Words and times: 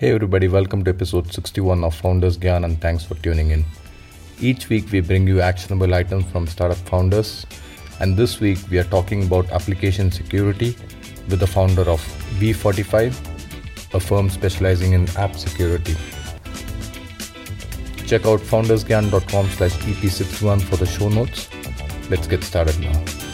Hey 0.00 0.12
everybody, 0.12 0.46
welcome 0.46 0.84
to 0.84 0.90
episode 0.92 1.32
61 1.32 1.82
of 1.82 1.92
Founders 1.92 2.38
Gyan 2.38 2.64
and 2.64 2.80
thanks 2.80 3.02
for 3.02 3.16
tuning 3.16 3.50
in. 3.50 3.64
Each 4.40 4.68
week 4.68 4.92
we 4.92 5.00
bring 5.00 5.26
you 5.26 5.40
actionable 5.40 5.92
items 5.92 6.24
from 6.30 6.46
startup 6.46 6.76
founders 6.76 7.44
and 7.98 8.16
this 8.16 8.38
week 8.38 8.58
we 8.70 8.78
are 8.78 8.84
talking 8.84 9.24
about 9.24 9.50
application 9.50 10.12
security 10.12 10.76
with 11.28 11.40
the 11.40 11.48
founder 11.48 11.82
of 11.82 12.00
we45, 12.38 13.12
a 13.92 13.98
firm 13.98 14.30
specializing 14.30 14.92
in 14.92 15.08
app 15.16 15.34
security. 15.34 15.96
Check 18.06 18.24
out 18.24 18.38
foundersgyan.com 18.38 19.48
slash 19.48 19.74
EP61 19.78 20.62
for 20.62 20.76
the 20.76 20.86
show 20.86 21.08
notes. 21.08 21.48
Let's 22.08 22.28
get 22.28 22.44
started 22.44 22.78
now. 22.78 23.27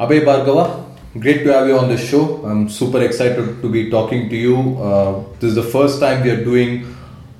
Abhay 0.00 0.24
Bhargava, 0.24 0.84
great 1.18 1.42
to 1.42 1.52
have 1.52 1.66
you 1.66 1.76
on 1.76 1.88
the 1.88 1.96
show. 1.98 2.44
I'm 2.46 2.68
super 2.68 3.02
excited 3.02 3.60
to 3.60 3.68
be 3.68 3.90
talking 3.90 4.28
to 4.30 4.36
you. 4.36 4.78
Uh, 4.80 5.24
this 5.40 5.48
is 5.50 5.54
the 5.56 5.62
first 5.64 5.98
time 5.98 6.22
we 6.22 6.30
are 6.30 6.44
doing 6.44 6.94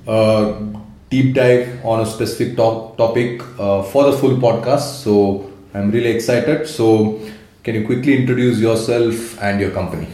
a 0.05 0.55
deep 1.09 1.35
dive 1.35 1.79
on 1.85 2.01
a 2.01 2.05
specific 2.05 2.57
to- 2.57 2.91
topic 2.97 3.41
uh, 3.57 3.83
for 3.83 4.03
the 4.11 4.17
full 4.17 4.35
podcast. 4.37 5.03
So 5.03 5.49
I'm 5.73 5.89
really 5.91 6.09
excited. 6.09 6.67
So, 6.67 7.21
can 7.63 7.75
you 7.75 7.85
quickly 7.85 8.17
introduce 8.17 8.59
yourself 8.59 9.41
and 9.41 9.61
your 9.61 9.71
company? 9.71 10.09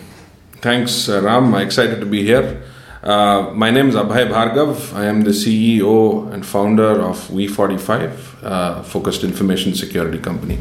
Thanks, 0.62 1.10
uh, 1.10 1.22
Ram. 1.24 1.56
I'm 1.56 1.62
excited 1.64 2.00
to 2.00 2.06
be 2.06 2.24
here. 2.24 2.62
Uh, 3.02 3.52
my 3.56 3.72
name 3.72 3.90
is 3.90 3.96
Abhay 3.96 4.30
Bhargav. 4.30 4.94
I 4.94 5.06
am 5.06 5.22
the 5.22 5.32
CEO 5.32 6.32
and 6.32 6.46
founder 6.46 7.02
of 7.02 7.28
we45, 7.30 8.44
uh, 8.44 8.84
focused 8.84 9.24
information 9.24 9.74
security 9.74 10.20
company. 10.20 10.60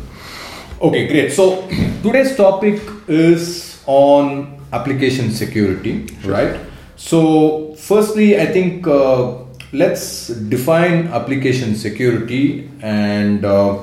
Okay, 0.84 1.06
great. 1.08 1.32
So 1.32 1.66
today's 2.02 2.36
topic 2.36 2.78
is 3.08 3.82
on 3.86 4.60
application 4.70 5.30
security, 5.30 6.06
right? 6.26 6.60
So, 6.96 7.74
firstly, 7.76 8.38
I 8.38 8.44
think 8.44 8.86
uh, 8.86 9.32
let's 9.72 10.28
define 10.28 11.08
application 11.08 11.74
security 11.74 12.68
and 12.82 13.46
uh, 13.46 13.78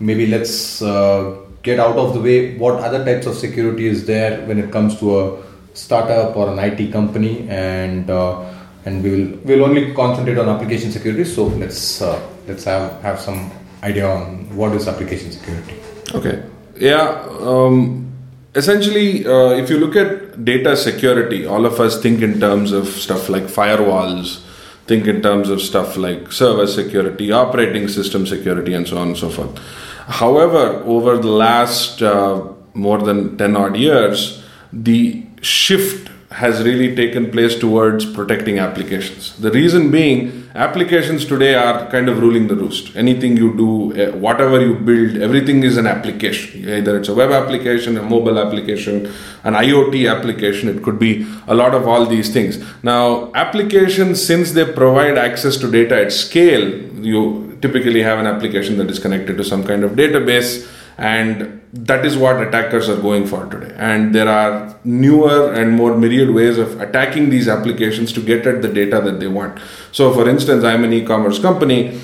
maybe 0.00 0.26
let's 0.26 0.82
uh, 0.82 1.34
get 1.62 1.80
out 1.80 1.96
of 1.96 2.12
the 2.12 2.20
way 2.20 2.58
what 2.58 2.74
other 2.74 3.02
types 3.06 3.24
of 3.24 3.36
security 3.36 3.86
is 3.86 4.04
there 4.04 4.44
when 4.46 4.58
it 4.58 4.70
comes 4.70 4.98
to 4.98 5.18
a 5.18 5.42
startup 5.72 6.36
or 6.36 6.52
an 6.52 6.58
IT 6.58 6.92
company, 6.92 7.48
and 7.48 8.10
uh, 8.10 8.44
and 8.84 9.02
we 9.02 9.10
will 9.10 9.38
we'll 9.44 9.64
only 9.64 9.94
concentrate 9.94 10.36
on 10.36 10.50
application 10.50 10.92
security. 10.92 11.24
So 11.24 11.46
let's 11.46 12.02
uh, 12.02 12.20
let's 12.46 12.64
have 12.64 13.00
have 13.00 13.18
some 13.18 13.50
idea 13.82 14.06
on 14.06 14.54
what 14.54 14.72
is 14.72 14.86
application 14.88 15.32
security. 15.32 15.83
Okay. 16.14 16.42
Yeah. 16.76 17.26
Um, 17.40 18.12
essentially, 18.54 19.26
uh, 19.26 19.50
if 19.50 19.70
you 19.70 19.78
look 19.78 19.96
at 19.96 20.44
data 20.44 20.76
security, 20.76 21.46
all 21.46 21.66
of 21.66 21.80
us 21.80 22.00
think 22.00 22.22
in 22.22 22.40
terms 22.40 22.72
of 22.72 22.88
stuff 22.88 23.28
like 23.28 23.44
firewalls, 23.44 24.42
think 24.86 25.06
in 25.06 25.22
terms 25.22 25.48
of 25.48 25.60
stuff 25.60 25.96
like 25.96 26.32
server 26.32 26.66
security, 26.66 27.32
operating 27.32 27.88
system 27.88 28.26
security, 28.26 28.74
and 28.74 28.86
so 28.86 28.98
on 28.98 29.08
and 29.08 29.16
so 29.16 29.28
forth. 29.28 29.58
However, 30.06 30.82
over 30.84 31.16
the 31.18 31.30
last 31.30 32.02
uh, 32.02 32.42
more 32.74 32.98
than 32.98 33.38
10 33.38 33.56
odd 33.56 33.76
years, 33.76 34.42
the 34.72 35.24
shift 35.40 36.10
has 36.34 36.64
really 36.64 36.96
taken 36.96 37.30
place 37.30 37.56
towards 37.56 38.04
protecting 38.04 38.58
applications. 38.58 39.36
The 39.38 39.52
reason 39.52 39.92
being, 39.92 40.50
applications 40.56 41.24
today 41.24 41.54
are 41.54 41.88
kind 41.92 42.08
of 42.08 42.18
ruling 42.18 42.48
the 42.48 42.56
roost. 42.56 42.96
Anything 42.96 43.36
you 43.36 43.56
do, 43.56 43.94
eh, 43.94 44.10
whatever 44.10 44.60
you 44.60 44.74
build, 44.74 45.22
everything 45.22 45.62
is 45.62 45.76
an 45.76 45.86
application. 45.86 46.68
Either 46.68 46.98
it's 46.98 47.08
a 47.08 47.14
web 47.14 47.30
application, 47.30 47.96
a 47.96 48.02
mobile 48.02 48.40
application, 48.40 49.06
an 49.44 49.54
IoT 49.54 50.10
application, 50.10 50.68
it 50.68 50.82
could 50.82 50.98
be 50.98 51.24
a 51.46 51.54
lot 51.54 51.72
of 51.72 51.86
all 51.86 52.04
these 52.04 52.32
things. 52.32 52.58
Now, 52.82 53.30
applications, 53.36 54.20
since 54.20 54.50
they 54.52 54.64
provide 54.64 55.16
access 55.16 55.56
to 55.58 55.70
data 55.70 56.02
at 56.02 56.12
scale, 56.12 56.68
you 57.00 57.56
typically 57.62 58.02
have 58.02 58.18
an 58.18 58.26
application 58.26 58.76
that 58.78 58.90
is 58.90 58.98
connected 58.98 59.36
to 59.36 59.44
some 59.44 59.62
kind 59.64 59.84
of 59.84 59.92
database 59.92 60.68
and 60.98 61.60
that 61.72 62.04
is 62.06 62.16
what 62.16 62.40
attackers 62.40 62.88
are 62.88 62.96
going 62.96 63.26
for 63.26 63.46
today. 63.46 63.74
And 63.76 64.14
there 64.14 64.28
are 64.28 64.76
newer 64.84 65.52
and 65.52 65.72
more 65.72 65.96
myriad 65.96 66.30
ways 66.30 66.56
of 66.56 66.80
attacking 66.80 67.30
these 67.30 67.48
applications 67.48 68.12
to 68.12 68.20
get 68.20 68.46
at 68.46 68.62
the 68.62 68.68
data 68.68 69.00
that 69.00 69.18
they 69.18 69.26
want. 69.26 69.58
So 69.90 70.12
for 70.12 70.28
instance 70.28 70.64
i'm 70.64 70.84
an 70.84 70.92
e-commerce 70.92 71.38
company. 71.38 72.00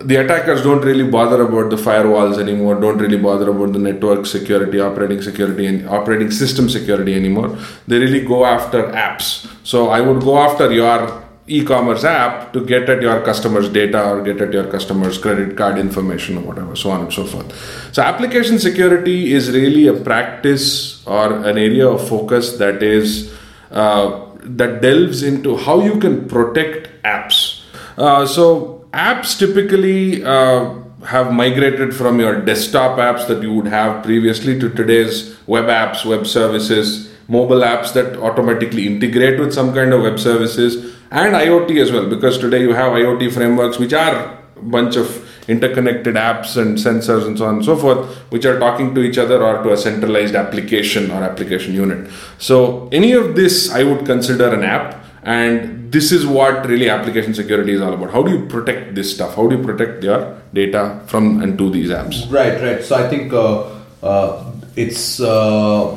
The 0.00 0.16
attackers 0.16 0.62
don't 0.62 0.82
really 0.82 1.06
bother 1.10 1.42
about 1.42 1.68
the 1.68 1.76
firewalls 1.76 2.38
anymore 2.38 2.80
don't 2.80 2.96
really 2.96 3.18
bother 3.18 3.50
about 3.50 3.74
the 3.74 3.78
network 3.78 4.24
security 4.24 4.80
operating 4.80 5.20
security 5.20 5.66
and 5.66 5.86
operating 5.86 6.30
system 6.30 6.70
security 6.70 7.14
anymore. 7.14 7.58
They 7.86 7.98
really 7.98 8.24
go 8.24 8.46
after 8.46 8.84
apps. 8.84 9.46
So 9.62 9.90
i 9.90 10.00
would 10.00 10.22
go 10.22 10.38
after 10.38 10.72
your 10.72 11.29
e-commerce 11.50 12.04
app 12.04 12.52
to 12.52 12.64
get 12.64 12.88
at 12.88 13.02
your 13.02 13.20
customers 13.22 13.68
data 13.68 14.02
or 14.08 14.22
get 14.22 14.40
at 14.40 14.52
your 14.52 14.66
customers 14.70 15.18
credit 15.18 15.56
card 15.56 15.78
information 15.78 16.38
or 16.38 16.42
whatever 16.42 16.76
so 16.76 16.90
on 16.90 17.00
and 17.02 17.12
so 17.12 17.24
forth. 17.24 17.52
So 17.92 18.02
application 18.02 18.58
security 18.58 19.32
is 19.32 19.50
really 19.50 19.86
a 19.88 19.94
practice 19.94 21.04
or 21.06 21.32
an 21.32 21.58
area 21.58 21.88
of 21.88 22.06
focus 22.08 22.56
that 22.58 22.82
is 22.82 23.34
uh, 23.70 24.26
that 24.42 24.80
delves 24.80 25.22
into 25.22 25.56
how 25.56 25.80
you 25.80 25.98
can 25.98 26.28
protect 26.28 26.88
apps. 27.02 27.62
Uh, 27.98 28.26
so 28.26 28.86
apps 28.92 29.38
typically 29.38 30.24
uh, 30.24 30.74
have 31.04 31.32
migrated 31.32 31.94
from 31.94 32.20
your 32.20 32.40
desktop 32.40 32.98
apps 32.98 33.26
that 33.26 33.42
you 33.42 33.52
would 33.52 33.66
have 33.66 34.04
previously 34.04 34.58
to 34.58 34.68
today's 34.70 35.36
web 35.46 35.64
apps 35.64 36.04
web 36.04 36.26
services 36.26 37.09
mobile 37.30 37.60
apps 37.60 37.92
that 37.94 38.16
automatically 38.16 38.86
integrate 38.86 39.38
with 39.38 39.54
some 39.54 39.72
kind 39.72 39.92
of 39.94 40.02
web 40.02 40.18
services 40.18 40.96
and 41.12 41.34
IoT 41.34 41.80
as 41.80 41.92
well, 41.92 42.08
because 42.08 42.38
today 42.38 42.60
you 42.60 42.72
have 42.74 42.92
IoT 42.92 43.32
frameworks 43.32 43.78
which 43.78 43.92
are 43.92 44.14
a 44.56 44.62
bunch 44.62 44.96
of 44.96 45.26
interconnected 45.48 46.16
apps 46.16 46.56
and 46.60 46.76
sensors 46.76 47.26
and 47.26 47.38
so 47.38 47.46
on 47.46 47.56
and 47.56 47.64
so 47.64 47.76
forth, 47.76 48.04
which 48.30 48.44
are 48.44 48.58
talking 48.58 48.94
to 48.94 49.00
each 49.00 49.16
other 49.16 49.42
or 49.42 49.62
to 49.62 49.72
a 49.72 49.76
centralized 49.76 50.34
application 50.34 51.10
or 51.10 51.22
application 51.22 51.72
unit. 51.72 52.10
So, 52.38 52.88
any 52.92 53.12
of 53.12 53.36
this 53.36 53.70
I 53.72 53.84
would 53.84 54.04
consider 54.06 54.52
an 54.52 54.62
app, 54.64 55.04
and 55.22 55.92
this 55.92 56.12
is 56.12 56.26
what 56.26 56.66
really 56.66 56.90
application 56.90 57.34
security 57.34 57.72
is 57.72 57.80
all 57.80 57.94
about. 57.94 58.12
How 58.12 58.22
do 58.22 58.30
you 58.30 58.46
protect 58.46 58.94
this 58.94 59.14
stuff? 59.14 59.34
How 59.36 59.48
do 59.48 59.56
you 59.56 59.62
protect 59.62 60.04
your 60.04 60.36
data 60.52 61.00
from 61.06 61.42
and 61.42 61.58
to 61.58 61.70
these 61.70 61.90
apps? 61.90 62.30
Right, 62.30 62.60
right. 62.60 62.82
So, 62.84 62.96
I 62.96 63.08
think 63.08 63.32
uh, 63.32 63.70
uh, 64.02 64.52
it's. 64.76 65.20
Uh, 65.20 65.96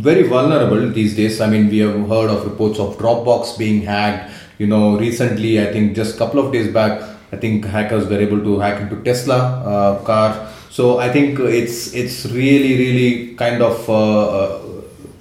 very 0.00 0.22
vulnerable 0.22 0.88
these 0.90 1.14
days. 1.14 1.40
I 1.40 1.48
mean, 1.48 1.68
we 1.68 1.78
have 1.78 2.08
heard 2.08 2.30
of 2.30 2.44
reports 2.44 2.78
of 2.78 2.96
Dropbox 2.96 3.58
being 3.58 3.82
hacked. 3.82 4.32
You 4.58 4.66
know, 4.66 4.98
recently, 4.98 5.60
I 5.60 5.72
think 5.72 5.94
just 5.94 6.14
a 6.16 6.18
couple 6.18 6.40
of 6.40 6.52
days 6.52 6.72
back, 6.72 7.02
I 7.32 7.36
think 7.36 7.64
hackers 7.64 8.06
were 8.08 8.18
able 8.18 8.40
to 8.40 8.58
hack 8.58 8.80
into 8.80 9.02
Tesla 9.02 9.36
uh, 9.36 10.04
car. 10.04 10.48
So 10.70 10.98
I 10.98 11.10
think 11.10 11.38
it's 11.38 11.94
it's 11.94 12.26
really 12.26 12.78
really 12.78 13.34
kind 13.34 13.62
of 13.62 13.90
uh, 13.90 14.58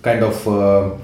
kind 0.02 0.24
of 0.24 0.48
uh, 0.48 0.96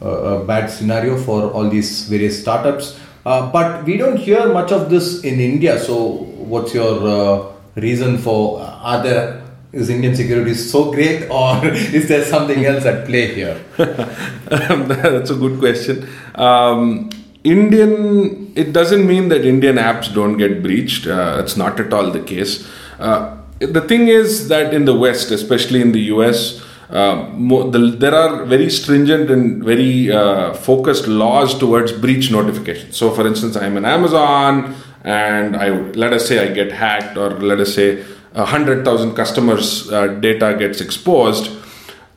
a 0.00 0.44
bad 0.44 0.70
scenario 0.70 1.16
for 1.16 1.50
all 1.50 1.68
these 1.68 2.08
various 2.08 2.40
startups. 2.40 2.98
Uh, 3.24 3.50
but 3.50 3.84
we 3.84 3.96
don't 3.96 4.16
hear 4.16 4.52
much 4.52 4.72
of 4.72 4.90
this 4.90 5.22
in 5.22 5.40
India. 5.40 5.78
So 5.78 6.26
what's 6.52 6.74
your 6.74 6.98
uh, 7.08 7.52
reason 7.76 8.18
for? 8.18 8.60
Are 8.60 9.02
there 9.02 9.43
is 9.74 9.90
Indian 9.90 10.14
security 10.14 10.54
so 10.54 10.90
great, 10.92 11.28
or 11.30 11.66
is 11.66 12.08
there 12.08 12.24
something 12.24 12.64
else 12.64 12.84
at 12.84 13.06
play 13.06 13.34
here? 13.34 13.60
That's 13.76 15.30
a 15.30 15.34
good 15.34 15.58
question. 15.58 16.08
Um, 16.34 17.10
Indian, 17.42 18.52
it 18.56 18.72
doesn't 18.72 19.06
mean 19.06 19.28
that 19.28 19.44
Indian 19.44 19.76
apps 19.76 20.12
don't 20.12 20.38
get 20.38 20.62
breached. 20.62 21.06
Uh, 21.06 21.42
it's 21.42 21.56
not 21.56 21.78
at 21.78 21.92
all 21.92 22.10
the 22.10 22.22
case. 22.22 22.66
Uh, 22.98 23.36
the 23.58 23.82
thing 23.82 24.08
is 24.08 24.48
that 24.48 24.72
in 24.72 24.86
the 24.86 24.94
West, 24.94 25.30
especially 25.30 25.80
in 25.80 25.92
the 25.92 26.00
US, 26.14 26.64
uh, 26.90 27.26
the, 27.70 27.96
there 27.98 28.14
are 28.14 28.44
very 28.44 28.70
stringent 28.70 29.30
and 29.30 29.62
very 29.64 30.10
uh, 30.10 30.54
focused 30.54 31.06
laws 31.06 31.58
towards 31.58 31.92
breach 31.92 32.30
notification. 32.30 32.92
So, 32.92 33.10
for 33.10 33.26
instance, 33.26 33.56
I'm 33.56 33.76
an 33.76 33.84
Amazon, 33.84 34.74
and 35.02 35.56
I 35.56 35.68
let 35.92 36.12
us 36.12 36.26
say 36.28 36.38
I 36.38 36.52
get 36.52 36.72
hacked, 36.72 37.16
or 37.16 37.30
let 37.30 37.60
us 37.60 37.74
say 37.74 38.04
100,000 38.34 39.14
customers' 39.14 39.90
uh, 39.92 40.08
data 40.08 40.56
gets 40.58 40.80
exposed, 40.80 41.50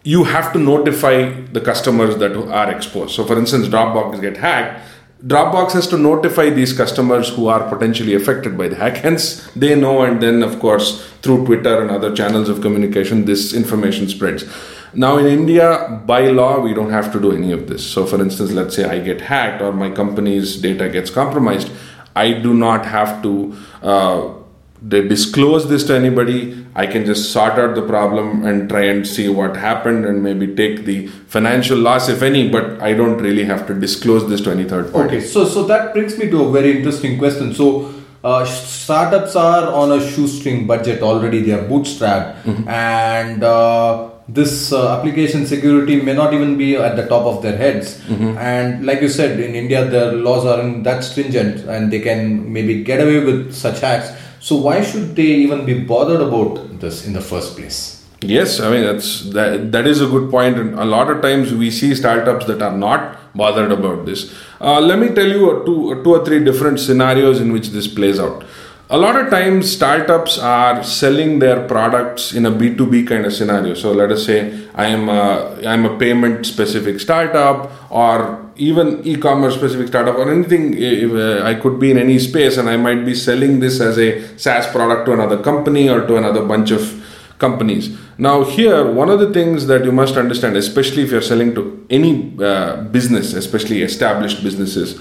you 0.04 0.24
have 0.24 0.52
to 0.54 0.60
notify 0.60 1.30
the 1.52 1.62
customers 1.62 2.18
that 2.18 2.36
are 2.36 2.72
exposed. 2.72 3.14
So, 3.14 3.26
for 3.26 3.38
instance, 3.38 3.68
Dropbox 3.68 4.20
get 4.22 4.38
hacked. 4.38 4.82
Dropbox 5.26 5.74
has 5.74 5.88
to 5.88 5.98
notify 5.98 6.50
these 6.50 6.74
customers 6.74 7.30
who 7.30 7.48
are 7.48 7.68
potentially 7.70 8.14
affected 8.16 8.58
by 8.58 8.68
the 8.68 8.76
hack. 8.76 8.98
Hence, 8.98 9.48
they 9.56 9.76
know, 9.76 10.04
and 10.04 10.22
then, 10.22 10.44
of 10.44 10.60
course, 10.60 11.06
through 11.22 11.46
Twitter 11.46 11.82
and 11.82 11.92
other 11.92 12.16
channels 12.16 12.50
of 12.50 12.62
communication, 12.62 13.26
this 13.26 13.54
information 13.54 14.08
spreads. 14.08 14.46
Now, 14.94 15.18
in 15.18 15.28
India, 15.28 16.02
by 16.06 16.30
law, 16.30 16.60
we 16.60 16.74
don't 16.74 16.92
have 16.92 17.12
to 17.14 17.20
do 17.20 17.32
any 17.32 17.52
of 17.52 17.68
this. 17.68 17.86
So, 17.86 18.06
for 18.06 18.22
instance, 18.22 18.52
let's 18.52 18.76
say 18.76 18.86
I 18.86 19.00
get 19.00 19.22
hacked 19.22 19.62
or 19.62 19.72
my 19.72 19.92
company's 19.92 20.56
data 20.56 20.90
gets 20.90 21.10
compromised, 21.10 21.70
I 22.16 22.32
do 22.34 22.54
not 22.54 22.86
have 22.86 23.22
to. 23.24 23.56
Uh, 23.84 24.37
they 24.82 25.08
disclose 25.08 25.68
this 25.68 25.84
to 25.86 25.96
anybody, 25.96 26.66
I 26.76 26.86
can 26.86 27.06
just 27.06 27.32
sort 27.32 27.54
out 27.54 27.74
the 27.76 27.82
problem 27.82 28.46
and 28.46 28.70
try 28.70 28.84
and 28.84 29.08
see 29.08 29.28
what 29.28 29.58
happened 29.58 30.06
and 30.06 30.22
maybe 30.22 30.54
take 30.56 30.86
the 30.86 31.08
financial 31.08 31.78
loss, 31.78 32.10
if 32.10 32.22
any, 32.22 32.48
but 32.50 32.80
I 32.82 32.94
don't 32.94 33.18
really 33.18 33.44
have 33.46 33.66
to 33.68 33.74
disclose 33.74 34.30
this 34.30 34.42
to 34.42 34.52
any 34.52 34.66
third 34.66 34.92
party. 34.94 35.18
Okay, 35.18 35.26
so 35.26 35.46
so 35.46 35.64
that 35.64 35.94
brings 35.94 36.18
me 36.18 36.30
to 36.30 36.44
a 36.44 36.52
very 36.52 36.78
interesting 36.78 37.18
question. 37.18 37.54
So 37.56 37.94
uh, 38.24 38.46
startups 38.46 39.36
are 39.36 39.72
on 39.74 39.92
a 39.94 40.12
shoestring 40.12 40.68
budget 40.68 41.02
already; 41.02 41.42
they 41.42 41.54
are 41.54 41.64
bootstrapped, 41.68 42.44
Mm-hmm. 42.44 42.70
and 42.70 43.44
uh, 43.44 44.10
this 44.30 44.72
uh, 44.74 44.98
application 44.98 45.48
security 45.48 46.02
may 46.02 46.14
not 46.14 46.34
even 46.34 46.58
be 46.58 46.76
at 46.76 46.96
the 46.96 47.08
top 47.08 47.26
of 47.26 47.42
their 47.42 47.58
heads. 47.58 47.98
Mm-hmm. 48.02 48.38
And 48.38 48.86
like 48.86 49.02
you 49.02 49.10
said, 49.10 49.40
in 49.40 49.56
India, 49.56 49.90
the 49.90 50.12
laws 50.12 50.46
aren't 50.46 50.84
that 50.84 51.04
stringent, 51.04 51.66
and 51.68 51.92
they 51.92 52.00
can 52.00 52.52
maybe 52.54 52.84
get 52.84 53.02
away 53.02 53.24
with 53.24 53.54
such 53.56 53.82
acts. 53.84 54.12
So 54.40 54.56
why 54.56 54.82
should 54.84 55.16
they 55.16 55.24
even 55.24 55.66
be 55.66 55.80
bothered 55.80 56.22
about 56.22 56.80
this 56.80 57.06
in 57.06 57.14
the 57.14 57.22
first 57.22 57.56
place? 57.56 58.06
Yes, 58.22 58.60
I 58.60 58.72
mean 58.72 58.84
that's 58.84 59.30
that, 59.32 59.72
that 59.72 59.86
is 59.86 60.02
a 60.02 60.08
good 60.08 60.32
point, 60.32 60.58
and 60.58 60.74
a 60.74 60.86
lot 60.86 61.12
of 61.12 61.22
times 61.22 61.54
we 61.54 61.70
see 61.70 61.94
startups 61.94 62.46
that 62.48 62.62
are 62.62 62.76
not 62.76 63.36
bothered 63.36 63.72
about 63.72 64.06
this. 64.08 64.34
Uh, 64.60 64.80
let 64.80 64.98
me 64.98 65.10
tell 65.10 65.28
you 65.28 65.62
two, 65.66 66.02
two 66.04 66.16
or 66.16 66.26
three 66.26 66.44
different 66.44 66.80
scenarios 66.80 67.40
in 67.40 67.54
which 67.54 67.70
this 67.70 67.88
plays 67.88 68.20
out. 68.20 68.44
A 68.90 68.98
lot 68.98 69.16
of 69.18 69.30
times, 69.30 69.72
startups 69.72 70.40
are 70.40 70.84
selling 70.84 71.40
their 71.40 71.68
products 71.68 72.34
in 72.34 72.46
a 72.46 72.52
B 72.52 72.74
two 72.74 72.90
B 72.90 73.04
kind 73.04 73.26
of 73.26 73.34
scenario. 73.34 73.76
So 73.76 73.92
let 73.92 74.12
us 74.12 74.26
say 74.26 74.68
I 74.74 74.88
am 74.88 75.10
a, 75.10 75.60
I'm 75.68 75.86
a 75.86 75.98
payment 76.00 76.46
specific 76.46 77.00
startup, 77.00 77.70
or 77.92 78.47
even 78.58 79.06
e-commerce 79.06 79.56
specific 79.56 79.88
startup, 79.88 80.16
or 80.16 80.32
anything. 80.32 80.76
If, 80.78 81.12
uh, 81.12 81.44
I 81.44 81.56
could 81.56 81.80
be 81.80 81.92
in 81.92 81.98
any 81.98 82.20
space, 82.20 82.58
and 82.58 82.70
I 82.70 82.78
might 82.78 83.06
be 83.06 83.16
selling 83.16 83.60
this 83.60 83.80
as 83.80 83.98
a 83.98 84.38
SaaS 84.38 84.68
product 84.68 85.06
to 85.06 85.14
another 85.14 85.42
company 85.42 85.90
or 85.90 86.06
to 86.06 86.18
another 86.18 86.46
bunch 86.46 86.72
of 86.72 87.04
companies. 87.40 87.96
Now, 88.18 88.44
here, 88.44 88.92
one 88.92 89.10
of 89.10 89.20
the 89.20 89.32
things 89.32 89.68
that 89.68 89.86
you 89.86 89.92
must 89.92 90.18
understand, 90.18 90.58
especially 90.58 91.04
if 91.04 91.12
you're 91.12 91.22
selling 91.22 91.54
to 91.56 91.86
any 91.90 92.36
uh, 92.42 92.78
business, 92.84 93.34
especially 93.34 93.84
established 93.84 94.44
businesses, 94.44 95.00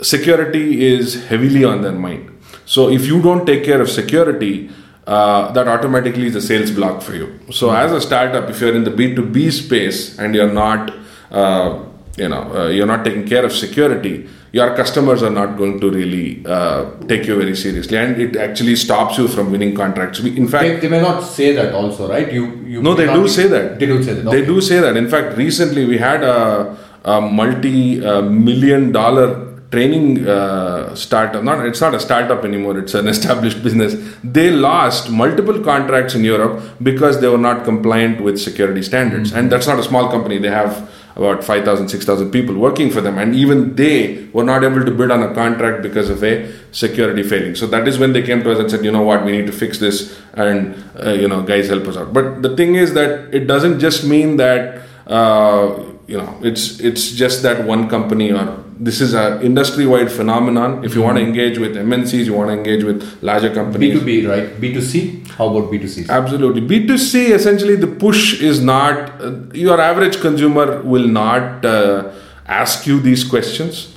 security 0.00 0.86
is 0.86 1.26
heavily 1.26 1.64
on 1.64 1.82
their 1.82 1.92
mind. 1.92 2.30
So, 2.64 2.88
if 2.88 3.06
you 3.06 3.20
don't 3.20 3.44
take 3.44 3.64
care 3.64 3.80
of 3.80 3.90
security, 3.90 4.70
uh, 5.06 5.52
that 5.52 5.68
automatically 5.68 6.26
is 6.26 6.36
a 6.36 6.40
sales 6.42 6.70
block 6.70 7.02
for 7.02 7.14
you. 7.14 7.38
So, 7.50 7.70
as 7.70 7.92
a 7.92 8.00
startup, 8.00 8.48
if 8.50 8.60
you're 8.60 8.74
in 8.74 8.84
the 8.84 8.90
B2B 8.90 9.52
space 9.52 10.18
and 10.18 10.34
you're 10.34 10.52
not, 10.52 10.94
uh, 11.30 11.82
you 12.18 12.28
know, 12.28 12.42
uh, 12.54 12.68
you're 12.68 12.86
not 12.86 13.04
taking 13.04 13.26
care 13.26 13.44
of 13.44 13.52
security, 13.52 14.28
your 14.52 14.74
customers 14.74 15.22
are 15.22 15.30
not 15.30 15.56
going 15.56 15.78
to 15.80 15.90
really 15.90 16.44
uh, 16.46 16.90
take 17.06 17.26
you 17.26 17.36
very 17.36 17.54
seriously, 17.54 17.96
and 17.98 18.20
it 18.20 18.36
actually 18.36 18.76
stops 18.76 19.18
you 19.18 19.28
from 19.28 19.50
winning 19.52 19.74
contracts. 19.74 20.20
We, 20.20 20.36
in 20.36 20.48
fact, 20.48 20.64
They, 20.64 20.76
they 20.76 20.88
may 20.88 21.00
not 21.00 21.20
say 21.22 21.54
that 21.54 21.74
also, 21.74 22.08
right? 22.08 22.32
You, 22.32 22.46
you 22.66 22.82
no, 22.82 22.94
they 22.94 23.06
do 23.06 23.22
be- 23.24 23.28
say 23.28 23.46
that. 23.48 23.78
They 23.78 23.86
do 23.86 24.02
say 24.02 24.14
that. 24.14 24.30
They 24.30 24.44
do 24.44 24.60
say 24.60 24.80
that. 24.80 24.96
In 24.96 25.08
fact, 25.08 25.36
recently 25.36 25.84
we 25.86 25.98
had 25.98 26.22
a, 26.22 26.76
a 27.04 27.20
multi-million 27.20 28.92
dollar 28.92 29.46
training 29.70 30.26
uh, 30.26 30.94
startup. 30.94 31.44
Not 31.44 31.66
it's 31.66 31.80
not 31.80 31.94
a 31.94 32.00
startup 32.00 32.44
anymore. 32.44 32.78
It's 32.78 32.94
an 32.94 33.06
established 33.16 33.62
business. 33.62 33.94
They 34.24 34.50
lost 34.50 35.10
multiple 35.10 35.60
contracts 35.60 36.14
in 36.14 36.24
Europe 36.24 36.62
because 36.82 37.20
they 37.20 37.28
were 37.28 37.38
not 37.38 37.64
compliant 37.64 38.20
with 38.22 38.38
security 38.40 38.82
standards. 38.82 39.32
And 39.32 39.52
that's 39.52 39.66
not 39.66 39.78
a 39.78 39.82
small 39.82 40.10
company. 40.10 40.38
They 40.38 40.48
have 40.48 40.87
about 41.18 41.42
5,000, 41.42 41.88
6,000 41.88 42.30
people 42.30 42.54
working 42.54 42.90
for 42.90 43.00
them. 43.00 43.18
And 43.18 43.34
even 43.34 43.74
they 43.74 44.28
were 44.32 44.44
not 44.44 44.62
able 44.62 44.84
to 44.84 44.90
bid 44.90 45.10
on 45.10 45.22
a 45.22 45.34
contract 45.34 45.82
because 45.82 46.08
of 46.08 46.22
a 46.22 46.50
security 46.70 47.24
failing. 47.24 47.56
So 47.56 47.66
that 47.66 47.88
is 47.88 47.98
when 47.98 48.12
they 48.12 48.22
came 48.22 48.42
to 48.44 48.52
us 48.52 48.58
and 48.60 48.70
said, 48.70 48.84
you 48.84 48.92
know 48.92 49.02
what, 49.02 49.24
we 49.24 49.32
need 49.32 49.46
to 49.46 49.52
fix 49.52 49.78
this 49.78 50.20
and, 50.34 50.82
uh, 51.02 51.10
you 51.10 51.26
know, 51.26 51.42
guys, 51.42 51.68
help 51.68 51.86
us 51.88 51.96
out. 51.96 52.12
But 52.12 52.42
the 52.42 52.56
thing 52.56 52.76
is 52.76 52.94
that 52.94 53.34
it 53.34 53.46
doesn't 53.46 53.80
just 53.80 54.04
mean 54.04 54.36
that, 54.36 54.82
uh, 55.08 55.82
you 56.06 56.16
know, 56.16 56.38
it's, 56.42 56.78
it's 56.78 57.10
just 57.10 57.42
that 57.42 57.64
one 57.64 57.88
company 57.88 58.30
or 58.30 58.64
this 58.80 59.00
is 59.00 59.14
a 59.14 59.40
industry-wide 59.42 60.10
phenomenon. 60.10 60.84
If 60.84 60.94
you 60.94 61.02
want 61.02 61.18
to 61.18 61.22
engage 61.22 61.58
with 61.58 61.74
MNCs, 61.76 62.26
you 62.26 62.34
want 62.34 62.50
to 62.50 62.54
engage 62.54 62.84
with 62.84 63.22
larger 63.22 63.52
companies. 63.52 64.00
B2B, 64.00 64.28
right? 64.28 64.60
B2C? 64.60 65.28
How 65.30 65.48
about 65.48 65.70
B2C? 65.70 66.08
Absolutely. 66.08 66.62
B2C, 66.62 67.30
essentially, 67.30 67.76
the 67.76 67.86
push 67.86 68.40
is 68.40 68.62
not, 68.62 69.20
uh, 69.20 69.32
your 69.52 69.80
average 69.80 70.20
consumer 70.20 70.82
will 70.82 71.08
not 71.08 71.64
uh, 71.64 72.12
ask 72.46 72.86
you 72.86 73.00
these 73.00 73.24
questions. 73.24 73.94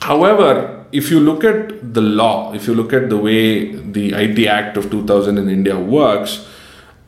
However, 0.00 0.84
if 0.92 1.10
you 1.10 1.20
look 1.20 1.44
at 1.44 1.94
the 1.94 2.02
law, 2.02 2.52
if 2.54 2.66
you 2.66 2.74
look 2.74 2.92
at 2.92 3.10
the 3.10 3.16
way 3.16 3.74
the 3.74 4.12
IT 4.12 4.46
Act 4.46 4.76
of 4.76 4.90
2000 4.90 5.38
in 5.38 5.48
India 5.48 5.78
works, 5.78 6.48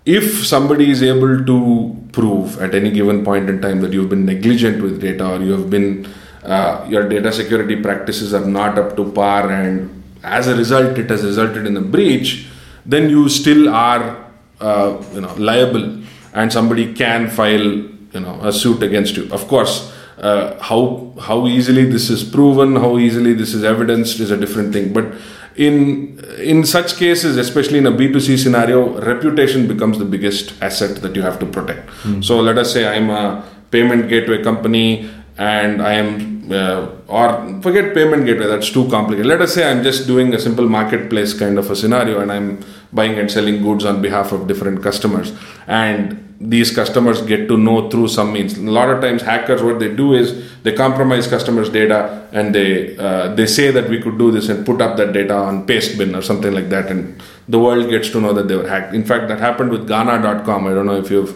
if 0.05 0.47
somebody 0.47 0.91
is 0.91 1.03
able 1.03 1.45
to 1.45 1.97
prove 2.13 2.61
at 2.61 2.75
any 2.75 2.91
given 2.91 3.25
point 3.25 3.49
in 3.49 3.61
time 3.61 3.81
that 3.81 3.93
you've 3.93 4.11
been 4.11 4.27
negligent 4.27 4.83
with 4.83 5.01
data 5.01 5.27
or 5.27 5.43
you 5.43 5.53
have 5.53 5.71
been 5.71 6.07
uh, 6.45 6.85
your 6.89 7.09
data 7.09 7.33
security 7.33 7.77
practices 7.81 8.35
are 8.35 8.47
not 8.47 8.79
up 8.79 8.97
to 8.97 9.11
par 9.13 9.51
and 9.51 10.03
as 10.23 10.47
a 10.47 10.57
result 10.57 10.99
it 10.99 11.09
has 11.11 11.25
resulted 11.25 11.67
in 11.67 11.77
a 11.77 11.81
breach 11.81 12.47
then 12.87 13.09
you 13.09 13.29
still 13.29 13.69
are 13.69 14.25
uh, 14.61 15.03
you 15.13 15.21
know 15.21 15.35
liable 15.35 15.99
and 16.33 16.53
somebody 16.53 16.93
can 16.95 17.29
file 17.29 17.63
you 17.63 18.21
know 18.21 18.39
a 18.43 18.53
suit 18.53 18.83
against 18.83 19.17
you. 19.17 19.31
Of 19.33 19.49
course 19.49 19.93
uh, 20.19 20.61
how 20.63 21.13
how 21.21 21.47
easily 21.47 21.85
this 21.85 22.11
is 22.11 22.23
proven 22.23 22.77
how 22.77 22.99
easily 22.99 23.35
this 23.35 23.55
is 23.55 23.65
evidenced 23.65 24.21
is 24.21 24.31
a 24.31 24.37
different 24.37 24.73
thing. 24.73 24.93
But 24.93 25.13
in 25.57 26.19
in 26.39 26.65
such 26.65 26.97
cases 26.97 27.37
especially 27.37 27.79
in 27.79 27.87
a 27.87 27.93
b2c 27.93 28.39
scenario 28.39 29.01
reputation 29.01 29.69
becomes 29.69 29.99
the 29.99 30.05
biggest 30.05 30.55
asset 30.61 31.01
that 31.03 31.15
you 31.15 31.23
have 31.23 31.39
to 31.39 31.47
protect. 31.47 31.89
So 32.25 32.41
let 32.41 32.59
us 32.59 32.73
say 32.73 32.87
i'm 32.87 33.11
a 33.11 33.45
payment 33.71 34.09
gateway 34.09 34.43
company 34.43 35.09
and 35.39 35.81
i 35.81 35.93
am 35.93 36.34
uh, 36.51 36.91
or 37.09 37.61
forget 37.63 37.95
payment 37.95 38.25
gateway 38.27 38.47
that's 38.47 38.71
too 38.71 38.89
complicated 38.89 39.27
let 39.27 39.41
us 39.41 39.55
say 39.55 39.71
i'm 39.71 39.83
just 39.83 40.07
doing 40.07 40.35
a 40.35 40.39
simple 40.39 40.69
marketplace 40.69 41.33
kind 41.33 41.59
of 41.59 41.71
a 41.71 41.77
scenario 41.77 42.21
and 42.21 42.33
i'm 42.33 42.63
buying 42.93 43.19
and 43.19 43.31
selling 43.31 43.63
goods 43.63 43.85
on 43.85 44.03
behalf 44.03 44.33
of 44.33 44.47
different 44.47 44.83
customers 44.83 45.33
and 45.67 46.21
these 46.41 46.75
customers 46.75 47.23
get 47.23 47.49
to 47.49 47.57
know 47.57 47.89
through 47.89 48.09
some 48.09 48.33
means. 48.33 48.59
A 48.59 48.63
lot 48.63 48.91
of 48.91 49.01
times, 49.01 49.23
hackers 49.23 49.63
what 49.63 49.79
they 49.79 49.95
do 49.95 50.13
is 50.15 50.53
they 50.63 50.73
compromise 50.73 51.27
customers' 51.27 51.71
data 51.71 52.29
and 52.33 52.55
they 52.55 52.97
uh, 52.99 53.35
they 53.35 53.47
say 53.47 53.71
that 53.71 53.89
we 53.89 54.01
could 54.01 54.19
do 54.19 54.31
this 54.31 54.49
and 54.49 54.67
put 54.67 54.81
up 54.81 54.97
that 54.97 55.13
data 55.13 55.35
on 55.35 55.67
Pastebin 55.67 56.17
or 56.17 56.23
something 56.23 56.53
like 56.53 56.69
that, 56.71 56.91
and 56.91 57.23
the 57.49 57.59
world 57.59 57.89
gets 57.89 58.11
to 58.11 58.21
know 58.21 58.33
that 58.33 58.49
they 58.49 58.57
were 58.57 58.69
hacked. 58.69 58.95
In 58.95 59.05
fact, 59.05 59.29
that 59.29 59.39
happened 59.39 59.71
with 59.71 59.89
Gaana.com. 59.89 60.67
I 60.67 60.75
don't 60.75 60.87
know 60.87 60.99
if 60.99 61.11
you've 61.11 61.35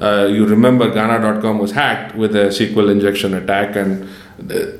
uh, 0.00 0.26
you 0.26 0.46
remember 0.46 0.90
Gaana.com 0.90 1.58
was 1.58 1.72
hacked 1.72 2.14
with 2.14 2.34
a 2.34 2.46
SQL 2.48 2.90
injection 2.90 3.34
attack, 3.34 3.76
and 3.76 4.08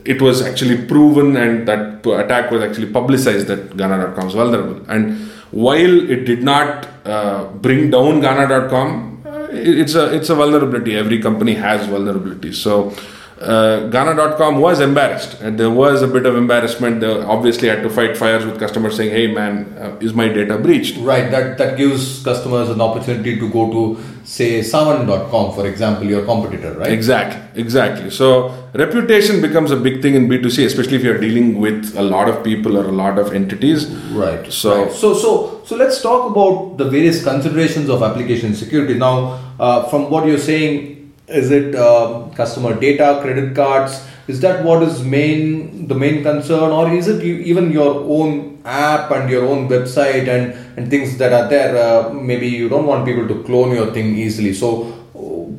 it 0.05 0.23
was 0.23 0.43
actually 0.43 0.87
proven, 0.87 1.37
and 1.37 1.67
that 1.67 2.07
attack 2.07 2.51
was 2.51 2.63
actually 2.63 2.91
publicized 2.91 3.49
that 3.49 3.71
Gaana.com 3.77 4.29
is 4.29 4.35
vulnerable. 4.35 4.85
And 4.89 5.19
while 5.51 6.11
it 6.11 6.25
did 6.25 6.43
not 6.43 6.87
uh, 7.05 7.45
bring 7.45 7.91
down 7.91 8.21
Gaana.com, 8.21 9.07
it's 9.51 9.95
a 9.95 10.15
it's 10.15 10.31
a 10.31 10.35
vulnerability. 10.35 10.97
Every 10.97 11.21
company 11.21 11.55
has 11.55 11.87
vulnerabilities. 11.89 12.57
So 12.57 12.95
uh, 13.41 13.89
Gaana.com 13.91 14.59
was 14.59 14.81
embarrassed, 14.81 15.41
and 15.41 15.59
there 15.59 15.71
was 15.71 16.03
a 16.03 16.09
bit 16.09 16.27
of 16.27 16.37
embarrassment. 16.37 17.01
They 17.01 17.21
obviously 17.23 17.69
had 17.69 17.83
to 17.85 17.91
fight 17.91 18.17
fires 18.17 18.45
with 18.45 18.59
customers 18.59 18.97
saying, 18.97 19.11
"Hey, 19.11 19.29
man, 19.29 19.73
uh, 19.81 19.97
is 20.01 20.13
my 20.13 20.29
data 20.29 20.59
breached?" 20.59 20.97
Right, 20.99 21.31
that, 21.31 21.57
that 21.59 21.77
gives 21.77 22.23
customers 22.25 22.69
an 22.69 22.81
opportunity 22.81 23.39
to 23.39 23.49
go 23.49 23.71
to, 23.71 24.03
say, 24.25 24.61
Saavn.com, 24.61 25.55
for 25.55 25.67
example, 25.69 26.05
your 26.07 26.25
competitor, 26.25 26.73
right? 26.75 26.91
Exactly, 26.91 27.63
exactly. 27.63 28.11
So 28.11 28.53
reputation 28.75 29.41
becomes 29.41 29.71
a 29.71 29.77
big 29.77 30.03
thing 30.03 30.15
in 30.15 30.29
B2C, 30.29 30.67
especially 30.67 30.97
if 30.97 31.05
you're 31.05 31.19
dealing 31.19 31.61
with 31.61 31.97
a 31.97 32.03
lot 32.03 32.29
of 32.29 32.43
people 32.43 32.77
or 32.77 32.87
a 32.87 32.93
lot 32.93 33.19
of 33.21 33.33
entities. 33.33 33.87
Right. 33.87 34.53
So- 34.53 34.85
right. 34.85 34.93
so 34.93 35.15
so 35.15 35.63
so 35.65 35.77
let's 35.77 36.03
talk 36.03 36.31
about 36.31 36.77
the 36.79 36.85
various 36.91 37.23
considerations 37.23 37.89
of 37.89 38.03
application 38.03 38.55
security. 38.55 38.95
Now, 38.95 39.39
uh, 39.61 39.89
from 39.91 40.11
what 40.11 40.27
you're 40.27 40.39
saying, 40.39 40.98
is 41.29 41.51
it 41.51 41.75
uh, 41.75 42.29
customer 42.35 42.79
data, 42.79 43.19
credit 43.23 43.55
cards? 43.55 44.05
Is 44.27 44.41
that 44.41 44.65
what 44.65 44.83
is 44.83 45.03
main 45.03 45.89
the 45.89 45.95
main 45.95 46.23
concern, 46.23 46.71
or 46.71 46.93
is 46.93 47.09
it 47.09 47.23
even 47.23 47.71
your 47.71 47.95
own 48.05 48.61
app 48.65 49.11
and 49.11 49.31
your 49.31 49.47
own 49.47 49.69
website 49.69 50.29
and 50.29 50.53
and 50.77 50.91
things 50.91 51.17
that 51.19 51.33
are 51.33 51.49
there? 51.49 51.77
Uh, 51.77 52.13
maybe 52.13 52.47
you 52.47 52.69
don't 52.69 52.87
want 52.87 53.07
people 53.07 53.27
to 53.27 53.43
clone 53.45 53.75
your 53.75 53.93
thing 53.93 54.17
easily. 54.17 54.53
So, 54.53 54.95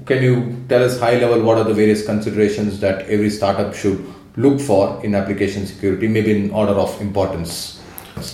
can 0.06 0.22
you 0.22 0.66
tell 0.70 0.84
us 0.84 1.00
high 1.00 1.18
level 1.18 1.42
what 1.42 1.58
are 1.58 1.64
the 1.64 1.74
various 1.74 2.06
considerations 2.06 2.80
that 2.80 3.08
every 3.08 3.32
startup 3.32 3.74
should 3.74 4.06
look 4.38 4.60
for 4.62 5.04
in 5.04 5.16
application 5.16 5.66
security, 5.66 6.08
maybe 6.08 6.32
in 6.32 6.52
order 6.52 6.74
of 6.74 7.00
importance? 7.02 7.82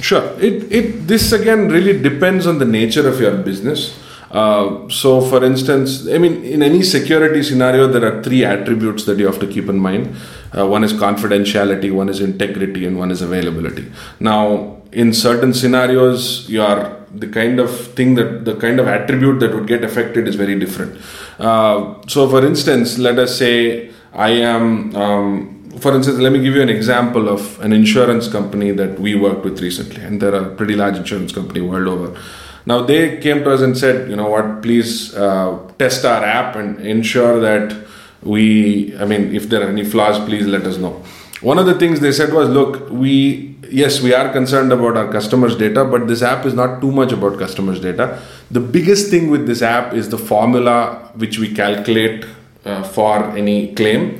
Sure. 0.01 0.23
It, 0.39 0.71
it 0.71 1.07
this 1.07 1.31
again 1.31 1.69
really 1.69 2.01
depends 2.01 2.47
on 2.47 2.59
the 2.59 2.65
nature 2.65 3.07
of 3.07 3.21
your 3.21 3.37
business. 3.37 3.97
Uh, 4.31 4.89
so, 4.89 5.21
for 5.21 5.43
instance, 5.43 6.07
I 6.07 6.17
mean, 6.17 6.43
in 6.43 6.63
any 6.63 6.81
security 6.83 7.43
scenario, 7.43 7.87
there 7.87 8.05
are 8.05 8.23
three 8.23 8.43
attributes 8.43 9.05
that 9.05 9.17
you 9.17 9.25
have 9.25 9.39
to 9.39 9.47
keep 9.47 9.69
in 9.69 9.77
mind. 9.79 10.15
Uh, 10.57 10.67
one 10.67 10.83
is 10.83 10.93
confidentiality, 10.93 11.93
one 11.93 12.09
is 12.09 12.21
integrity, 12.21 12.85
and 12.85 12.97
one 12.97 13.11
is 13.11 13.21
availability. 13.21 13.91
Now, 14.19 14.81
in 14.91 15.13
certain 15.13 15.53
scenarios, 15.53 16.49
your 16.49 17.01
the 17.13 17.27
kind 17.27 17.59
of 17.59 17.93
thing 17.93 18.15
that 18.15 18.43
the 18.43 18.55
kind 18.55 18.79
of 18.79 18.87
attribute 18.87 19.39
that 19.39 19.53
would 19.53 19.67
get 19.67 19.83
affected 19.83 20.27
is 20.27 20.35
very 20.35 20.59
different. 20.59 20.99
Uh, 21.39 21.95
so, 22.07 22.29
for 22.29 22.45
instance, 22.45 22.97
let 22.97 23.17
us 23.19 23.37
say 23.37 23.91
I 24.13 24.29
am. 24.29 24.95
Um, 24.95 25.51
for 25.79 25.93
instance, 25.93 26.17
let 26.19 26.31
me 26.31 26.41
give 26.41 26.55
you 26.55 26.61
an 26.61 26.69
example 26.69 27.27
of 27.27 27.59
an 27.59 27.73
insurance 27.73 28.29
company 28.29 28.71
that 28.71 28.97
we 28.97 29.15
worked 29.15 29.43
with 29.43 29.61
recently, 29.61 30.01
and 30.03 30.21
they're 30.21 30.33
a 30.33 30.55
pretty 30.55 30.75
large 30.75 30.95
insurance 30.95 31.33
company 31.33 31.61
world 31.61 31.87
over. 31.87 32.17
Now 32.65 32.81
they 32.83 33.17
came 33.19 33.43
to 33.43 33.51
us 33.51 33.61
and 33.61 33.77
said, 33.77 34.09
you 34.09 34.15
know 34.15 34.29
what, 34.29 34.61
please 34.61 35.13
uh, 35.15 35.59
test 35.77 36.03
our 36.05 36.23
app 36.23 36.55
and 36.55 36.79
ensure 36.79 37.39
that 37.39 37.75
we, 38.23 38.97
I 38.97 39.05
mean, 39.05 39.35
if 39.35 39.49
there 39.49 39.61
are 39.61 39.69
any 39.69 39.83
flaws, 39.85 40.17
please 40.25 40.47
let 40.47 40.63
us 40.63 40.77
know. 40.77 41.03
One 41.41 41.59
of 41.59 41.67
the 41.67 41.75
things 41.75 41.99
they 41.99 42.11
said 42.11 42.33
was, 42.33 42.49
look, 42.49 42.89
we, 42.89 43.55
yes, 43.69 44.01
we 44.01 44.15
are 44.15 44.31
concerned 44.31 44.71
about 44.73 44.97
our 44.97 45.11
customers' 45.11 45.55
data, 45.55 45.85
but 45.85 46.07
this 46.07 46.23
app 46.23 46.45
is 46.45 46.55
not 46.55 46.81
too 46.81 46.91
much 46.91 47.11
about 47.11 47.37
customers' 47.37 47.79
data. 47.79 48.19
The 48.49 48.61
biggest 48.61 49.11
thing 49.11 49.29
with 49.29 49.45
this 49.45 49.61
app 49.61 49.93
is 49.93 50.09
the 50.09 50.17
formula 50.17 51.11
which 51.15 51.37
we 51.37 51.53
calculate 51.53 52.25
uh, 52.63 52.81
for 52.81 53.23
any 53.37 53.75
claim. 53.75 54.19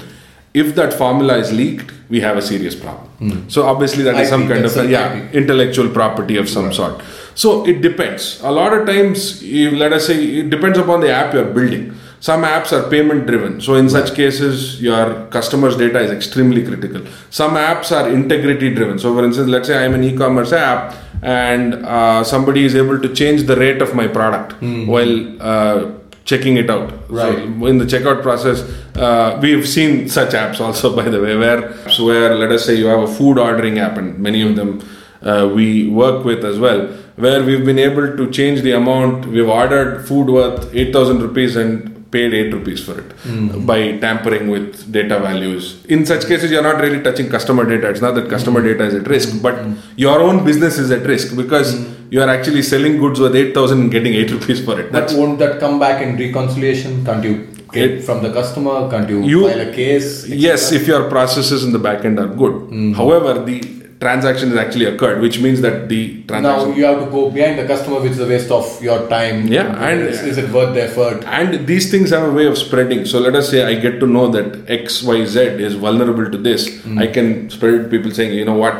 If 0.54 0.76
that 0.76 0.94
formula 0.94 1.38
is 1.38 1.52
leaked, 1.52 1.92
we 2.10 2.22
have 2.22 2.38
a 2.38 2.42
serious 2.44 2.76
problem. 2.76 3.10
Mm. 3.20 3.52
So 3.52 3.66
obviously 3.66 4.04
that 4.04 4.16
is 4.16 4.28
IP, 4.28 4.30
some 4.30 4.48
kind 4.48 4.64
of 4.66 4.78
a, 4.78 4.86
yeah 4.88 5.14
IP. 5.16 5.34
intellectual 5.34 5.90
property 5.90 6.38
of 6.38 6.48
some 6.48 6.66
Right. 6.66 6.76
sort. 6.76 7.02
So 7.36 7.66
it 7.68 7.82
depends. 7.82 8.42
A 8.42 8.52
lot 8.52 8.74
of 8.74 8.88
times, 8.88 9.44
you, 9.44 9.72
let 9.72 9.94
us 9.94 10.08
say, 10.08 10.24
it 10.40 10.50
depends 10.50 10.78
upon 10.78 11.02
the 11.02 11.12
app 11.12 11.34
you're 11.34 11.54
building. 11.54 11.94
Some 12.22 12.42
apps 12.44 12.72
are 12.72 12.90
payment 12.90 13.28
driven. 13.28 13.62
So 13.62 13.76
in 13.76 13.90
such 13.90 14.16
cases, 14.16 14.82
your 14.82 15.28
customers' 15.28 15.76
data 15.78 16.00
is 16.00 16.12
extremely 16.12 16.66
critical. 16.66 17.06
Some 17.30 17.52
apps 17.52 17.92
are 17.96 18.10
integrity 18.10 18.74
driven. 18.74 18.98
So 18.98 19.14
for 19.14 19.24
instance, 19.24 19.50
let's 19.50 19.68
say 19.68 19.86
I'm 19.86 19.94
an 19.94 20.04
e-commerce 20.04 20.52
app 20.54 20.96
and 21.22 21.86
uh, 21.86 22.24
somebody 22.24 22.66
is 22.66 22.76
able 22.76 23.00
to 23.00 23.14
change 23.14 23.44
the 23.44 23.56
rate 23.56 23.82
of 23.82 23.94
my 23.94 24.08
product 24.08 24.60
while 24.88 25.42
uh, 25.42 25.92
checking 26.26 26.58
it 26.58 26.70
out. 26.70 26.92
Right. 27.10 27.38
So 27.38 27.66
in 27.68 27.78
the 27.78 27.86
checkout 27.86 28.22
process, 28.22 28.62
uh, 28.96 29.40
we've 29.42 29.68
seen 29.68 30.10
such 30.10 30.32
apps 30.32 30.60
also, 30.60 30.96
by 31.02 31.10
the 31.10 31.22
way, 31.22 31.38
where 31.38 31.74
where 32.00 32.36
let 32.36 32.52
us 32.52 32.66
say 32.66 32.76
you 32.76 32.88
have 32.88 33.00
a 33.00 33.08
food 33.08 33.38
ordering 33.38 33.78
app, 33.80 33.98
and 33.98 34.18
many 34.20 34.42
of 34.42 34.56
them 34.56 34.80
uh, 35.26 35.52
we 35.54 35.90
work 35.90 36.24
with 36.24 36.46
as 36.46 36.60
well, 36.60 36.88
where 37.16 37.44
we've 37.44 37.66
been 37.66 37.80
able 37.80 38.16
to 38.16 38.30
change 38.32 38.62
the 38.62 38.72
amount. 38.72 39.26
We've 39.26 39.50
ordered 39.50 40.08
food 40.08 40.28
worth 40.30 40.74
eight 40.74 40.94
thousand 40.94 41.22
rupees 41.22 41.56
and 41.56 41.96
paid 42.16 42.34
8 42.34 42.54
rupees 42.58 42.84
for 42.88 42.96
it 43.02 43.12
hmm. 43.24 43.66
by 43.70 43.80
tampering 44.04 44.50
with 44.50 44.92
data 44.98 45.20
values. 45.20 45.86
In 45.96 46.06
such 46.12 46.28
cases, 46.32 46.52
you're 46.52 46.68
not 46.70 46.80
really 46.86 47.02
touching 47.08 47.30
customer 47.30 47.66
data. 47.72 47.90
It's 47.90 48.04
not 48.08 48.16
that 48.20 48.30
customer 48.30 48.62
hmm. 48.62 48.68
data 48.68 48.86
is 48.86 48.96
at 49.02 49.08
risk, 49.16 49.42
but 49.42 49.56
hmm. 49.64 49.74
your 50.06 50.22
own 50.28 50.44
business 50.50 50.78
is 50.78 50.92
at 50.92 51.06
risk 51.14 51.36
because 51.36 51.74
you 52.10 52.22
are 52.22 52.30
actually 52.30 52.62
selling 52.62 52.98
goods 52.98 53.20
worth 53.20 53.36
8,000 53.36 53.82
and 53.82 53.92
getting 53.92 54.14
8 54.14 54.32
rupees 54.32 54.64
for 54.64 54.80
it. 54.80 54.92
But 54.92 55.12
won't 55.14 55.40
that 55.40 55.60
come 55.60 55.80
back 55.80 56.02
in 56.06 56.18
reconciliation? 56.18 57.04
Can't 57.06 57.24
you 57.24 57.36
get 57.72 57.92
It- 57.92 58.04
from 58.10 58.22
the 58.26 58.32
customer? 58.40 58.76
Can't 58.90 59.10
you, 59.10 59.22
You- 59.34 59.48
file 59.48 59.68
a 59.68 59.72
case? 59.80 60.12
Yes, 60.48 60.72
if 60.72 60.88
your 60.88 61.04
processes 61.16 61.64
in 61.70 61.74
the 61.78 61.84
back 61.88 62.06
end 62.10 62.20
are 62.26 62.32
good. 62.44 62.56
However, 63.02 63.34
the 63.50 63.58
transaction 64.00 64.50
has 64.50 64.58
actually 64.58 64.86
occurred, 64.86 65.22
which 65.22 65.40
means 65.40 65.62
that 65.62 65.88
the 65.90 66.24
transaction. 66.24 66.70
Now 66.72 66.76
you 66.76 66.86
have 66.86 67.04
to 67.06 67.10
go 67.10 67.30
behind 67.32 67.60
the 67.60 67.66
customer, 67.66 68.00
which 68.02 68.12
is 68.12 68.20
a 68.20 68.28
waste 68.28 68.52
of 68.52 68.82
your 68.84 69.08
time. 69.10 69.48
Yeah, 69.48 69.68
and- 69.88 70.02
is, 70.02 70.22
is 70.22 70.38
it 70.38 70.52
worth 70.52 70.74
the 70.74 70.84
effort? 70.84 71.24
and 71.26 71.66
these 71.68 71.90
things 71.92 72.10
have 72.10 72.28
a 72.28 72.32
way 72.32 72.46
of 72.46 72.58
spreading. 72.58 73.06
So 73.06 73.20
let 73.20 73.36
us 73.36 73.50
say 73.50 73.64
I 73.64 73.76
get 73.80 74.00
to 74.02 74.08
know 74.08 74.28
that 74.30 74.70
X, 74.70 75.02
Y, 75.04 75.26
Z 75.26 75.40
is 75.42 75.76
vulnerable 75.76 76.30
to 76.30 76.38
this. 76.38 76.82
Hmm. 76.84 77.00
I 77.00 77.08
can 77.08 77.50
spread 77.50 77.74
it 77.76 77.84
to 77.84 77.90
people 77.90 78.12
saying, 78.12 78.34
you 78.34 78.46
know 78.46 78.56
what, 78.56 78.76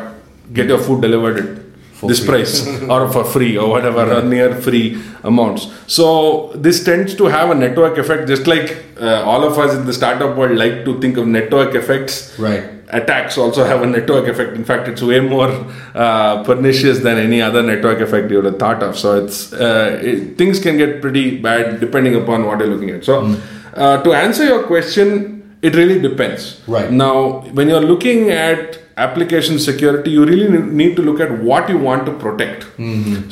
get 0.52 0.66
your 0.66 0.78
food 0.78 1.02
delivered 1.02 1.38
at 1.38 1.65
For 1.96 2.08
this 2.08 2.20
free. 2.20 2.28
price 2.28 2.66
or 2.94 3.10
for 3.12 3.24
free 3.24 3.56
or 3.56 3.68
whatever, 3.70 4.04
or 4.16 4.22
near 4.22 4.54
free 4.54 5.02
amounts. 5.24 5.66
So 5.86 6.52
this 6.54 6.84
tends 6.84 7.14
to 7.16 7.24
have 7.26 7.50
a 7.50 7.54
network 7.54 7.96
effect, 7.98 8.28
just 8.28 8.46
like 8.46 8.84
uh, 9.00 9.22
all 9.24 9.44
of 9.44 9.58
us 9.58 9.74
in 9.74 9.86
the 9.86 9.92
startup 9.92 10.36
world 10.36 10.58
like 10.58 10.84
to 10.84 11.00
think 11.00 11.16
of 11.16 11.26
network 11.26 11.74
effects. 11.74 12.38
Right. 12.38 12.64
attacks 12.88 13.36
also 13.36 13.64
have 13.64 13.82
a 13.82 13.86
network 13.86 14.28
effect. 14.28 14.52
In 14.54 14.64
fact, 14.64 14.88
it's 14.88 15.02
way 15.02 15.20
more 15.20 15.50
uh, 15.94 16.44
pernicious 16.44 17.00
than 17.00 17.18
any 17.18 17.42
other 17.42 17.62
network 17.62 18.00
effect 18.00 18.30
you 18.30 18.36
would 18.36 18.44
have 18.44 18.58
thought 18.58 18.82
of. 18.82 18.96
So 18.96 19.24
it's 19.24 19.52
uh, 19.52 19.98
it, 20.02 20.38
things 20.38 20.60
can 20.60 20.76
get 20.78 21.00
pretty 21.00 21.38
bad 21.38 21.80
depending 21.80 22.14
upon 22.14 22.46
what 22.46 22.60
you're 22.60 22.68
looking 22.68 22.90
at. 22.90 23.04
So 23.04 23.36
uh, 23.74 24.02
to 24.02 24.12
answer 24.12 24.44
your 24.44 24.62
question, 24.64 25.35
it 25.66 25.74
really 25.80 26.00
depends. 26.08 26.42
Right. 26.76 26.90
now, 27.04 27.14
when 27.58 27.68
you're 27.70 27.86
looking 27.92 28.30
at 28.30 28.78
application 29.04 29.58
security, 29.58 30.10
you 30.16 30.22
really 30.28 30.60
need 30.82 30.92
to 30.98 31.02
look 31.06 31.18
at 31.24 31.30
what 31.48 31.68
you 31.72 31.78
want 31.86 32.06
to 32.08 32.12
protect. 32.24 32.66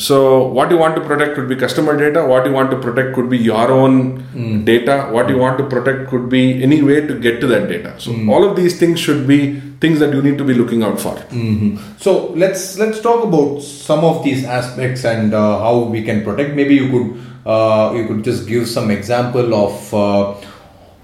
So, 0.06 0.16
what 0.56 0.70
you 0.72 0.78
want 0.82 0.94
to 0.96 1.02
protect 1.10 1.34
could 1.36 1.48
be 1.52 1.56
customer 1.56 1.94
data, 2.02 2.24
what 2.32 2.46
you 2.48 2.52
want 2.58 2.70
to 2.74 2.78
protect 2.86 3.14
could 3.18 3.28
be 3.34 3.38
your 3.50 3.70
own 3.76 3.94
data, 4.64 4.96
what 5.16 5.28
you 5.34 5.38
want 5.44 5.56
to 5.62 5.64
protect 5.74 6.08
could 6.10 6.26
be 6.28 6.42
any 6.62 6.80
way 6.82 6.98
to 7.06 7.18
get 7.28 7.40
to 7.44 7.46
that 7.54 7.68
data. 7.68 7.94
So, 7.98 8.12
all 8.34 8.44
of 8.48 8.56
these 8.56 8.78
things 8.82 9.00
should 9.00 9.26
be 9.26 9.40
things 9.84 9.98
that 10.00 10.12
you 10.14 10.22
need 10.22 10.38
to 10.38 10.44
be 10.50 10.54
looking 10.54 10.82
out 10.82 11.00
for. 11.00 11.14
So 11.98 12.12
let's 12.44 12.78
let's 12.78 13.00
talk 13.00 13.24
about 13.24 13.62
some 13.62 14.04
of 14.04 14.22
these 14.24 14.44
aspects 14.58 15.04
and 15.04 15.34
uh, 15.34 15.58
how 15.64 15.74
we 15.96 16.02
can 16.02 16.22
protect. 16.24 16.54
Maybe 16.60 16.74
you 16.82 16.88
could 16.94 17.08
uh, 17.46 17.92
you 17.96 18.06
could 18.08 18.22
just 18.24 18.46
give 18.46 18.68
some 18.68 18.90
example 18.90 19.54
of 19.54 19.94
uh, 19.94 20.34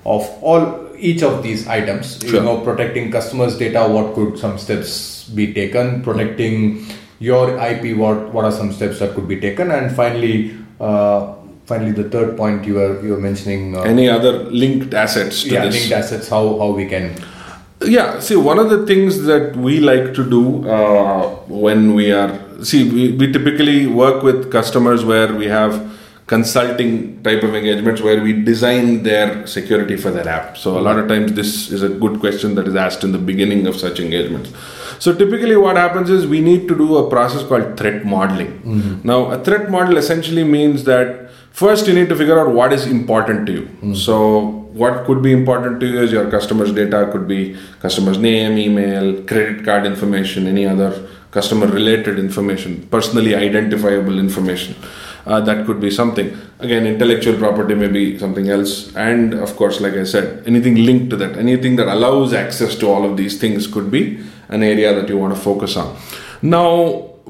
of 0.06 0.22
all 0.42 0.89
each 1.00 1.22
of 1.22 1.42
these 1.42 1.66
items. 1.66 2.22
You 2.22 2.40
know, 2.40 2.60
protecting 2.60 3.10
customers' 3.10 3.56
data. 3.58 3.86
What 3.88 4.14
could 4.14 4.38
some 4.38 4.58
steps 4.58 5.28
be 5.28 5.52
taken? 5.52 6.02
Protecting 6.02 6.86
your 7.18 7.58
IP. 7.58 7.96
What 7.96 8.32
what 8.32 8.44
are 8.44 8.52
some 8.52 8.72
steps 8.72 8.98
that 9.00 9.14
could 9.14 9.28
be 9.28 9.40
taken? 9.40 9.70
And 9.70 9.94
finally. 9.94 10.56
Uh, 10.80 11.34
Finally, 11.70 11.92
the 11.92 12.08
third 12.10 12.36
point 12.36 12.64
you 12.66 12.74
were 12.74 13.00
you 13.00 13.12
were 13.12 13.20
mentioning, 13.20 13.76
uh, 13.76 13.82
Any 13.82 14.08
other 14.08 14.32
linked 14.50 14.92
assets 14.92 15.44
to 15.44 15.50
yeah, 15.50 15.66
this? 15.66 15.74
linked 15.76 15.92
assets. 15.92 16.28
How 16.28 16.58
how 16.58 16.70
we 16.72 16.86
can 16.86 17.14
Yeah, 17.82 18.18
see, 18.18 18.34
one 18.36 18.58
of 18.58 18.70
the 18.70 18.84
things 18.86 19.22
that 19.24 19.54
we 19.56 19.78
like 19.78 20.12
to 20.14 20.24
do 20.28 20.68
uh, 20.68 21.28
when 21.48 21.94
we 21.94 22.10
are, 22.12 22.36
see, 22.64 22.90
we, 22.90 23.12
we 23.12 23.30
typically 23.32 23.86
work 23.86 24.22
with 24.22 24.50
customers 24.50 25.04
where 25.04 25.32
we 25.32 25.46
have 25.46 25.78
consulting 26.30 27.20
type 27.24 27.42
of 27.42 27.56
engagements 27.56 28.00
where 28.00 28.22
we 28.22 28.32
design 28.32 29.02
their 29.02 29.44
security 29.48 29.96
for 29.96 30.12
their 30.12 30.28
app. 30.28 30.56
So, 30.56 30.78
a 30.78 30.82
lot 30.88 30.96
of 30.96 31.08
times, 31.08 31.32
this 31.32 31.72
is 31.72 31.82
a 31.82 31.88
good 31.88 32.20
question 32.20 32.54
that 32.54 32.68
is 32.68 32.76
asked 32.76 33.02
in 33.02 33.10
the 33.10 33.22
beginning 33.30 33.66
of 33.66 33.74
such 33.84 33.98
engagements. 33.98 34.52
So, 35.00 35.12
typically, 35.12 35.56
what 35.56 35.76
happens 35.76 36.08
is 36.08 36.28
we 36.28 36.40
need 36.40 36.68
to 36.68 36.76
do 36.82 36.98
a 36.98 37.10
process 37.10 37.42
called 37.48 37.76
threat 37.76 38.06
modeling. 38.06 38.52
Mm-hmm. 38.60 39.08
Now, 39.08 39.18
a 39.32 39.42
threat 39.42 39.70
model 39.72 39.96
essentially 39.96 40.44
means 40.44 40.84
that 40.84 41.30
first 41.50 41.88
you 41.88 41.94
need 41.94 42.08
to 42.10 42.16
figure 42.22 42.38
out 42.38 42.54
what 42.54 42.72
is 42.72 42.86
important 42.86 43.46
to 43.46 43.52
you. 43.52 43.62
Mm-hmm. 43.62 43.94
So, 43.94 44.60
what 44.82 45.04
could 45.06 45.20
be 45.20 45.32
important 45.32 45.80
to 45.80 45.86
you 45.86 46.00
is 46.00 46.12
your 46.12 46.30
customer's 46.30 46.72
data 46.72 47.08
could 47.10 47.26
be 47.26 47.56
customer's 47.80 48.18
name 48.18 48.56
email 48.56 49.20
credit 49.24 49.64
card 49.64 49.84
information 49.84 50.46
any 50.46 50.64
other 50.64 50.90
customer 51.32 51.66
related 51.66 52.20
information 52.20 52.86
personally 52.92 53.34
identifiable 53.34 54.20
information 54.20 54.76
uh, 55.30 55.40
that 55.40 55.64
could 55.66 55.80
be 55.80 55.90
something. 55.90 56.28
Again 56.58 56.86
intellectual 56.86 57.36
property 57.44 57.74
may 57.74 57.88
be 57.88 58.18
something 58.18 58.48
else. 58.48 58.94
And 58.96 59.34
of 59.34 59.54
course 59.56 59.80
like 59.84 59.94
i 59.94 60.04
said 60.14 60.46
anything 60.46 60.76
linked 60.88 61.10
to 61.10 61.16
that 61.22 61.36
anything 61.44 61.76
that 61.76 61.88
allows 61.96 62.32
access 62.44 62.74
to 62.80 62.86
all 62.92 63.04
of 63.10 63.16
these 63.20 63.38
things 63.42 63.66
could 63.66 63.90
be 63.90 64.02
an 64.48 64.62
area 64.62 64.92
that 64.94 65.08
you 65.08 65.18
want 65.18 65.34
to 65.34 65.40
focus 65.40 65.76
on. 65.76 65.96
Now 66.42 66.68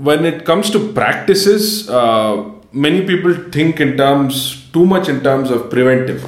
when 0.09 0.25
it 0.25 0.45
comes 0.50 0.71
to 0.71 0.92
practices 1.00 1.64
uh, 1.90 2.33
many 2.73 3.07
people 3.07 3.35
think 3.57 3.80
in 3.80 3.97
terms 3.97 4.69
too 4.73 4.87
much 4.87 5.09
in 5.09 5.23
terms 5.23 5.50
of 5.50 5.71
preventive. 5.71 6.23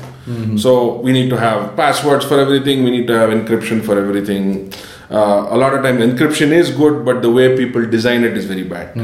So 0.65 0.73
we 1.05 1.11
need 1.13 1.31
to 1.31 1.37
have 1.37 1.75
passwords 1.77 2.25
for 2.25 2.39
everything. 2.39 2.85
We 2.85 2.91
need 2.91 3.09
to 3.09 3.17
have 3.21 3.31
encryption 3.31 3.85
for 3.85 3.99
everything 3.99 4.73
uh, 5.19 5.47
a 5.51 5.57
lot 5.63 5.75
of 5.75 5.83
times 5.85 6.01
encryption 6.01 6.53
is 6.61 6.71
good 6.71 7.05
but 7.05 7.21
the 7.23 7.31
way 7.31 7.47
people 7.57 7.83
design 7.97 8.25
it 8.25 8.35
is 8.41 8.47
very 8.47 8.63
bad. 8.65 8.95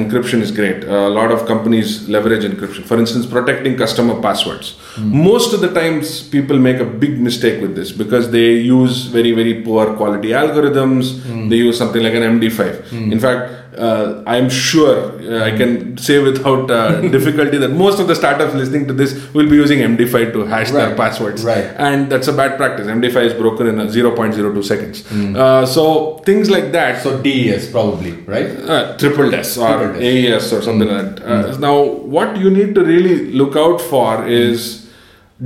Encryption 0.00 0.40
is 0.46 0.50
great. 0.50 0.84
Uh, 0.84 1.08
a 1.10 1.12
lot 1.18 1.30
of 1.30 1.46
companies 1.46 2.08
leverage 2.08 2.44
encryption. 2.50 2.84
For 2.90 2.98
instance 2.98 3.26
protecting 3.26 3.76
customer 3.76 4.16
passwords. 4.26 4.76
Most 4.98 5.52
of 5.54 5.60
the 5.60 5.72
times 5.80 6.22
people 6.36 6.58
make 6.68 6.78
a 6.80 6.88
big 7.04 7.20
mistake 7.28 7.60
with 7.60 7.74
this 7.76 7.92
because 7.92 8.30
they 8.30 8.48
use 8.54 9.04
very 9.18 9.32
very 9.32 9.54
poor 9.62 9.84
quality 10.00 10.28
algorithms. 10.42 11.12
They 11.50 11.56
use 11.56 11.76
something 11.76 12.02
like 12.02 12.14
an 12.14 12.24
md5 12.40 13.12
in 13.12 13.20
fact 13.20 13.42
uh, 13.78 14.22
I'm 14.26 14.50
sure 14.50 14.96
uh, 15.22 15.44
I 15.44 15.56
can 15.56 15.96
say 15.98 16.18
without 16.18 16.70
uh, 16.70 17.00
difficulty 17.16 17.58
that 17.58 17.68
most 17.70 18.00
of 18.00 18.08
the 18.08 18.14
startups 18.14 18.54
listening 18.54 18.86
to 18.88 18.92
this 18.92 19.32
will 19.34 19.48
be 19.48 19.56
using 19.56 19.78
MD5 19.80 20.32
to 20.32 20.44
hash 20.46 20.70
their 20.70 20.94
passwords. 20.96 21.44
Right. 21.44 21.64
And 21.76 22.10
that's 22.10 22.28
a 22.28 22.32
bad 22.32 22.56
practice. 22.56 22.86
MD5 22.86 23.16
is 23.26 23.34
broken 23.34 23.66
in 23.68 23.78
a 23.80 23.86
0.02 23.86 24.64
seconds. 24.64 25.04
Uh, 25.36 25.64
so 25.66 26.18
things 26.24 26.50
like 26.50 26.72
that. 26.72 27.02
so 27.02 27.22
DES 27.22 27.70
probably 27.70 28.12
right. 28.34 28.50
Uh, 28.68 28.96
triple 28.98 29.32
S 29.34 29.56
or 29.56 29.68
Triple 29.78 30.02
AES 30.02 30.52
or 30.52 30.62
something 30.62 30.88
like 30.88 31.16
that. 31.16 31.24
Uh, 31.24 31.56
Now, 31.58 31.82
what 31.82 32.36
you 32.36 32.50
need 32.50 32.74
to 32.74 32.84
really 32.84 33.32
look 33.32 33.56
out 33.56 33.80
for 33.80 34.26
is 34.26 34.87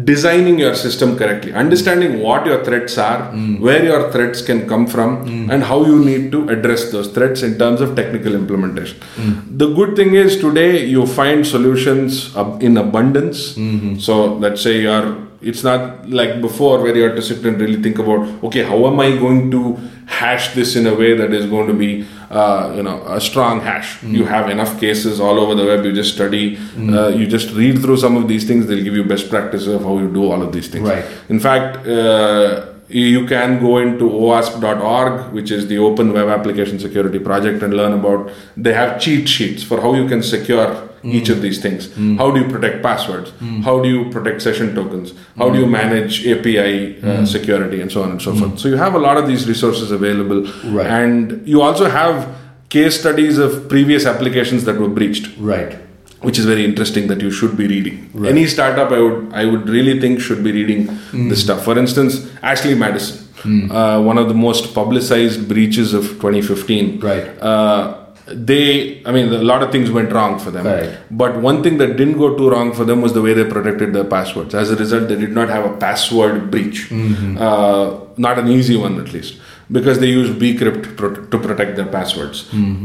designing 0.05 0.59
your 0.59 0.75
system 0.75 1.19
correctly, 1.19 1.53
understanding 1.53 2.21
what 2.21 2.47
your 2.47 2.65
threats 2.65 2.97
are, 2.97 3.31
hmm. 3.31 3.61
where 3.61 3.85
your 3.85 4.11
threats 4.11 4.41
can 4.41 4.67
come 4.67 4.87
from, 4.87 5.17
hmm. 5.27 5.51
and 5.51 5.63
how 5.63 5.85
you 5.85 6.03
need 6.03 6.33
to 6.33 6.49
address 6.49 6.91
those 6.91 7.09
threats 7.09 7.43
in 7.43 7.59
terms 7.59 7.81
of 7.83 7.95
technical 7.95 8.35
implementation. 8.35 8.99
Hmm. 9.17 9.59
The 9.59 9.75
good 9.75 9.95
thing 9.95 10.15
is 10.15 10.39
today 10.39 10.87
you 10.87 11.07
find 11.07 11.47
solutions 11.47 12.35
in 12.61 12.79
abundance. 12.79 13.55
So 14.03 14.35
let's 14.35 14.63
say 14.63 14.81
you're 14.81 15.33
it's 15.43 15.65
not 15.65 16.09
like 16.09 16.41
before 16.41 16.81
where 16.81 16.97
you 16.97 17.03
have 17.03 17.17
to 17.17 17.23
sit 17.23 17.45
and 17.45 17.61
really 17.61 17.83
think 17.83 17.99
about 17.99 18.27
okay 18.45 18.63
how 18.63 18.87
am 18.87 19.01
i 19.01 19.11
going 19.17 19.51
to 19.51 19.77
hash 20.07 20.55
this 20.55 20.77
in 20.77 20.87
a 20.87 20.95
way 20.95 21.15
that 21.15 21.33
is 21.33 21.47
going 21.47 21.69
to 21.69 21.75
be 21.75 22.07
uh, 22.31 22.73
you 22.77 22.83
know 22.83 23.03
a 23.07 23.21
strong 23.21 23.61
hash. 23.61 24.03
You 24.03 24.25
have 24.25 24.49
enough 24.51 24.81
cases 24.81 25.21
all 25.21 25.39
over 25.39 25.55
the 25.55 25.65
web. 25.65 25.85
You 25.85 25.93
just 25.93 26.15
study 26.15 26.59
uh, 26.77 27.09
you 27.09 27.27
just 27.27 27.51
read 27.55 27.81
through 27.81 27.97
some 27.99 28.17
of 28.17 28.29
these 28.29 28.47
things. 28.47 28.67
They'll 28.67 28.85
give 28.85 28.95
you 28.95 29.05
best 29.05 29.29
practices 29.31 29.69
of 29.69 29.83
how 29.83 29.99
you 29.99 30.13
do 30.13 30.31
all 30.31 30.43
of 30.43 30.53
these 30.53 30.69
things. 30.69 30.89
Right. 30.89 31.05
in 31.29 31.41
fact 31.41 31.87
uh, 31.87 32.67
you 32.93 33.27
can 33.27 33.61
go 33.61 33.79
into 33.79 34.05
owasp.org 34.05 35.33
which 35.33 35.51
is 35.51 35.67
the 35.69 35.79
open 35.79 36.13
web 36.13 36.29
application 36.29 36.79
security 36.79 37.19
project 37.19 37.63
and 37.63 37.75
learn 37.75 37.93
about 37.93 38.31
they 38.57 38.73
have 38.73 39.01
cheat 39.01 39.29
sheets 39.29 39.63
for 39.63 39.81
how 39.81 39.95
you 39.95 40.07
can 40.07 40.23
secure 40.23 40.75
hmm. 40.75 41.11
each 41.11 41.29
of 41.29 41.41
these 41.43 41.61
things. 41.61 41.93
Hmm. 41.95 42.17
How 42.17 42.31
do 42.31 42.41
you 42.41 42.49
protect 42.49 42.83
passwords? 42.83 43.31
Hmm. 43.31 43.63
How 43.63 43.83
do 43.83 43.89
you 43.89 44.11
protect 44.11 44.43
session 44.43 44.75
tokens? 44.75 45.15
How 45.37 45.51
do 45.51 45.59
you 45.59 45.67
manage 45.67 46.27
api 46.27 47.03
uh, 47.03 47.25
security 47.27 47.81
and 47.81 47.91
so 47.91 48.03
on 48.03 48.11
and 48.11 48.23
so 48.23 48.35
forth. 48.35 48.59
So 48.59 48.69
you 48.69 48.77
have 48.77 48.95
a 48.95 48.99
lot 48.99 49.17
of 49.17 49.27
these 49.27 49.49
resources 49.49 49.91
available 49.91 50.43
Right. 50.65 50.87
and 50.87 51.47
you 51.47 51.63
also 51.63 51.89
have 51.89 52.29
case 52.69 52.99
studies 52.99 53.39
of 53.39 53.69
previous 53.69 54.07
applications 54.07 54.65
that 54.65 54.79
were 54.79 54.89
breached. 54.89 55.31
Right. 55.39 55.79
Which 56.23 56.39
is 56.39 56.45
very 56.45 56.65
interesting 56.65 57.09
that 57.09 57.21
you 57.21 57.31
should 57.31 57.57
be 57.57 57.67
reading. 57.67 58.11
Any 58.33 58.47
startup 58.47 58.91
I 58.93 59.01
would 59.01 59.33
I 59.33 59.45
would 59.45 59.69
really 59.69 60.01
think 60.01 60.21
should 60.21 60.43
be 60.45 60.53
reading 60.53 60.87
this 61.31 61.43
stuff. 61.43 61.65
For 61.65 61.79
instance, 61.79 62.31
Ashley 62.43 62.75
Madison, 62.75 63.71
uh, 63.71 64.01
one 64.03 64.19
of 64.19 64.29
the 64.29 64.35
most 64.35 64.75
publicized 64.75 65.49
breaches 65.49 65.93
of 65.95 66.05
2015. 66.21 67.01
Right. 67.01 67.27
Uh, 67.41 67.99
they, 68.27 69.05
I 69.05 69.11
mean, 69.11 69.33
a 69.33 69.39
lot 69.43 69.63
of 69.65 69.73
things 69.73 69.91
went 69.91 70.13
wrong 70.13 70.39
for 70.39 70.51
them. 70.53 70.63
Correct. 70.65 71.03
But 71.11 71.41
one 71.41 71.63
thing 71.63 71.79
that 71.79 71.97
didn't 71.97 72.19
go 72.19 72.37
too 72.37 72.49
wrong 72.51 72.73
for 72.73 72.85
them 72.85 73.03
was 73.03 73.13
the 73.15 73.21
way 73.21 73.33
they 73.35 73.45
protected 73.45 73.93
their 73.93 74.05
passwords. 74.05 74.55
As 74.55 74.71
a 74.71 74.77
result, 74.77 75.09
they 75.09 75.17
did 75.17 75.33
not 75.33 75.49
have 75.49 75.65
a 75.65 75.77
password 75.77 76.51
breach. 76.51 76.91
Uh, 76.93 77.99
not 78.17 78.39
an 78.39 78.49
easy 78.49 78.77
one, 78.77 79.01
at 79.01 79.13
least. 79.13 79.41
Because 79.77 79.99
they 80.01 80.09
use 80.09 80.29
bcrypt 80.41 80.97
pro- 80.99 81.15
to 81.33 81.39
protect 81.39 81.77
their 81.77 81.87
passwords, 81.87 82.39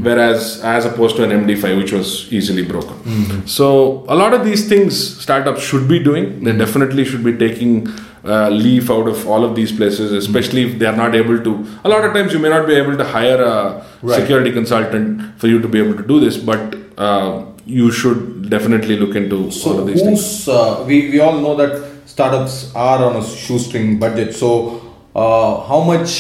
whereas 0.08 0.62
as 0.64 0.86
opposed 0.90 1.16
to 1.18 1.24
an 1.24 1.32
MD5, 1.38 1.78
which 1.78 1.92
was 1.92 2.32
easily 2.32 2.64
broken. 2.64 3.46
So 3.46 4.06
a 4.08 4.16
lot 4.16 4.34
of 4.34 4.46
these 4.46 4.68
things 4.70 5.00
startups 5.24 5.62
should 5.62 5.88
be 5.88 6.00
doing. 6.10 6.44
They 6.46 6.54
definitely 6.66 7.04
should 7.10 7.24
be 7.26 7.34
taking 7.46 7.74
uh, 8.24 8.50
leaf 8.50 8.90
out 8.90 9.08
of 9.08 9.28
all 9.28 9.44
of 9.44 9.56
these 9.56 9.72
places, 9.82 10.12
especially 10.14 10.64
if 10.70 10.80
they 10.80 10.86
are 10.86 10.96
not 10.96 11.14
able 11.16 11.38
to. 11.50 11.52
A 11.84 11.90
lot 11.90 12.06
of 12.06 12.14
times, 12.14 12.32
you 12.34 12.40
may 12.40 12.50
not 12.50 12.66
be 12.72 12.76
able 12.76 12.96
to 12.98 13.04
hire 13.18 13.42
a 13.42 13.84
Right. 14.02 14.20
security 14.22 14.52
consultant 14.52 15.22
for 15.40 15.48
you 15.48 15.60
to 15.60 15.68
be 15.68 15.80
able 15.84 15.96
to 16.02 16.04
do 16.14 16.20
this, 16.20 16.38
but 16.38 16.76
uh, 16.98 17.44
you 17.66 17.92
should 17.92 18.50
definitely 18.50 18.96
look 19.04 19.16
into 19.16 19.38
all 19.66 19.80
of 19.80 19.88
these 19.88 20.02
things. 20.08 20.48
uh, 20.48 20.84
we 20.88 20.98
we 21.14 21.20
all 21.20 21.38
know 21.46 21.56
that 21.62 21.74
startups 22.16 22.58
are 22.76 23.00
on 23.08 23.16
a 23.22 23.24
shoestring 23.46 23.98
budget. 24.04 24.36
So 24.42 24.52
uh, 25.16 25.54
how 25.70 25.80
much 25.94 26.12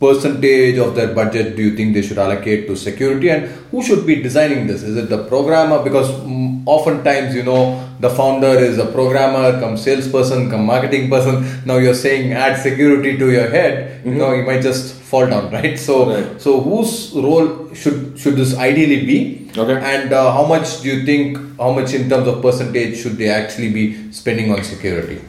percentage 0.00 0.78
of 0.78 0.94
their 0.94 1.14
budget 1.14 1.56
do 1.56 1.62
you 1.62 1.76
think 1.76 1.94
they 1.94 2.02
should 2.02 2.18
allocate 2.18 2.66
to 2.68 2.76
security, 2.76 3.30
and 3.30 3.44
who 3.70 3.82
should 3.82 4.06
be 4.06 4.16
designing 4.22 4.66
this? 4.66 4.82
Is 4.82 4.96
it 4.96 5.08
the 5.08 5.24
programmer? 5.24 5.82
Because 5.82 6.10
mm, 6.10 6.62
oftentimes 6.66 7.34
you 7.34 7.42
know 7.42 7.88
the 8.00 8.10
founder 8.10 8.48
is 8.58 8.78
a 8.78 8.86
programmer, 8.86 9.58
come 9.60 9.76
salesperson, 9.76 10.50
come 10.50 10.66
marketing 10.66 11.08
person. 11.10 11.46
Now 11.64 11.76
you're 11.78 11.94
saying 11.94 12.32
add 12.32 12.60
security 12.60 13.16
to 13.18 13.30
your 13.30 13.48
head. 13.48 14.04
You 14.04 14.14
know 14.14 14.32
you 14.32 14.42
might 14.44 14.62
just 14.62 14.94
fall 14.94 15.26
down, 15.26 15.50
right? 15.58 15.78
So 15.78 16.10
Right. 16.14 16.40
so 16.40 16.60
whose 16.60 17.12
role 17.14 17.72
should 17.74 18.18
should 18.18 18.36
this 18.36 18.56
ideally 18.58 19.06
be? 19.06 19.50
Okay. 19.56 19.78
And 19.94 20.12
uh, 20.12 20.32
how 20.32 20.44
much 20.46 20.82
do 20.82 20.88
you 20.88 21.04
think, 21.06 21.38
how 21.58 21.70
much 21.72 21.94
in 21.94 22.08
terms 22.10 22.26
of 22.26 22.42
percentage 22.42 22.98
should 23.00 23.16
they 23.16 23.28
actually 23.28 23.70
be 23.72 24.10
spending 24.12 24.50
on 24.52 24.64
security? 24.64 25.20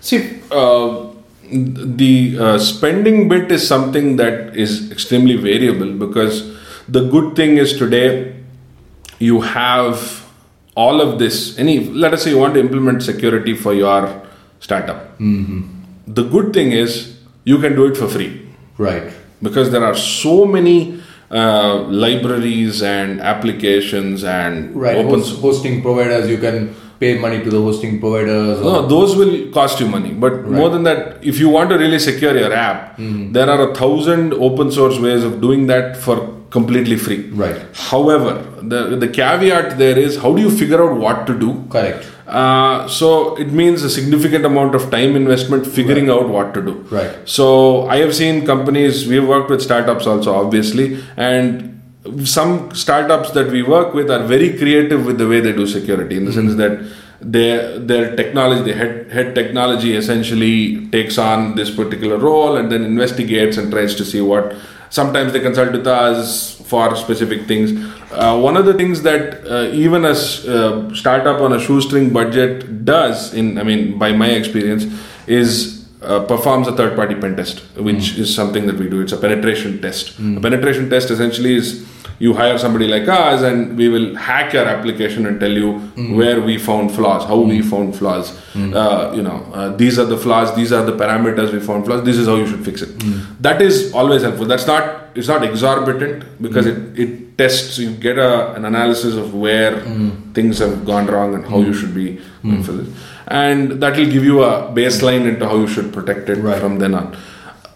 See, 0.00 0.40
uh, 0.50 1.03
the 1.50 2.38
uh, 2.40 2.58
spending 2.58 3.28
bit 3.28 3.50
is 3.52 3.66
something 3.66 4.16
that 4.16 4.56
is 4.56 4.90
extremely 4.90 5.36
variable 5.36 5.92
because 5.92 6.54
the 6.88 7.08
good 7.08 7.36
thing 7.36 7.56
is 7.58 7.76
today 7.76 8.34
you 9.18 9.40
have 9.42 10.24
all 10.76 11.00
of 11.00 11.18
this. 11.18 11.58
Any, 11.58 11.88
let 11.88 12.12
us 12.12 12.24
say 12.24 12.30
you 12.30 12.38
want 12.38 12.54
to 12.54 12.60
implement 12.60 13.02
security 13.02 13.54
for 13.54 13.74
your 13.74 14.22
startup. 14.60 15.16
The 15.18 16.22
good 16.24 16.52
thing 16.52 16.72
is 16.72 17.16
you 17.44 17.58
can 17.58 17.74
do 17.74 17.86
it 17.86 17.96
for 17.96 18.08
free 18.08 18.48
Right. 18.78 19.12
because 19.42 19.70
there 19.70 19.84
are 19.84 19.94
so 19.94 20.44
many 20.46 21.00
uh, 21.30 21.82
libraries 21.84 22.82
and 22.82 23.20
applications 23.20 24.24
and 24.24 24.74
Right. 24.74 24.96
open 24.96 25.20
Host, 25.20 25.40
hosting 25.40 25.82
providers, 25.82 26.28
you 26.28 26.38
can 26.38 26.74
pay 27.00 27.18
money 27.18 27.42
to 27.42 27.50
the 27.50 27.60
hosting 27.60 28.00
providers. 28.00 28.58
Or, 28.60 28.64
No, 28.64 28.86
those 28.86 29.16
will 29.16 29.50
cost 29.52 29.80
you 29.80 29.88
money. 29.88 30.12
But 30.12 30.44
more 30.48 30.68
than 30.68 30.84
that, 30.84 31.18
if 31.22 31.38
you 31.38 31.48
want 31.48 31.70
to 31.70 31.78
really 31.78 31.98
secure 31.98 32.36
your 32.36 32.52
app, 32.52 32.96
Mm-hmm. 32.98 33.32
there 33.32 33.48
are 33.50 33.70
a 33.70 33.74
thousand 33.74 34.32
open 34.34 34.70
source 34.70 34.98
ways 34.98 35.24
of 35.24 35.40
doing 35.40 35.66
that 35.66 35.96
for 35.96 36.16
completely 36.50 36.96
free. 36.96 37.28
Right. 37.30 37.60
However, 37.74 38.32
the 38.62 38.96
the 38.96 39.08
caveat 39.08 39.76
there 39.78 39.98
is 39.98 40.18
how 40.24 40.32
do 40.36 40.40
you 40.42 40.50
figure 40.50 40.80
out 40.84 40.96
what 41.04 41.26
to 41.30 41.38
do? 41.38 41.64
Correct. 41.70 42.06
Uh, 42.26 42.86
so 42.88 43.36
it 43.36 43.50
means 43.52 43.82
a 43.82 43.90
significant 43.90 44.44
amount 44.46 44.74
of 44.74 44.90
time 44.90 45.16
investment 45.16 45.66
figuring 45.66 46.08
out 46.08 46.28
what 46.28 46.54
to 46.54 46.62
do. 46.62 46.72
Right. 46.98 47.12
So 47.24 47.86
I 47.88 47.96
have 47.98 48.14
seen 48.14 48.46
companies. 48.46 49.06
We've 49.08 49.26
worked 49.26 49.50
with 49.50 49.60
startups 49.62 50.06
also, 50.06 50.34
obviously, 50.34 51.02
and 51.16 51.73
some 52.24 52.74
startups 52.74 53.30
that 53.30 53.50
we 53.50 53.62
work 53.62 53.94
with 53.94 54.10
are 54.10 54.24
very 54.24 54.56
creative 54.58 55.06
with 55.06 55.18
the 55.18 55.28
way 55.28 55.40
they 55.40 55.52
do 55.52 55.66
security, 55.66 56.16
in 56.16 56.24
the 56.26 56.32
sense 56.32 56.54
that 56.56 56.78
their 57.20 57.78
their 57.78 58.14
technology, 58.14 58.62
the 58.62 58.76
head 58.76 59.10
head 59.10 59.34
technology, 59.34 59.96
essentially 59.96 60.86
takes 60.88 61.16
on 61.16 61.54
this 61.54 61.70
particular 61.70 62.18
role 62.18 62.56
and 62.56 62.70
then 62.70 62.84
investigates 62.84 63.56
and 63.56 63.70
tries 63.70 63.94
to 63.94 64.04
see 64.04 64.20
what. 64.20 64.54
Sometimes 64.90 65.32
they 65.32 65.40
consult 65.40 65.72
with 65.72 65.88
us 65.88 66.60
for 66.66 66.94
specific 66.94 67.48
things. 67.48 67.72
Uh, 68.12 68.38
one 68.38 68.56
of 68.56 68.64
the 68.64 68.74
things 68.74 69.02
that 69.02 69.44
uh, 69.44 69.68
even 69.72 70.04
a 70.04 70.10
uh, 70.10 70.94
startup 70.94 71.40
on 71.40 71.52
a 71.52 71.58
shoestring 71.58 72.12
budget 72.12 72.84
does, 72.84 73.34
in 73.34 73.58
I 73.58 73.64
mean, 73.64 73.98
by 73.98 74.12
my 74.12 74.28
experience, 74.28 74.84
is 75.26 75.73
uh, 76.04 76.24
performs 76.26 76.68
a 76.68 76.76
third 76.76 76.96
party 76.96 77.14
pen 77.14 77.36
test, 77.36 77.60
which 77.76 78.12
hmm. 78.12 78.22
is 78.22 78.34
something 78.34 78.66
that 78.66 78.76
we 78.76 78.88
do. 78.88 79.00
It's 79.00 79.12
a 79.12 79.16
penetration 79.16 79.80
test. 79.80 80.10
A 80.10 80.22
hmm. 80.22 80.40
penetration 80.40 80.90
test 80.90 81.10
essentially 81.10 81.54
is 81.54 81.86
you 82.18 82.32
hire 82.32 82.56
somebody 82.58 82.86
like 82.86 83.08
us 83.08 83.42
and 83.42 83.76
we 83.76 83.88
will 83.88 84.14
hack 84.14 84.52
your 84.52 84.66
application 84.66 85.26
and 85.26 85.40
tell 85.40 85.50
you 85.50 85.78
hmm. 85.78 86.16
where 86.16 86.40
we 86.40 86.58
found 86.58 86.92
flaws, 86.92 87.24
how 87.24 87.40
we 87.40 87.60
found 87.62 87.96
flaws. 87.96 88.38
Uh, 88.54 89.12
you 89.14 89.22
know, 89.22 89.44
uh, 89.52 89.74
these 89.76 89.98
are 89.98 90.04
the 90.04 90.16
flaws, 90.16 90.54
these 90.54 90.72
are 90.72 90.84
the 90.84 90.92
parameters 90.92 91.52
we 91.52 91.58
found 91.58 91.84
flaws, 91.84 92.04
this 92.04 92.16
is 92.16 92.28
how 92.28 92.36
you 92.36 92.46
should 92.46 92.64
fix 92.64 92.82
it. 92.82 92.90
That 93.40 93.60
is 93.60 93.92
always 93.92 94.22
helpful. 94.22 94.46
That's 94.46 94.66
not, 94.66 95.16
it's 95.16 95.28
not 95.28 95.42
exorbitant 95.42 96.40
because 96.40 96.66
it, 96.66 96.98
it 96.98 97.23
tests, 97.36 97.78
you 97.78 97.90
get 97.92 98.18
a, 98.18 98.52
an 98.54 98.64
analysis 98.64 99.14
of 99.16 99.34
where 99.34 99.80
things 100.34 100.58
have 100.58 100.84
gone 100.84 101.06
wrong 101.06 101.34
and 101.34 101.44
how 101.46 101.58
you 101.60 101.74
should 101.74 101.94
be 101.94 102.20
this. 102.42 102.88
And 103.28 103.72
that 103.82 103.96
will 103.96 104.10
give 104.10 104.24
you 104.24 104.42
a 104.42 104.70
baseline 104.72 105.26
into 105.28 105.46
how 105.48 105.56
you 105.56 105.66
should 105.66 105.92
protect 105.92 106.28
it 106.28 106.38
Right. 106.38 106.60
from 106.60 106.78
then 106.78 106.94
on. 106.94 107.16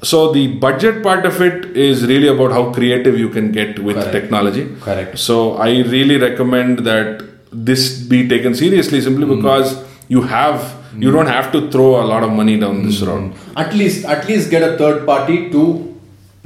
So 0.02 0.30
the 0.32 0.46
budget 0.58 1.02
part 1.02 1.26
of 1.26 1.40
it 1.42 1.76
is 1.76 2.06
really 2.06 2.28
about 2.28 2.52
how 2.52 2.72
creative 2.72 3.18
you 3.18 3.28
can 3.30 3.50
get 3.50 3.78
with 3.80 3.96
Correct. 3.96 4.12
technology. 4.12 4.68
Correct. 4.80 5.18
So 5.18 5.54
I 5.54 5.70
really 5.82 6.18
recommend 6.18 6.80
that 6.80 7.22
this 7.50 7.98
be 7.98 8.28
taken 8.28 8.54
seriously 8.54 9.00
simply 9.00 9.26
Hmm. 9.26 9.36
because 9.36 9.76
you 10.08 10.22
have 10.22 10.74
you 11.00 11.10
don't 11.12 11.26
have 11.26 11.50
to 11.52 11.70
throw 11.70 12.00
a 12.02 12.06
lot 12.10 12.22
of 12.24 12.30
money 12.32 12.58
down 12.58 12.82
this 12.84 13.00
Hmm. 13.00 13.08
road. 13.08 13.32
At 13.56 13.74
least, 13.74 14.04
at 14.04 14.26
least 14.28 14.50
get 14.50 14.62
a 14.62 14.76
third 14.76 15.04
party 15.06 15.50
to 15.50 15.87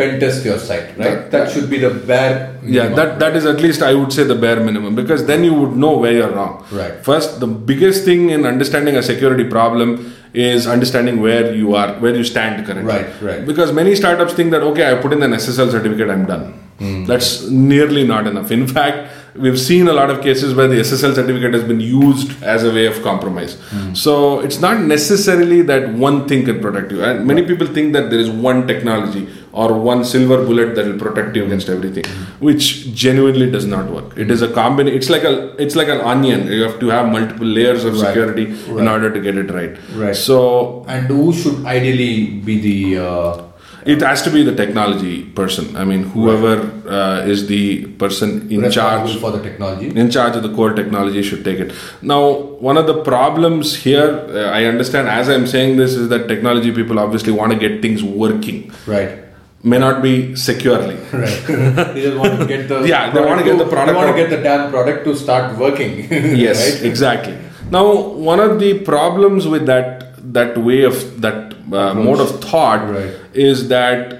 pen 0.02 0.20
test 0.20 0.44
your 0.44 0.58
site, 0.58 0.88
right? 0.98 0.98
That- 0.98 1.30
That, 1.30 1.50
should 1.52 1.68
be 1.70 1.78
the 1.78 1.90
bare. 1.90 2.58
Yeah, 2.64 2.88
that, 2.88 3.18
that 3.18 3.36
is 3.36 3.46
at 3.46 3.60
least 3.60 3.82
I 3.82 3.94
would 3.94 4.12
say 4.12 4.24
the 4.24 4.34
bare 4.34 4.60
minimum 4.60 4.94
because 4.94 5.26
then 5.26 5.44
you 5.44 5.54
would 5.54 5.76
know 5.76 5.96
where 5.96 6.12
you're 6.12 6.30
wrong. 6.30 6.64
Right. 6.70 7.04
First, 7.04 7.40
the 7.40 7.46
biggest 7.46 8.04
thing 8.04 8.30
in 8.30 8.46
understanding 8.46 8.96
a 8.96 9.02
security 9.02 9.44
problem 9.44 10.14
is 10.34 10.66
understanding 10.66 11.20
where 11.20 11.54
you 11.54 11.74
are, 11.74 11.94
where 11.94 12.14
you 12.14 12.24
stand 12.24 12.64
currently. 12.66 12.92
Right, 12.92 13.22
right. 13.22 13.46
Because 13.46 13.72
many 13.72 13.94
startups 13.94 14.32
think 14.32 14.50
that 14.52 14.62
okay, 14.62 14.90
I 14.90 15.00
put 15.02 15.12
in 15.12 15.22
an 15.22 15.32
SSL 15.32 15.70
certificate, 15.70 16.10
I'm 16.10 16.26
done. 16.26 16.52
Hmm. 16.78 17.04
That's 17.04 17.48
nearly 17.48 18.06
not 18.06 18.26
enough. 18.26 18.50
In 18.50 18.66
fact, 18.78 19.10
we've 19.34 19.58
seen 19.58 19.88
a 19.88 19.92
lot 19.92 20.10
of 20.10 20.20
cases 20.22 20.54
where 20.54 20.68
the 20.68 20.76
SSL 20.76 21.14
certificate 21.14 21.54
has 21.54 21.64
been 21.64 21.80
used 21.80 22.42
as 22.42 22.64
a 22.64 22.70
way 22.70 22.86
of 22.86 23.02
compromise. 23.02 23.58
So 23.94 24.40
it's 24.40 24.60
not 24.60 24.80
necessarily 24.80 25.62
that 25.62 25.88
one 25.94 26.28
thing 26.28 26.44
can 26.44 26.60
protect 26.60 26.92
you. 26.92 27.02
And 27.04 27.26
many 27.26 27.42
people 27.46 27.66
think 27.66 27.92
that 27.94 28.10
there 28.10 28.18
is 28.18 28.30
one 28.30 28.66
technology 28.66 29.28
or 29.52 29.72
one 29.78 30.04
silver 30.04 30.44
bullet 30.44 30.74
that 30.76 30.86
will 30.86 30.98
protect 30.98 31.36
you 31.36 31.44
against 31.44 31.68
everything, 31.68 32.04
which 32.40 32.92
genuinely 32.94 33.50
does 33.50 33.66
not 33.66 33.90
work. 33.90 34.16
It 34.16 34.30
is 34.30 34.42
a 34.42 34.48
combination. 34.52 34.96
It's 34.98 35.10
like 35.10 35.24
a 35.24 35.54
it's 35.62 35.76
like 35.76 35.88
an 35.88 36.00
onion. 36.00 36.46
You 36.50 36.62
have 36.62 36.78
to 36.80 36.88
have 36.88 37.10
multiple 37.12 37.46
layers 37.46 37.84
of 37.84 37.94
Right. 37.94 38.06
security 38.06 38.46
in 38.46 38.74
Right. 38.76 38.88
order 38.88 39.10
to 39.10 39.20
get 39.20 39.36
it 39.36 39.50
right. 39.50 39.76
Right. 39.94 40.16
So 40.16 40.84
And 40.88 41.06
who 41.06 41.32
should 41.32 41.64
ideally 41.66 42.26
be 42.50 42.58
the 42.60 42.98
uh, 43.06 43.42
it 43.84 44.00
has 44.00 44.22
to 44.22 44.30
be 44.30 44.42
the 44.44 44.54
technology 44.54 45.24
person. 45.24 45.76
I 45.76 45.84
mean, 45.84 46.02
whoever 46.04 46.54
uh, 46.88 47.26
is 47.26 47.46
the 47.48 47.86
person 48.02 48.50
in 48.50 48.70
charge 48.70 49.16
for 49.18 49.30
the 49.30 49.42
technology? 49.42 49.88
in 49.88 50.10
charge 50.10 50.36
of 50.36 50.42
the 50.42 50.54
core 50.54 50.72
technology 50.72 51.22
should 51.22 51.44
take 51.44 51.58
it. 51.58 51.72
Now, 52.00 52.30
one 52.68 52.76
of 52.76 52.86
the 52.86 53.02
problems 53.02 53.74
here, 53.76 54.26
uh, 54.30 54.50
I 54.50 54.64
understand 54.66 55.08
as 55.08 55.28
I'm 55.28 55.46
saying 55.46 55.76
this, 55.76 55.94
is 55.94 56.08
that 56.10 56.28
technology 56.28 56.72
people 56.72 56.98
obviously 56.98 57.32
want 57.32 57.52
to 57.52 57.58
get 57.58 57.82
things 57.82 58.02
working, 58.02 58.72
Right. 58.86 59.18
may 59.64 59.78
not 59.78 60.02
be 60.02 60.36
securely. 60.36 60.96
Right. 61.12 61.94
they 61.94 62.02
just 62.02 62.16
want 62.16 62.38
to 62.38 62.46
get 62.46 62.68
the 62.68 62.82
Yeah, 62.92 63.10
they 63.10 63.20
want 63.20 63.38
to 63.40 63.44
get 63.44 63.58
the 63.58 63.66
product 63.66 63.88
They 63.88 63.94
want 63.94 64.10
to 64.16 64.22
get 64.22 64.30
the 64.30 64.42
damn 64.42 64.70
product 64.70 65.04
to 65.04 65.16
start 65.16 65.56
working. 65.58 66.08
yes 66.10 66.60
right? 66.62 66.84
exactly 66.90 67.36
now 67.70 67.84
one 68.30 68.38
of 68.40 68.58
the 68.60 68.78
problems 68.80 69.46
with 69.46 69.66
that 69.66 70.11
that 70.22 70.56
way 70.58 70.82
of 70.82 71.20
that 71.20 71.54
uh, 71.72 71.94
mode 71.94 72.20
of 72.20 72.40
thought 72.44 72.88
Right. 72.90 73.12
is 73.34 73.68
that 73.68 74.18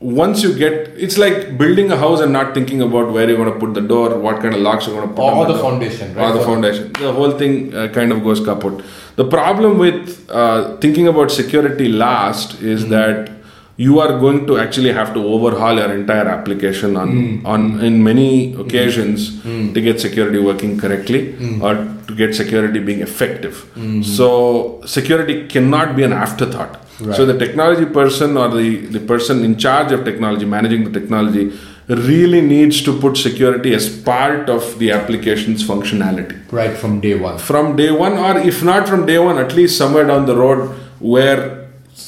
once 0.00 0.42
you 0.42 0.52
get 0.58 0.72
it's 1.06 1.16
like 1.18 1.56
building 1.58 1.90
a 1.92 1.96
house 1.96 2.20
and 2.20 2.32
not 2.32 2.54
thinking 2.54 2.80
about 2.82 3.12
where 3.12 3.28
you're 3.28 3.36
going 3.36 3.52
to 3.52 3.58
put 3.64 3.72
the 3.74 3.80
door 3.80 4.18
what 4.18 4.40
kind 4.40 4.54
of 4.54 4.60
locks 4.60 4.86
you're 4.86 4.96
going 4.96 5.08
to 5.08 5.14
put 5.14 5.22
Or 5.22 5.44
on 5.46 5.52
the 5.52 5.58
foundation, 5.58 6.14
right? 6.14 6.30
or 6.30 6.38
the 6.38 6.44
foundation 6.44 6.92
the 6.94 7.12
whole 7.12 7.30
thing 7.42 7.72
uh, 7.74 7.88
kind 7.88 8.10
of 8.12 8.22
goes 8.24 8.40
kaput 8.40 8.82
the 9.16 9.24
problem 9.24 9.78
with 9.78 10.28
uh, 10.30 10.76
thinking 10.78 11.06
about 11.08 11.30
security 11.30 11.88
last 11.88 12.60
is 12.62 12.88
that 12.88 13.30
you 13.76 13.98
are 14.00 14.18
going 14.20 14.46
to 14.46 14.58
actually 14.58 14.92
have 14.92 15.12
to 15.14 15.20
overhaul 15.34 15.76
your 15.76 15.92
entire 15.92 16.28
application 16.28 16.96
on 16.96 17.08
Hmm. 17.12 17.46
on 17.54 17.62
in 17.88 18.02
many 18.04 18.28
occasions 18.64 19.24
to 19.74 19.80
get 19.88 20.00
security 20.00 20.38
working 20.38 20.76
correctly 20.82 21.20
Hmm. 21.40 21.62
or 21.62 21.72
to 22.08 22.14
get 22.20 22.34
security 22.34 22.80
being 22.88 23.00
effective 23.08 23.64
so 24.16 24.28
security 24.84 25.36
cannot 25.54 25.96
be 25.96 26.02
an 26.02 26.12
afterthought 26.12 26.78
Right. 27.00 27.16
so 27.16 27.24
the 27.26 27.36
technology 27.38 27.86
person 27.86 28.36
or 28.36 28.48
the, 28.56 28.76
the 28.96 29.00
person 29.00 29.44
in 29.44 29.56
charge 29.56 29.90
of 29.92 30.04
technology 30.04 30.44
managing 30.44 30.84
the 30.84 30.92
technology 31.00 31.50
really 31.88 32.40
needs 32.40 32.82
to 32.82 32.92
put 33.00 33.16
security 33.16 33.74
as 33.74 33.88
part 34.10 34.48
of 34.48 34.78
the 34.78 34.92
application's 34.92 35.66
functionality 35.66 36.36
Right 36.52 36.76
from 36.76 37.00
day 37.00 37.14
one. 37.14 37.38
from 37.38 37.74
day 37.76 37.90
one 37.90 38.12
or 38.28 38.38
if 38.52 38.62
not 38.62 38.86
from 38.88 39.06
day 39.06 39.18
one 39.18 39.38
at 39.38 39.54
least 39.56 39.76
somewhere 39.78 40.06
down 40.12 40.26
the 40.26 40.36
road 40.36 40.68
where 41.00 41.61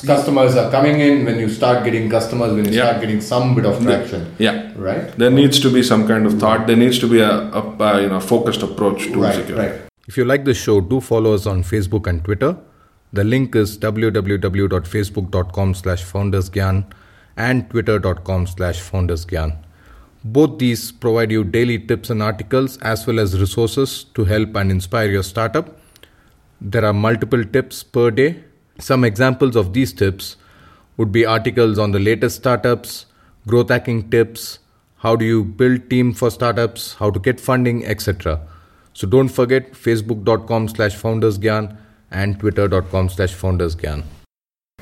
Customers 0.07 0.57
are 0.57 0.71
coming 0.71 1.01
in 1.01 1.25
when 1.25 1.38
you 1.38 1.49
start 1.49 1.85
getting 1.85 2.09
customers, 2.11 2.53
when 2.57 2.64
you 2.67 2.73
Yeah. 2.73 2.85
start 2.87 3.01
getting 3.05 3.21
some 3.31 3.55
bit 3.57 3.67
of 3.71 3.81
traction. 3.87 4.23
yeah 4.47 4.61
Right? 4.88 5.17
there 5.23 5.31
needs 5.40 5.61
to 5.64 5.71
be 5.77 5.83
some 5.90 6.07
kind 6.12 6.27
of 6.31 6.38
thought 6.45 6.67
there 6.67 6.77
needs 6.85 6.99
to 7.05 7.09
be 7.14 7.21
a, 7.21 7.33
a, 7.61 7.62
uh, 7.88 7.99
you 8.05 8.09
know 8.14 8.21
focused 8.21 8.62
approach 8.69 9.07
to 9.14 9.19
Right, 9.25 9.35
security 9.40 9.61
right. 9.62 9.81
If 10.09 10.17
you 10.21 10.25
like 10.31 10.45
this 10.45 10.59
show, 10.69 10.81
do 10.93 11.01
follow 11.01 11.35
us 11.35 11.47
on 11.47 11.62
Facebook 11.73 12.07
and 12.12 12.23
Twitter. 12.25 12.57
The 13.19 13.25
link 13.25 13.55
is 13.57 13.77
www.facebook.com 13.79 15.75
slash 15.75 16.03
foundersgyan 16.05 16.85
and 17.37 17.71
twitter.com 17.71 18.47
slash 18.47 18.83
foundersgyan. 18.90 19.55
Both 20.25 20.59
these 20.59 20.90
provide 21.05 21.31
you 21.37 21.45
daily 21.45 21.79
tips 21.79 22.11
and 22.11 22.23
articles 22.23 22.77
as 22.93 23.07
well 23.07 23.19
as 23.21 23.38
resources 23.40 24.05
to 24.14 24.25
help 24.25 24.57
and 24.57 24.71
inspire 24.71 25.11
your 25.11 25.23
startup. 25.23 25.77
There 26.61 26.85
are 26.85 26.93
multiple 26.93 27.45
tips 27.45 27.83
per 27.83 28.11
day. 28.11 28.29
Some 28.78 29.04
examples 29.04 29.56
of 29.56 29.72
these 29.72 29.92
tips 29.92 30.37
would 30.96 31.12
be 31.12 31.24
articles 31.24 31.78
on 31.78 31.92
the 31.92 31.98
latest 31.98 32.37
startups, 32.37 33.06
growth 33.46 33.68
hacking 33.68 34.10
tips, 34.10 34.58
how 34.98 35.14
do 35.16 35.24
you 35.24 35.44
build 35.44 35.90
team 35.90 36.12
for 36.12 36.30
startups, 36.30 36.94
how 36.94 37.10
to 37.10 37.20
get 37.20 37.38
funding, 37.38 37.84
etc. 37.84 38.40
So 38.94 39.06
don't 39.06 39.28
forget 39.28 39.72
facebook.com 39.72 40.68
slash 40.68 40.96
foundersgyan 40.96 41.76
and 42.10 42.38
twitter.com 42.38 43.08
slash 43.08 43.34
foundersgyan. 43.34 44.04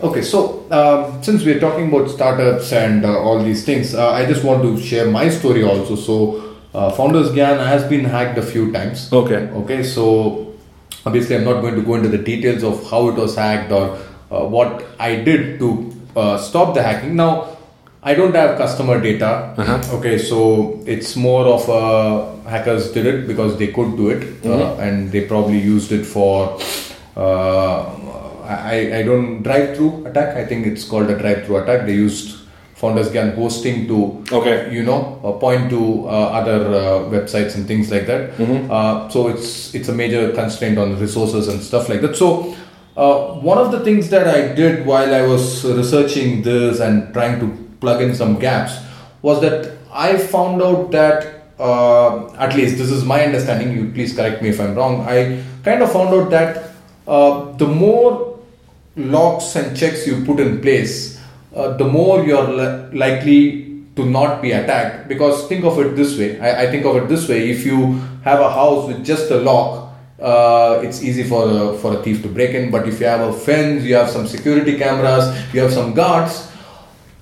Okay, 0.01 0.23
so 0.23 0.67
um, 0.71 1.23
since 1.23 1.45
we're 1.45 1.61
talking 1.61 1.89
about 1.89 2.11
startups 2.11 2.73
and 2.73 3.05
uh, 3.05 3.19
all 3.19 3.43
these 3.43 3.65
things, 3.65 3.95
uh, 3.95 4.11
I 4.11 4.27
just 4.27 4.43
want 4.45 4.63
to 4.63 4.81
share 4.81 5.11
my 5.11 5.29
story 5.29 5.63
also. 5.63 5.97
So, 5.97 6.57
uh, 6.75 6.91
Founders 6.93 7.31
Gyan 7.31 7.65
has 7.65 7.85
been 7.85 8.05
hacked 8.05 8.39
a 8.39 8.43
few 8.43 8.73
times. 8.73 9.13
Okay. 9.13 9.49
Okay, 9.63 9.83
so 9.83 10.52
obviously, 11.07 11.37
I'm 11.37 11.45
not 11.45 11.61
going 11.61 11.75
to 11.75 11.83
go 11.83 11.95
into 11.95 12.09
the 12.09 12.19
details 12.19 12.63
of 12.63 12.89
how 12.91 13.09
it 13.09 13.15
was 13.15 13.37
hacked 13.37 13.73
or 13.73 13.99
uh, 14.31 14.45
what 14.45 14.85
I 14.99 15.17
did 15.17 15.59
to 15.61 15.93
uh, 16.17 16.39
stop 16.39 16.75
the 16.75 16.83
hacking. 16.83 17.17
Now, 17.17 17.57
I 18.03 18.15
don't 18.15 18.35
have 18.35 18.59
customer 18.59 19.01
data. 19.01 19.55
Okay, 19.93 20.19
so 20.19 20.83
it's 20.87 21.15
more 21.15 21.47
of 21.47 21.69
uh, 21.71 22.49
hackers 22.49 22.91
did 22.93 23.07
it 23.07 23.27
because 23.29 23.59
they 23.59 23.69
could 23.69 23.97
do 23.97 24.11
it, 24.11 24.45
uh, 24.45 24.75
and 24.77 25.13
they 25.13 25.25
probably 25.27 25.61
used 25.61 25.93
it 25.93 26.05
for. 26.05 26.59
Uh, 27.17 27.99
I, 28.45 28.99
I 28.99 29.03
don't 29.03 29.43
drive 29.43 29.77
through 29.77 30.07
attack. 30.07 30.37
I 30.37 30.45
think 30.45 30.67
it's 30.67 30.85
called 30.85 31.09
a 31.11 31.19
drive 31.19 31.47
through 31.47 31.59
attack. 31.59 31.87
They 31.87 31.95
used 31.95 32.42
Founders 32.83 33.11
Gyan 33.15 33.35
hosting 33.37 33.87
to 33.89 33.99
Okay. 34.39 34.55
you 34.77 34.83
know 34.83 34.99
uh, 35.25 35.33
point 35.45 35.71
to 35.71 35.81
uh, 36.09 36.39
other 36.41 36.59
uh, 36.67 36.83
websites 37.15 37.55
and 37.57 37.67
things 37.67 37.91
like 37.95 38.07
that. 38.11 38.23
Uh, 38.71 39.09
so 39.09 39.29
it's 39.29 39.75
it's 39.75 39.89
a 39.89 39.97
major 40.03 40.23
constraint 40.41 40.79
on 40.85 40.99
resources 41.01 41.49
and 41.49 41.63
stuff 41.63 41.89
like 41.89 42.01
that. 42.07 42.17
So 42.23 42.29
uh, 42.97 43.35
one 43.51 43.59
of 43.59 43.69
the 43.75 43.81
things 43.85 44.09
that 44.15 44.27
i 44.29 44.41
did 44.55 44.85
while 44.89 45.15
i 45.19 45.23
was 45.29 45.65
researching 45.65 46.43
this 46.49 46.81
and 46.87 46.97
trying 47.15 47.37
to 47.43 47.47
plug 47.85 48.03
in 48.07 48.11
some 48.15 48.35
gaps 48.39 48.75
was 49.23 49.41
that 49.45 49.71
i 49.91 50.11
found 50.19 50.61
out 50.67 50.91
that 50.91 51.25
uh, 51.69 52.27
at 52.47 52.55
least 52.59 52.77
this 52.83 52.91
is 52.97 53.03
my 53.13 53.25
understanding 53.29 53.73
you 53.77 53.87
please 53.95 54.13
correct 54.19 54.43
me 54.43 54.51
if 54.51 54.61
i'm 54.65 54.75
wrong 54.75 55.01
i 55.15 55.17
kind 55.65 55.81
of 55.87 55.91
found 55.97 56.11
out 56.19 56.29
that 56.37 56.51
uh, 57.09 57.51
the 57.63 57.67
more 57.67 58.39
locks 58.97 59.57
and 59.57 59.75
checks 59.77 60.07
you 60.07 60.23
put 60.25 60.39
in 60.39 60.61
place, 60.61 61.19
uh, 61.55 61.77
the 61.77 61.85
more 61.85 62.25
you're 62.25 62.49
li- 62.49 62.99
likely 62.99 63.85
to 63.97 64.07
not 64.07 64.41
be 64.41 64.53
attacked. 64.53 65.09
Because 65.09 65.47
think 65.49 65.65
of 65.65 65.79
it 65.79 65.97
this 65.97 66.19
way 66.19 66.41
I, 66.41 66.63
I 66.63 66.71
think 66.71 66.85
of 66.87 66.97
it 66.97 67.09
this 67.09 67.29
way 67.29 67.51
if 67.51 67.67
you 67.67 68.01
have 68.25 68.41
a 68.41 68.51
house 68.51 68.89
with 68.89 69.05
just 69.05 69.31
a 69.31 69.37
lock, 69.37 69.93
uh, 70.21 70.81
it's 70.83 71.03
easy 71.03 71.25
for 71.25 71.49
a, 71.49 71.79
for 71.79 71.99
a 71.99 72.03
thief 72.03 72.23
to 72.23 72.29
break 72.29 72.55
in. 72.55 72.71
But 72.71 72.89
if 72.89 73.01
you 73.01 73.07
have 73.07 73.21
a 73.21 73.33
fence, 73.33 73.83
you 73.83 73.97
have 73.97 74.09
some 74.09 74.27
security 74.27 74.79
cameras, 74.79 75.25
you 75.53 75.61
have 75.61 75.73
some 75.73 75.95
guards, 75.95 76.49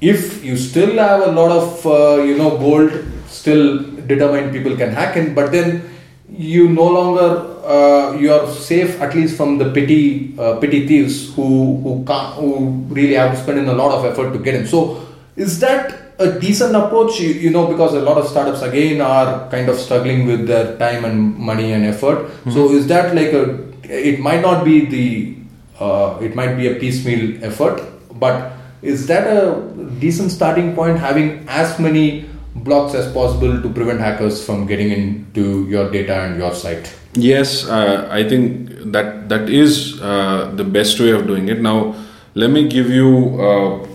if 0.01 0.43
you 0.43 0.57
still 0.57 0.97
have 0.97 1.27
a 1.27 1.33
lot 1.33 1.51
of 1.51 1.87
uh, 1.87 2.23
you 2.23 2.37
know 2.37 2.57
gold 2.59 2.90
still 3.29 3.79
determined 4.07 4.53
people 4.53 4.77
can 4.77 4.90
hack 4.90 5.16
in 5.16 5.35
but 5.35 5.53
then 5.53 5.83
you 6.29 6.69
no 6.69 6.87
longer 6.87 7.60
uh, 7.64 8.16
you 8.18 8.33
are 8.33 8.46
safe 8.46 9.01
at 9.01 9.14
least 9.14 9.37
from 9.37 9.59
the 9.59 9.70
petty 9.73 10.35
uh, 10.38 10.57
petty 10.61 10.87
thieves 10.87 11.35
who 11.35 11.77
who 11.83 12.05
can't 12.05 12.35
who 12.35 12.70
really 12.88 13.14
have 13.14 13.33
to 13.35 13.42
spend 13.42 13.59
in 13.59 13.68
a 13.68 13.75
lot 13.75 13.92
of 13.92 14.05
effort 14.05 14.33
to 14.33 14.38
get 14.38 14.55
in. 14.55 14.66
So 14.66 15.07
is 15.37 15.61
that 15.61 16.14
a 16.18 16.38
decent 16.38 16.77
approach? 16.77 17.20
You, 17.20 17.31
you 17.31 17.51
know 17.51 17.66
because 17.66 17.94
a 17.94 18.01
lot 18.01 18.18
of 18.18 18.29
startups 18.29 18.62
again 18.62 19.01
are 19.01 19.49
kind 19.51 19.68
of 19.68 19.79
struggling 19.79 20.27
with 20.27 20.46
their 20.46 20.77
time 20.79 21.05
and 21.05 21.37
money 21.37 21.73
and 21.73 21.85
effort. 21.85 22.31
So 22.53 22.70
is 22.73 22.87
that 22.88 23.14
like 23.14 23.33
a 23.33 23.70
it 23.83 24.20
might 24.20 24.40
not 24.40 24.64
be 24.64 24.87
the 24.87 25.37
uh, 25.81 26.18
it 26.20 26.35
might 26.35 26.55
be 26.57 26.68
a 26.68 26.75
piecemeal 26.75 27.42
effort 27.44 27.83
but 28.14 28.53
is 28.83 29.07
that 29.07 29.27
a 29.27 29.61
decent 29.99 30.31
starting 30.31 30.75
point 30.75 30.99
having 30.99 31.44
as 31.49 31.79
many 31.79 32.29
blocks 32.55 32.94
as 32.94 33.12
possible 33.12 33.61
to 33.62 33.68
prevent 33.68 34.01
hackers 34.01 34.44
from 34.44 34.66
getting 34.66 34.90
into 34.90 35.66
your 35.68 35.90
data 35.90 36.14
and 36.14 36.38
your 36.38 36.55
site 36.55 36.94
Yes, 37.14 37.66
uh, 37.66 38.09
I 38.11 38.29
think 38.29 38.70
that 38.92 39.29
that 39.29 39.51
is 39.51 40.01
uh, 40.01 40.53
the 40.55 40.64
best 40.64 41.01
way 41.01 41.11
of 41.11 41.27
doing 41.27 41.49
it. 41.49 41.61
Now, 41.61 41.96
let 42.35 42.51
me 42.51 42.68
give 42.68 42.88
you, 42.88 43.40
uh, 43.40 43.88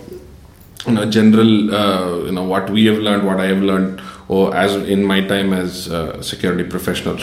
you 0.86 0.92
know, 0.92 1.10
general, 1.10 1.74
uh, 1.74 2.16
you 2.26 2.32
know, 2.32 2.44
what 2.44 2.68
we 2.68 2.84
have 2.86 2.98
learned, 2.98 3.26
what 3.26 3.40
I 3.40 3.46
have 3.46 3.62
learned, 3.62 4.02
or 4.28 4.54
as 4.54 4.76
in 4.76 5.02
my 5.02 5.22
time 5.22 5.54
as 5.54 5.86
a 5.86 6.22
security 6.22 6.64
professional. 6.64 7.18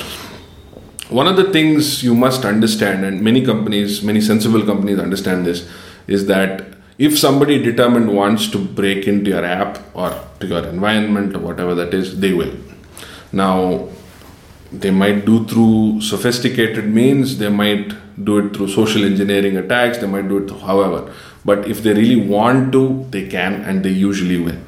One 1.10 1.28
of 1.28 1.36
the 1.36 1.52
things 1.52 2.04
you 2.04 2.16
must 2.16 2.44
understand, 2.44 3.06
and 3.06 3.22
many 3.22 3.46
companies, 3.46 4.02
many 4.02 4.20
sensible 4.20 4.66
companies 4.66 4.98
understand 4.98 5.46
this, 5.46 5.70
is 6.08 6.26
that 6.26 6.74
if 6.98 7.20
somebody 7.20 7.62
determined 7.62 8.12
wants 8.12 8.50
to 8.50 8.58
break 8.58 9.08
into 9.08 9.30
your 9.30 9.46
app 9.46 9.78
or 9.94 10.10
to 10.40 10.48
your 10.48 10.66
environment 10.66 11.36
or 11.36 11.40
whatever 11.40 11.76
that 11.76 11.94
is, 11.94 12.20
they 12.20 12.34
will. 12.34 12.56
Now, 13.32 13.90
they 14.74 14.92
might 14.92 15.26
do 15.26 15.46
through 15.46 16.02
sophisticated 16.02 16.86
means 16.86 17.38
they 17.38 17.50
might 17.50 17.94
do 18.24 18.40
it 18.40 18.56
through 18.56 18.68
social 18.68 19.04
engineering 19.04 19.58
attacks 19.58 20.00
they 20.00 20.08
might 20.08 20.28
do 20.28 20.38
it 20.44 20.50
however 20.62 21.14
but 21.46 21.68
if 21.68 21.84
they 21.84 21.94
really 21.94 22.16
want 22.16 22.72
to 22.72 23.06
they 23.12 23.28
can 23.28 23.62
and 23.64 23.84
they 23.84 23.90
usually 23.90 24.40
will 24.40 24.60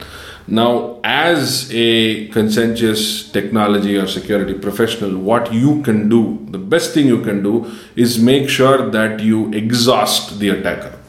Now, 0.48 1.00
as 1.04 1.72
a 1.74 2.28
conscientious 2.28 3.32
technology 3.32 3.98
or 3.98 4.06
security 4.06 4.54
professional, 4.54 5.18
what 5.18 5.52
you 5.52 5.82
can 5.82 6.08
do, 6.08 6.46
the 6.52 6.60
best 6.60 6.94
thing 6.94 7.08
you 7.08 7.22
can 7.22 7.42
do, 7.42 7.72
is 7.96 8.20
make 8.20 8.48
sure 8.48 8.90
that 8.92 9.22
you 9.22 9.52
exhaust 9.54 10.40
the 10.40 10.50
attacker. 10.50 11.00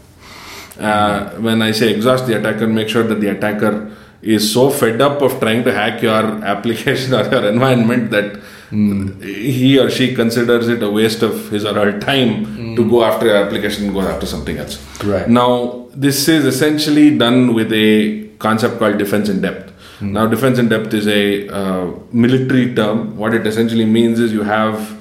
Uh, 0.80 1.30
when 1.32 1.60
I 1.60 1.72
say 1.72 1.92
exhaust 1.92 2.26
the 2.26 2.38
attacker, 2.38 2.66
make 2.66 2.88
sure 2.88 3.02
that 3.02 3.20
the 3.20 3.28
attacker 3.28 3.94
is 4.22 4.50
so 4.50 4.70
fed 4.70 5.02
up 5.02 5.20
of 5.20 5.38
trying 5.38 5.64
to 5.64 5.72
hack 5.72 6.02
your 6.02 6.44
application 6.54 7.12
or 7.12 7.30
your 7.30 7.46
environment 7.46 8.10
that 8.12 8.40
mm. 8.70 9.22
he 9.22 9.78
or 9.78 9.90
she 9.90 10.14
considers 10.14 10.68
it 10.68 10.82
a 10.82 10.90
waste 10.90 11.22
of 11.22 11.50
his 11.50 11.64
or 11.64 11.74
her 11.74 11.98
time 12.00 12.46
mm. 12.46 12.76
to 12.76 12.88
go 12.88 13.04
after 13.04 13.26
your 13.26 13.36
application 13.36 13.86
and 13.86 13.94
go 13.94 14.00
after 14.00 14.26
something 14.26 14.58
else. 14.58 14.78
Right. 15.04 15.28
Now, 15.28 15.86
this 15.94 16.28
is 16.28 16.44
essentially 16.44 17.16
done 17.16 17.54
with 17.54 17.72
a 17.72 18.28
concept 18.38 18.78
called 18.78 18.98
defense 18.98 19.28
in 19.28 19.40
depth. 19.40 19.72
Mm. 20.00 20.12
Now, 20.12 20.26
defense 20.26 20.58
in 20.58 20.68
depth 20.68 20.92
is 20.94 21.06
a 21.08 21.48
uh, 21.48 21.92
military 22.12 22.74
term. 22.74 23.16
What 23.16 23.34
it 23.34 23.46
essentially 23.46 23.86
means 23.86 24.20
is 24.20 24.32
you 24.32 24.42
have 24.42 24.96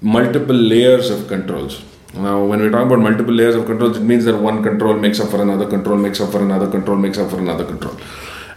multiple 0.00 0.56
layers 0.56 1.10
of 1.10 1.28
controls. 1.28 1.82
Now, 2.14 2.44
when 2.44 2.60
we 2.60 2.68
talk 2.70 2.86
about 2.86 2.98
multiple 2.98 3.32
layers 3.32 3.54
of 3.54 3.66
controls, 3.66 3.96
it 3.96 4.02
means 4.02 4.24
that 4.24 4.36
one 4.36 4.62
control 4.62 4.94
makes 4.94 5.20
up 5.20 5.30
for 5.30 5.40
another 5.40 5.68
control, 5.68 5.96
makes 5.96 6.20
up 6.20 6.32
for 6.32 6.42
another 6.42 6.68
control, 6.68 6.96
makes 6.96 7.18
up 7.18 7.30
for 7.30 7.38
another 7.38 7.64
control. 7.64 7.96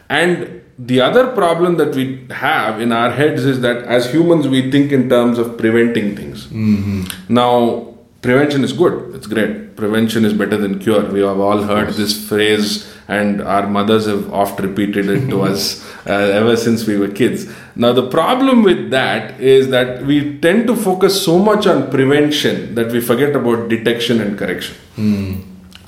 And 0.09 0.61
the 0.79 1.01
other 1.01 1.27
problem 1.27 1.77
that 1.77 1.95
we 1.95 2.25
have 2.31 2.81
in 2.81 2.91
our 2.91 3.11
heads 3.11 3.45
is 3.45 3.61
that 3.61 3.83
as 3.83 4.11
humans, 4.11 4.47
we 4.47 4.71
think 4.71 4.91
in 4.91 5.09
terms 5.09 5.37
of 5.37 5.57
preventing 5.57 6.15
things. 6.15 6.47
Mm-hmm. 6.47 7.33
Now, 7.33 7.93
prevention 8.21 8.63
is 8.63 8.73
good, 8.73 9.13
it's 9.15 9.27
great. 9.27 9.75
Prevention 9.75 10.25
is 10.25 10.33
better 10.33 10.57
than 10.57 10.79
cure. 10.79 11.03
We 11.05 11.21
have 11.21 11.39
all 11.39 11.61
heard 11.61 11.93
this 11.93 12.27
phrase, 12.27 12.91
and 13.07 13.41
our 13.41 13.67
mothers 13.67 14.05
have 14.05 14.31
oft 14.31 14.59
repeated 14.59 15.09
it 15.09 15.29
to 15.29 15.41
us 15.41 15.85
uh, 16.07 16.11
ever 16.11 16.55
since 16.55 16.87
we 16.87 16.97
were 16.97 17.09
kids. 17.09 17.51
Now, 17.75 17.93
the 17.93 18.07
problem 18.07 18.63
with 18.63 18.91
that 18.91 19.39
is 19.39 19.69
that 19.69 20.05
we 20.05 20.39
tend 20.39 20.67
to 20.67 20.75
focus 20.75 21.23
so 21.23 21.37
much 21.37 21.67
on 21.67 21.91
prevention 21.91 22.75
that 22.75 22.91
we 22.91 23.01
forget 23.01 23.35
about 23.35 23.69
detection 23.69 24.21
and 24.21 24.37
correction. 24.37 24.75
Mm. 24.95 25.43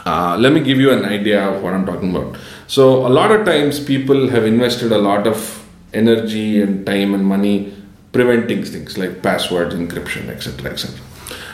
Uh, 0.05 0.37
let 0.37 0.53
me 0.53 0.59
give 0.59 0.77
you 0.79 0.91
an 0.91 1.03
idea 1.05 1.43
of 1.47 1.63
what 1.63 1.73
I'm 1.73 1.85
talking 1.85 2.15
about. 2.15 2.37
So, 2.67 3.05
a 3.05 3.09
lot 3.09 3.31
of 3.31 3.45
times 3.45 3.79
people 3.79 4.29
have 4.29 4.45
invested 4.45 4.91
a 4.91 4.97
lot 4.97 5.27
of 5.27 5.63
energy 5.93 6.61
and 6.61 6.85
time 6.85 7.13
and 7.13 7.25
money 7.25 7.73
preventing 8.11 8.63
things 8.63 8.97
like 8.97 9.21
passwords, 9.21 9.75
encryption, 9.75 10.29
etc. 10.29 10.71
etc. 10.71 10.99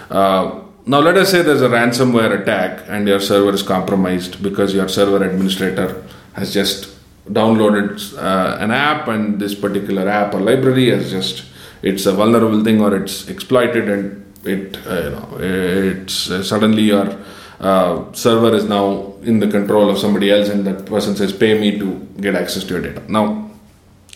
Uh, 0.09 0.61
now, 0.85 0.99
let 0.99 1.17
us 1.17 1.29
say 1.31 1.41
there's 1.41 1.61
a 1.61 1.69
ransomware 1.69 2.41
attack 2.41 2.85
and 2.87 3.07
your 3.07 3.19
server 3.19 3.53
is 3.53 3.61
compromised 3.61 4.41
because 4.41 4.73
your 4.73 4.87
server 4.87 5.23
administrator 5.23 6.03
has 6.33 6.53
just 6.53 6.89
downloaded 7.29 8.17
uh, 8.17 8.57
an 8.59 8.71
app 8.71 9.07
and 9.07 9.39
this 9.39 9.53
particular 9.53 10.07
app 10.09 10.33
or 10.33 10.39
library 10.39 10.89
has 10.89 11.11
just 11.11 11.45
it's 11.83 12.05
a 12.05 12.11
vulnerable 12.11 12.63
thing 12.63 12.81
or 12.81 12.95
it's 12.95 13.27
exploited 13.27 13.89
and 13.89 14.25
it 14.43 14.77
uh, 14.87 15.01
you 15.03 15.09
know 15.11 15.37
it's 15.39 16.31
uh, 16.31 16.43
suddenly 16.43 16.83
your 16.83 17.15
uh, 17.61 18.11
server 18.13 18.53
is 18.55 18.65
now 18.65 19.13
in 19.21 19.39
the 19.39 19.47
control 19.47 19.89
of 19.89 19.97
somebody 19.97 20.31
else 20.31 20.49
and 20.49 20.65
that 20.65 20.85
person 20.85 21.15
says 21.15 21.31
pay 21.31 21.59
me 21.59 21.77
to 21.77 21.95
get 22.19 22.35
access 22.35 22.63
to 22.63 22.73
your 22.73 22.81
data 22.81 23.03
now 23.07 23.49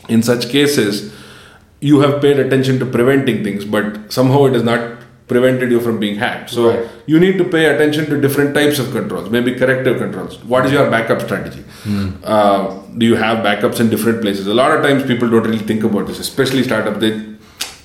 in 0.10 0.21
such 0.23 0.49
cases 0.49 1.13
you 1.79 1.99
have 1.99 2.21
paid 2.21 2.39
attention 2.39 2.79
to 2.79 2.86
preventing 2.86 3.43
things 3.43 3.63
but 3.63 4.12
somehow 4.12 4.45
it 4.45 4.55
is 4.55 4.63
not 4.63 4.95
prevented 5.27 5.71
you 5.71 5.81
from 5.81 5.99
being 5.99 6.15
hacked. 6.15 6.51
So 6.51 6.69
right. 6.69 6.89
you 7.08 7.19
need 7.19 7.38
to 7.38 7.43
pay 7.43 7.65
attention 7.73 8.05
to 8.08 8.21
different 8.21 8.53
types 8.53 8.79
of 8.79 8.91
controls, 8.91 9.29
maybe 9.29 9.55
corrective 9.55 9.97
controls. 9.97 10.43
What 10.43 10.65
is 10.65 10.71
your 10.71 10.89
backup 10.89 11.21
strategy? 11.21 11.63
Mm. 11.84 12.19
Uh, 12.23 12.81
do 12.97 13.05
you 13.05 13.15
have 13.15 13.43
backups 13.43 13.79
in 13.79 13.89
different 13.89 14.21
places? 14.21 14.47
A 14.47 14.53
lot 14.53 14.71
of 14.71 14.84
times 14.84 15.03
people 15.03 15.29
don't 15.29 15.43
really 15.43 15.58
think 15.60 15.84
about 15.84 16.08
this, 16.08 16.19
especially 16.19 16.63
startup. 16.63 16.99
They 16.99 17.34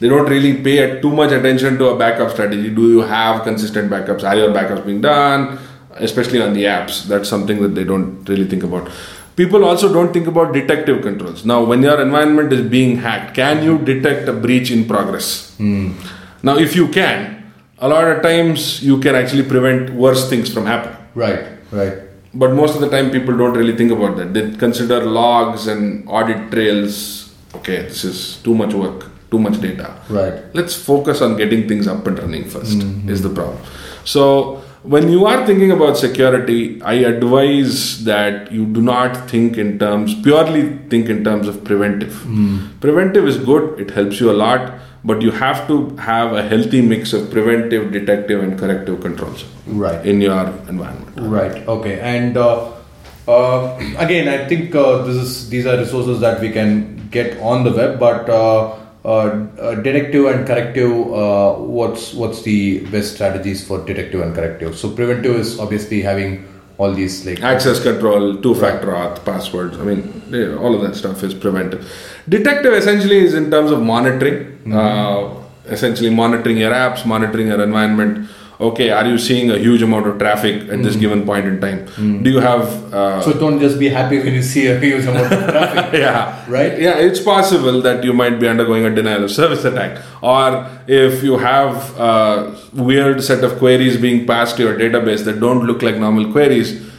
they 0.00 0.08
don't 0.08 0.28
really 0.28 0.54
pay 0.62 1.00
too 1.00 1.12
much 1.12 1.30
attention 1.30 1.78
to 1.78 1.90
a 1.90 1.98
backup 1.98 2.30
strategy. 2.30 2.70
Do 2.70 2.90
you 2.90 3.00
have 3.02 3.42
consistent 3.44 3.90
backups? 3.90 4.24
Are 4.24 4.36
your 4.36 4.50
backups 4.50 4.84
being 4.84 5.00
done? 5.00 5.58
Especially 5.96 6.40
on 6.40 6.54
the 6.54 6.64
apps, 6.64 7.04
that's 7.04 7.28
something 7.28 7.60
that 7.62 7.74
they 7.74 7.84
don't 7.84 8.28
really 8.28 8.46
think 8.46 8.62
about. 8.62 8.90
People 9.36 9.64
also 9.64 9.92
don't 9.92 10.12
think 10.12 10.26
about 10.26 10.52
detective 10.52 11.02
controls. 11.02 11.44
Now, 11.44 11.64
when 11.64 11.82
your 11.82 12.00
environment 12.00 12.52
is 12.52 12.62
being 12.62 12.96
hacked, 12.96 13.34
can 13.34 13.62
you 13.62 13.78
detect 13.78 14.28
a 14.28 14.32
breach 14.32 14.70
in 14.70 14.86
progress? 14.86 15.54
Mm. 15.58 15.94
Now, 16.42 16.56
if 16.56 16.74
you 16.76 16.88
can, 16.88 17.52
a 17.78 17.88
lot 17.88 18.06
of 18.06 18.22
times 18.22 18.82
you 18.82 19.00
can 19.00 19.14
actually 19.14 19.42
prevent 19.42 19.90
worse 19.90 20.28
things 20.28 20.52
from 20.52 20.66
happening. 20.66 20.98
Right, 21.14 21.46
right. 21.70 21.94
But 22.32 22.52
most 22.52 22.74
of 22.74 22.80
the 22.80 22.88
time, 22.88 23.10
people 23.10 23.36
don't 23.36 23.54
really 23.54 23.76
think 23.76 23.90
about 23.90 24.16
that. 24.16 24.32
They 24.32 24.52
consider 24.52 25.04
logs 25.04 25.66
and 25.66 26.08
audit 26.08 26.50
trails. 26.50 27.34
Okay, 27.54 27.82
this 27.82 28.04
is 28.04 28.36
too 28.42 28.54
much 28.54 28.74
work, 28.74 29.06
too 29.31 29.38
much 29.38 29.61
data. 29.61 29.95
Right. 30.09 30.43
Let's 30.55 30.75
focus 30.75 31.21
on 31.21 31.37
getting 31.37 31.69
things 31.69 31.87
up 31.87 32.07
and 32.07 32.19
running 32.19 32.45
1st 32.45 32.83
mm-hmm. 32.83 33.09
is 33.09 33.23
the 33.23 33.31
problem. 33.31 33.62
So, 34.05 34.62
when 34.83 35.11
you 35.12 35.27
are 35.27 35.47
thinking 35.47 35.71
about 35.71 35.99
security, 35.99 36.81
I 36.81 36.95
advise 36.95 38.03
that 38.05 38.51
you 38.51 38.64
do 38.64 38.81
not 38.81 39.29
think 39.29 39.59
in 39.59 39.79
terms, 39.79 40.14
purely 40.23 40.79
think 40.88 41.11
in 41.11 41.23
terms 41.23 41.49
of 41.49 41.62
preventive. 41.64 42.14
Mm. 42.25 42.81
Preventive 42.81 43.29
is 43.29 43.37
good, 43.37 43.79
it 43.79 43.90
helps 43.90 44.21
you 44.21 44.31
a 44.31 44.33
lot 44.33 44.81
but 45.05 45.23
you 45.23 45.31
have 45.31 45.66
to 45.66 45.97
have 45.97 46.35
a 46.35 46.43
healthy 46.43 46.83
mix 46.83 47.12
of 47.12 47.31
preventive, 47.31 47.93
detective, 47.93 48.43
and 48.43 48.59
corrective 48.59 49.01
controls 49.01 49.45
right. 49.66 50.05
in 50.05 50.21
your 50.21 50.47
environment. 50.69 51.16
Right. 51.16 51.66
Okay. 51.66 52.01
And 52.01 52.37
uh, 52.37 52.73
uh, 53.27 53.77
again, 53.97 54.29
I 54.29 54.47
think 54.47 54.75
uh, 54.75 55.03
this 55.03 55.16
is 55.16 55.51
these 55.51 55.66
are 55.66 55.77
resources 55.77 56.21
that 56.21 56.40
we 56.40 56.51
can 56.51 57.09
get 57.11 57.38
on 57.40 57.64
the 57.64 57.73
web, 57.73 57.99
but 57.99 58.29
uh, 58.29 58.77
detective 59.02 60.26
and 60.26 60.46
corrective. 60.46 60.90
what's 61.78 62.12
what's 62.14 62.42
the 62.42 62.80
best 62.86 63.14
strategies 63.14 63.66
for 63.66 63.84
detective 63.84 64.20
and 64.20 64.34
corrective? 64.34 64.76
So 64.76 64.90
preventive 64.90 65.36
is 65.36 65.58
obviously 65.58 66.02
having 66.02 66.46
all 66.80 66.92
these 66.92 67.26
like 67.26 67.42
access 67.42 67.82
control, 67.82 68.36
two-factor 68.40 68.88
auth, 68.88 69.22
passwords. 69.24 69.78
I 69.78 69.84
mean, 69.84 70.56
all 70.56 70.74
of 70.74 70.80
that 70.82 70.94
stuff 70.96 71.22
is 71.22 71.34
preventive. 71.34 71.90
Detective 72.28 72.72
essentially 72.72 73.18
is 73.18 73.34
in 73.34 73.50
terms 73.50 73.70
of 73.70 73.82
monitoring, 73.82 74.38
mm-hmm. 74.64 74.76
uh, 74.76 75.42
essentially 75.66 76.08
monitoring 76.10 76.56
your 76.56 76.72
apps, 76.72 77.04
monitoring 77.04 77.48
your 77.48 77.62
environment. 77.62 78.28
Okay, 78.61 78.90
are 78.90 79.07
you 79.07 79.16
seeing 79.16 79.51
a 79.51 79.57
huge 79.57 79.81
amount 79.81 80.07
of 80.07 80.18
traffic 80.18 80.57
at 80.57 80.68
mm-hmm. 80.68 80.83
this 80.83 80.96
given 80.96 81.25
point 81.25 81.46
in 81.46 81.61
time? 81.61 81.87
Mm-hmm. 81.87 82.23
Do 82.23 82.31
you 82.31 82.40
have? 82.40 82.92
Uh, 82.92 83.23
so 83.23 83.33
don't 83.33 83.59
just 83.59 83.79
be 83.79 83.88
happy 83.88 84.18
when 84.18 84.35
you 84.35 84.42
see 84.42 84.66
a 84.66 84.79
huge 84.79 85.07
amount 85.07 85.33
of 85.33 85.49
traffic. 85.49 85.92
yeah, 86.01 86.44
right. 86.46 86.79
Yeah, 86.79 86.99
it's 86.99 87.20
possible 87.20 87.81
that 87.81 88.05
you 88.05 88.12
might 88.12 88.38
be 88.38 88.46
undergoing 88.46 88.85
a 88.85 88.94
denial 88.94 89.25
of 89.25 89.31
service 89.31 89.64
attack, 89.64 90.05
or 90.23 90.68
if 90.87 91.23
you 91.23 91.38
have 91.38 91.99
a 91.99 92.55
weird 92.75 93.25
set 93.25 93.42
of 93.42 93.59
queries 93.59 93.96
being 93.96 94.27
passed 94.27 94.59
to 94.59 94.62
your 94.64 94.79
database 94.79 95.25
that 95.25 95.40
don't 95.40 95.64
look 95.66 95.81
like 95.81 95.96
normal 95.96 96.31
queries 96.31 96.90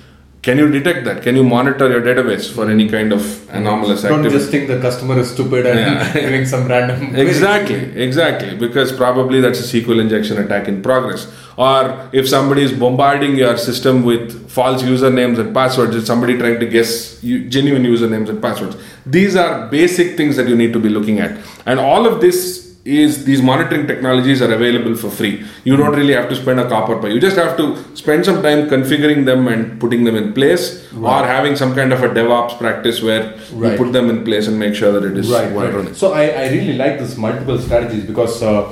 can 0.42 0.58
you 0.58 0.72
detect 0.72 1.06
that? 1.06 1.22
Can 1.22 1.36
you 1.36 1.44
monitor 1.44 1.88
your 1.88 2.02
database 2.02 2.52
for 2.52 2.68
any 2.68 2.90
kind 2.90 3.14
of 3.14 3.22
anomalous 3.52 4.02
Don't 4.02 4.14
activity? 4.14 4.30
Don't 4.30 4.40
just 4.40 4.52
think 4.52 4.68
the 4.70 4.82
customer 4.82 5.20
is 5.20 5.32
stupid 5.32 5.68
and 5.68 5.80
yeah. 5.80 6.14
doing 6.30 6.48
some 6.48 6.68
random. 6.68 7.16
exactly, 7.28 7.76
exactly. 8.02 8.56
Because 8.56 8.92
probably 8.92 9.40
that's 9.40 9.60
a 9.60 9.64
SQL 9.64 10.02
injection 10.02 10.40
attack 10.40 10.68
in 10.68 10.82
progress. 10.82 11.32
Or 11.58 12.10
if 12.12 12.28
somebody 12.28 12.64
is 12.64 12.74
bombarding 12.74 13.36
your 13.36 13.56
system 13.56 14.02
with 14.02 14.50
false 14.50 14.82
usernames 14.82 15.38
and 15.38 15.54
passwords, 15.54 15.96
it's 15.96 16.08
somebody 16.08 16.36
trying 16.40 16.60
to 16.60 16.66
guess 16.66 17.22
genuine 17.22 17.84
usernames 17.84 18.28
and 18.28 18.42
passwords. 18.42 18.76
These 19.06 19.36
are 19.36 19.68
basic 19.68 20.18
things 20.18 20.38
that 20.38 20.48
you 20.48 20.56
need 20.56 20.74
to 20.74 20.80
be 20.80 20.90
looking 20.90 21.20
at. 21.20 21.40
And 21.68 21.80
all 21.80 22.08
of 22.08 22.20
this 22.20 22.71
is 22.84 23.26
these 23.26 23.42
monitoring 23.42 23.86
technologies 23.86 24.42
are 24.42 24.52
available 24.52 24.96
for 24.96 25.10
free. 25.10 25.46
You 25.64 25.78
don't 25.78 25.96
really 25.96 26.14
have 26.14 26.30
to 26.30 26.36
spend 26.36 26.60
a 26.60 26.68
copper 26.68 26.98
pie. 27.00 27.10
You 27.10 27.20
just 27.20 27.38
have 27.38 27.56
to 27.58 27.78
spend 27.96 28.26
some 28.26 28.42
time 28.42 28.70
configuring 28.70 29.26
them 29.26 29.48
and 29.48 29.80
putting 29.80 30.04
them 30.04 30.16
in 30.16 30.34
place, 30.34 30.92
right. 30.94 31.22
or 31.22 31.28
having 31.28 31.56
some 31.56 31.76
kind 31.76 31.94
of 31.94 32.02
a 32.02 32.10
DevOps 32.10 32.58
practice 32.58 33.02
where 33.04 33.38
right. 33.54 33.74
you 33.74 33.78
put 33.78 33.94
them 33.94 34.10
in 34.10 34.24
place 34.24 34.48
and 34.48 34.58
make 34.58 34.74
sure 34.74 34.92
that 34.92 35.04
it 35.04 35.16
is 35.16 35.30
right. 35.30 35.54
right. 35.54 35.96
So 35.96 36.14
I, 36.14 36.26
I 36.28 36.50
really 36.50 36.74
like 36.74 36.98
this 36.98 37.18
multiple 37.18 37.60
strategies 37.60 38.06
because 38.06 38.42
uh, 38.42 38.64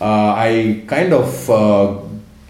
uh, 0.00 0.34
I 0.34 0.84
kind 0.86 1.12
of 1.12 1.50
uh, 1.50 1.98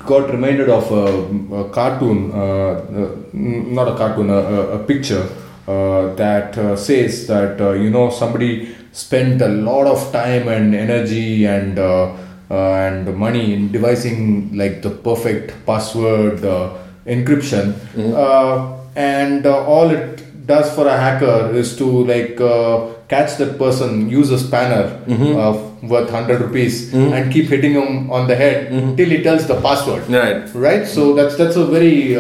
got 0.05 0.31
reminded 0.31 0.69
of 0.69 0.91
a, 0.93 1.57
a 1.63 1.71
cartoon, 1.71 2.31
uh, 2.33 2.37
uh, 2.37 3.17
not 3.33 3.89
a 3.89 3.97
cartoon, 3.97 4.31
a, 4.31 4.37
a 4.37 4.85
picture 4.85 5.29
uh, 5.67 6.15
that 6.15 6.79
says 6.79 7.27
that 7.27 7.59
you 7.81 7.91
know 7.91 8.09
somebody 8.11 8.77
spent 8.99 9.41
a 9.41 9.49
lot 9.49 9.87
of 9.87 10.01
time 10.13 10.49
and 10.49 10.75
energy 10.75 11.47
and 11.47 11.79
uh, 11.79 12.13
uh, 12.51 12.75
and 12.87 13.17
money 13.17 13.53
in 13.55 13.71
devising 13.71 14.57
like 14.57 14.83
the 14.83 14.91
perfect 14.91 15.55
password 15.67 16.45
uh, 16.45 16.77
encryption 17.07 17.73
mm-hmm. 17.73 18.15
Uh, 18.15 18.77
and 18.97 19.47
uh, 19.47 19.65
all 19.65 19.91
it 19.91 20.25
does 20.47 20.75
for 20.75 20.87
a 20.89 20.97
hacker 20.97 21.55
is 21.55 21.77
to 21.77 21.87
like 22.13 22.41
uh, 22.41 22.89
catch 23.07 23.37
that 23.37 23.59
person 23.59 24.09
use 24.09 24.31
a 24.31 24.39
spanner 24.39 24.85
mm-hmm. 25.07 25.89
worth 25.89 26.11
100 26.11 26.41
rupees 26.41 26.91
mm-hmm. 26.91 27.13
and 27.13 27.33
keep 27.33 27.47
hitting 27.47 27.75
him 27.75 28.11
on 28.11 28.27
the 28.27 28.35
head 28.35 28.73
mm-hmm. 28.73 28.97
till 28.97 29.09
he 29.09 29.23
tells 29.23 29.47
the 29.47 29.61
password 29.61 30.09
right 30.09 30.55
right 30.55 30.87
so 30.87 31.15
that's 31.15 31.37
that's 31.37 31.57
a 31.57 31.67
very 31.67 32.15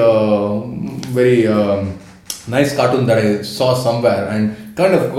very 1.18 1.46
um, 1.46 1.98
nice 2.48 2.74
cartoon 2.74 3.06
that 3.06 3.18
I 3.18 3.42
saw 3.42 3.74
somewhere 3.74 4.28
and 4.28 4.76
kind 4.76 4.94
of 4.94 5.14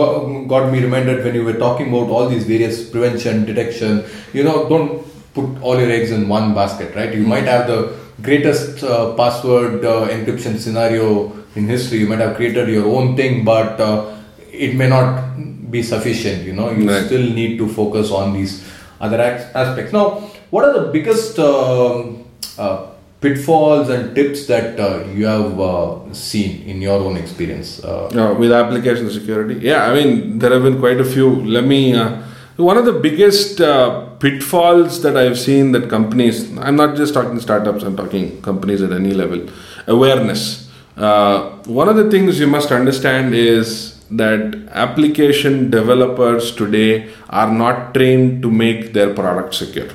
got, 0.48 0.72
me 0.72 0.82
reminded 0.84 1.24
when 1.24 1.36
you 1.36 1.44
were 1.44 1.54
talking 1.54 1.89
about 1.89 2.10
all 2.10 2.28
these 2.28 2.46
various 2.46 2.89
prevention, 2.89 3.46
detection. 3.46 4.04
You 4.34 4.44
know, 4.44 4.68
don't 4.70 5.06
put 5.34 5.62
all 5.62 5.80
your 5.80 5.89
eggs 5.92 6.12
in 6.12 6.28
one 6.28 6.54
basket, 6.54 6.96
right? 6.96 7.13
You 7.13 7.24
might 7.26 7.46
have 7.46 7.68
the 7.68 7.96
greatest 8.22 8.84
uh, 8.84 9.13
password 9.15 9.86
uh, 9.86 10.08
encryption 10.10 10.58
scenario 10.58 11.32
in 11.56 11.68
history. 11.68 12.00
You 12.00 12.08
might 12.08 12.20
have 12.20 12.36
created 12.36 12.70
your 12.70 12.88
own 12.88 13.15
thing, 13.15 13.46
but 13.46 13.80
uh, 13.80 14.15
it 14.52 14.76
may 14.76 14.89
not 14.89 15.72
be 15.72 15.84
sufficient. 15.84 16.44
You 16.44 16.54
know, 16.54 16.72
you 16.72 16.89
Right. 16.89 17.06
still 17.06 17.22
need 17.22 17.58
to 17.60 17.68
focus 17.68 18.12
on 18.12 18.34
these 18.34 18.63
other 19.00 19.22
aspects. 19.22 19.94
Now, 19.94 20.30
what 20.50 20.65
are 20.65 20.74
the 20.74 20.92
biggest 20.92 21.38
um, 21.39 22.26
uh, 22.58 22.88
pitfalls 23.21 23.89
and 23.89 24.15
tips 24.15 24.45
that 24.47 24.79
uh, 24.79 25.03
you 25.05 25.25
have 25.25 25.60
uh, 25.60 26.13
seen 26.13 26.62
in 26.63 26.82
your 26.82 26.99
own 26.99 27.17
experience? 27.17 27.84
Uh, 27.84 28.36
with 28.38 28.51
application 28.51 29.10
security, 29.10 29.55
yeah, 29.55 29.86
I 29.86 29.93
mean 29.93 30.39
there 30.39 30.51
have 30.51 30.63
been 30.63 30.79
quite 30.79 30.99
a 30.99 31.05
few. 31.05 31.29
Let 31.45 31.65
me. 31.65 31.95
Uh, 31.95 32.21
one 32.55 32.77
of 32.77 32.86
the 32.86 32.93
biggest 32.93 33.62
uh, 33.62 34.05
pitfalls 34.19 35.01
that 35.03 35.15
I've 35.15 35.39
seen 35.39 35.71
that 35.71 35.89
companies. 35.89 36.58
I'm 36.58 36.75
not 36.75 36.97
just 36.97 37.13
talking 37.13 37.39
startups. 37.39 37.84
I'm 37.84 37.95
talking 37.95 38.41
companies 38.41 38.82
at 38.82 38.91
any 38.91 39.13
level. 39.13 39.47
Awareness. 39.88 40.69
Uh, 40.97 41.51
one 41.65 41.88
of 41.88 41.95
the 41.95 42.12
things 42.12 42.39
you 42.39 42.47
must 42.47 42.71
understand 42.71 43.34
is 43.34 43.97
that 44.12 44.67
application 44.71 45.69
developers 45.69 46.53
today 46.53 47.10
are 47.29 47.51
not 47.51 47.93
trained 47.93 48.41
to 48.41 48.51
make 48.51 48.91
their 48.91 49.13
product 49.13 49.53
secure. 49.55 49.89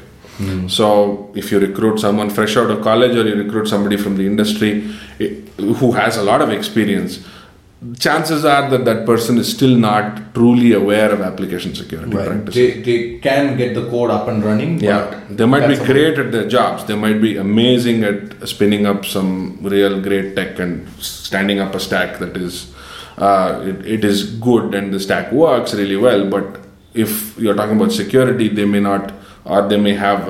So, 0.68 1.32
if 1.34 1.52
you 1.52 1.60
recruit 1.60 2.00
someone 2.00 2.30
fresh 2.30 2.56
out 2.56 2.70
of 2.70 2.82
college 2.82 3.16
or 3.16 3.26
you 3.26 3.36
recruit 3.36 3.68
somebody 3.68 3.96
from 3.96 4.16
the 4.16 4.26
industry 4.26 4.92
eh, 5.20 5.28
who 5.58 5.92
has 5.92 6.16
a 6.16 6.22
lot 6.22 6.42
of 6.42 6.50
experience, 6.50 7.24
chances 7.98 8.44
are 8.44 8.70
that 8.70 8.84
that 8.84 9.04
person 9.04 9.38
is 9.38 9.50
still 9.50 9.76
not 9.76 10.34
truly 10.34 10.72
aware 10.72 11.12
of 11.12 11.20
application 11.20 11.74
security 11.74 12.16
right. 12.16 12.26
practices. 12.26 12.54
They, 12.54 12.82
they 12.82 13.18
can 13.18 13.56
get 13.56 13.74
the 13.74 13.88
code 13.90 14.10
up 14.10 14.28
and 14.28 14.42
running. 14.44 14.80
Yeah, 14.80 15.22
but 15.28 15.36
they 15.36 15.44
might 15.44 15.68
be 15.68 15.76
great 15.76 16.18
at 16.18 16.32
their 16.32 16.48
jobs. 16.48 16.84
They 16.84 16.96
might 16.96 17.20
be 17.20 17.36
amazing 17.36 18.04
at 18.04 18.48
spinning 18.48 18.86
up 18.86 19.04
some 19.04 19.58
real 19.62 20.00
great 20.00 20.34
tech 20.34 20.58
and 20.58 20.88
standing 21.00 21.60
up 21.60 21.74
a 21.74 21.80
stack 21.80 22.18
that 22.18 22.36
is, 22.36 22.72
uh, 23.18 23.62
it, 23.64 23.86
it 23.86 24.04
is 24.04 24.30
good 24.38 24.74
and 24.74 24.92
the 24.92 25.00
stack 25.00 25.30
works 25.32 25.74
really 25.74 25.96
well. 25.96 26.28
But 26.28 26.60
if 26.94 27.36
you're 27.38 27.54
talking 27.54 27.76
about 27.76 27.92
security, 27.92 28.48
they 28.48 28.64
may 28.64 28.80
not, 28.80 29.12
or 29.44 29.68
they 29.68 29.76
may 29.76 29.94
have 29.94 30.28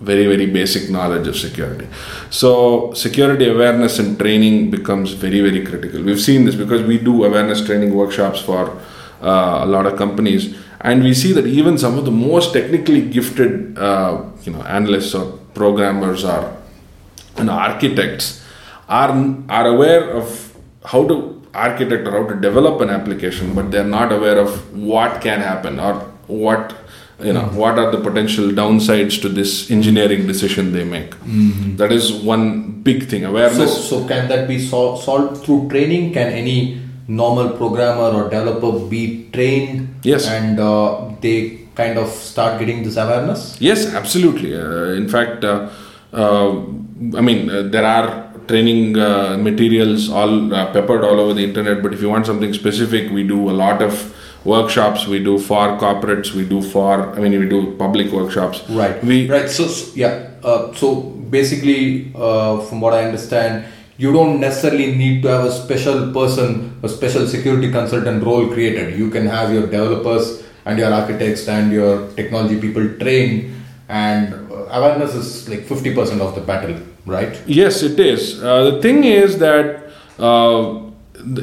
very 0.00 0.26
very 0.26 0.46
basic 0.46 0.90
knowledge 0.90 1.26
of 1.26 1.36
security. 1.36 1.86
So 2.30 2.92
security 2.94 3.48
awareness 3.48 3.98
and 3.98 4.18
training 4.18 4.70
becomes 4.70 5.12
very 5.12 5.40
very 5.40 5.64
critical. 5.64 6.02
We've 6.02 6.20
seen 6.20 6.44
this 6.44 6.54
because 6.54 6.82
we 6.82 6.98
do 6.98 7.24
awareness 7.24 7.64
training 7.64 7.94
workshops 7.94 8.40
for 8.40 8.70
uh, 9.22 9.60
a 9.62 9.66
lot 9.66 9.86
of 9.86 9.96
companies 9.96 10.56
and 10.80 11.02
we 11.02 11.14
see 11.14 11.32
that 11.32 11.46
even 11.46 11.78
some 11.78 11.98
of 11.98 12.04
the 12.04 12.10
most 12.10 12.52
technically 12.52 13.00
gifted 13.08 13.78
uh, 13.78 14.22
you 14.42 14.52
know 14.52 14.62
analysts 14.62 15.14
or 15.14 15.38
programmers 15.54 16.24
or 16.24 16.56
you 17.38 17.44
know, 17.44 17.52
architects 17.52 18.44
are 18.88 19.12
are 19.48 19.66
aware 19.66 20.10
of 20.10 20.54
how 20.84 21.06
to 21.08 21.40
architect 21.54 22.06
or 22.06 22.12
how 22.12 22.26
to 22.28 22.40
develop 22.40 22.80
an 22.80 22.90
application 22.90 23.54
but 23.54 23.70
they're 23.70 23.92
not 23.98 24.12
aware 24.12 24.38
of 24.38 24.76
what 24.76 25.20
can 25.20 25.40
happen 25.40 25.80
or 25.80 25.94
what 26.26 26.76
you 27.20 27.32
know 27.32 27.44
what 27.62 27.78
are 27.78 27.90
the 27.90 28.00
potential 28.00 28.46
downsides 28.50 29.20
to 29.22 29.28
this 29.28 29.70
engineering 29.70 30.26
decision 30.26 30.72
they 30.72 30.84
make 30.84 31.14
That 31.76 31.92
is 31.92 32.12
one 32.12 32.82
big 32.82 33.06
thing 33.08 33.24
awareness 33.24 33.88
so 33.88 34.06
can 34.06 34.28
that 34.28 34.48
be 34.48 34.58
sol- 34.58 34.96
solved 34.96 35.44
through 35.44 35.68
training? 35.68 36.12
Can 36.12 36.32
any 36.32 36.80
normal 37.08 37.50
programmer 37.50 38.10
or 38.18 38.30
developer 38.30 38.72
be 38.88 39.28
trained? 39.32 39.94
Yes. 40.02 40.26
And 40.26 40.58
uh, 40.58 41.10
they 41.20 41.60
kind 41.74 41.98
of 41.98 42.08
start 42.08 42.58
getting 42.58 42.82
this 42.82 42.96
awareness? 42.96 43.60
Yes, 43.60 43.92
absolutely. 43.92 44.54
Uh, 44.54 44.94
in 45.00 45.08
fact, 45.08 45.44
uh, 45.44 45.70
uh, 46.12 46.50
I 47.16 47.20
mean, 47.20 47.50
uh, 47.50 47.62
there 47.62 47.84
are 47.84 48.32
training 48.46 48.96
uh, 48.98 49.36
materials 49.38 50.10
all 50.10 50.54
uh, 50.54 50.72
peppered 50.72 51.02
all 51.02 51.18
over 51.18 51.34
the 51.34 51.44
internet. 51.44 51.82
But 51.82 51.94
if 51.94 52.00
you 52.00 52.08
want 52.08 52.26
something 52.26 52.52
specific, 52.52 53.10
we 53.10 53.26
do 53.26 53.50
a 53.50 53.52
lot 53.52 53.82
of 53.82 54.14
workshops. 54.44 55.06
We 55.06 55.22
do 55.22 55.38
for 55.38 55.78
corporates. 55.78 56.32
We 56.34 56.44
do 56.44 56.62
for. 56.62 57.14
I 57.14 57.20
mean, 57.20 57.38
we 57.38 57.48
do 57.48 57.74
public 57.76 58.12
workshops. 58.12 58.62
Right. 58.68 59.02
We 59.02 59.30
right. 59.30 59.48
So, 59.48 59.68
yeah. 59.94 60.30
Uh, 60.42 60.72
so 60.74 61.00
basically, 61.36 62.12
uh, 62.14 62.60
from 62.60 62.80
what 62.80 62.92
I 62.94 63.04
understand, 63.04 63.64
you 63.96 64.12
don't 64.12 64.40
necessarily 64.40 64.94
need 64.94 65.22
to 65.22 65.28
have 65.28 65.44
a 65.44 65.52
special 65.52 66.12
person, 66.12 66.78
a 66.82 66.88
special 66.88 67.26
security 67.26 67.70
consultant 67.70 68.22
role 68.24 68.48
created. 68.48 68.98
You 68.98 69.10
can 69.10 69.26
have 69.26 69.52
your 69.52 69.62
developers 69.62 70.42
and 70.66 70.78
your 70.78 70.92
architects 70.92 71.48
and 71.48 71.72
your 71.72 72.10
technology 72.12 72.60
people 72.60 72.88
trained, 72.98 73.54
and 73.88 74.34
uh, 74.50 74.66
awareness 74.70 75.14
is 75.14 75.48
like 75.48 75.64
fifty 75.64 75.94
percent 75.94 76.20
of 76.20 76.34
the 76.34 76.40
battle, 76.40 76.76
right? 77.06 77.40
Yes, 77.46 77.82
it 77.82 77.98
is. 78.00 78.42
Uh, 78.42 78.70
the 78.70 78.82
thing 78.82 79.04
is 79.04 79.38
that 79.38 79.90
uh, 80.18 80.80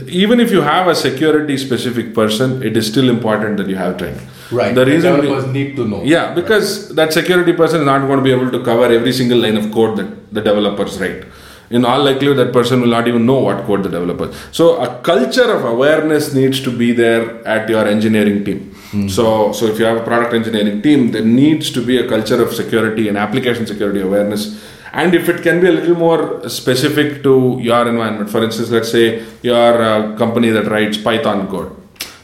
even 0.08 0.40
if 0.40 0.52
you 0.52 0.62
have 0.62 0.88
a 0.88 0.96
security 0.96 1.58
specific 1.58 2.14
person, 2.14 2.62
it 2.64 2.78
is 2.78 2.88
still 2.88 3.10
important 3.10 3.58
that 3.58 3.68
you 3.68 3.76
have 3.76 3.98
training. 3.98 4.28
Right. 4.52 4.76
The 4.76 4.86
reason 4.86 5.16
we- 5.16 5.22
developers 5.22 5.54
need 5.54 5.76
to 5.78 5.88
know. 5.88 6.04
Yeah, 6.04 6.34
because 6.34 6.90
that 6.96 7.14
security 7.14 7.54
person 7.54 7.82
is 7.82 7.86
not 7.86 8.06
going 8.08 8.18
to 8.18 8.24
be 8.24 8.32
able 8.32 8.52
to 8.52 8.64
cover 8.64 8.86
every 8.86 9.14
single 9.14 9.40
line 9.40 9.58
of 9.58 9.72
code 9.72 9.98
that 9.98 10.34
the 10.34 10.42
developers 10.42 11.00
write. 11.00 11.24
In 11.70 11.86
all 11.86 12.04
likelihood, 12.04 12.38
that 12.38 12.52
person 12.52 12.82
will 12.82 12.90
not 12.90 13.08
even 13.08 13.26
know 13.26 13.40
what 13.40 13.66
code 13.66 13.84
the 13.84 13.90
developers. 13.90 14.36
So 14.52 14.82
a 14.82 15.00
culture 15.02 15.50
of 15.50 15.64
awareness 15.64 16.34
needs 16.34 16.60
to 16.64 16.78
be 16.78 16.92
there 16.92 17.48
at 17.48 17.70
your 17.70 17.88
engineering 17.88 18.44
team. 18.44 18.76
Hmm. 18.92 19.08
So, 19.08 19.54
so 19.54 19.68
if 19.68 19.80
you 19.80 19.86
have 19.86 19.96
a 19.96 20.04
product 20.04 20.34
engineering 20.34 20.82
team, 20.82 21.12
there 21.12 21.24
needs 21.24 21.72
to 21.72 21.86
be 21.86 21.98
a 21.98 22.10
culture 22.10 22.44
of 22.44 22.54
security 22.54 23.08
and 23.08 23.18
application 23.18 23.66
security 23.66 24.02
awareness. 24.02 24.62
And 24.94 25.16
if 25.16 25.30
it 25.30 25.42
can 25.42 25.62
be 25.62 25.68
a 25.68 25.72
little 25.72 25.96
more 25.96 26.50
specific 26.50 27.24
to 27.24 27.58
your 27.62 27.88
environment, 27.88 28.30
for 28.30 28.44
instance, 28.44 28.70
let's 28.70 28.92
say 28.92 29.26
you're 29.42 29.82
a 29.82 30.14
uh, 30.14 30.18
company 30.18 30.50
that 30.50 30.66
writes 30.68 30.98
Python 30.98 31.48
code. 31.48 31.76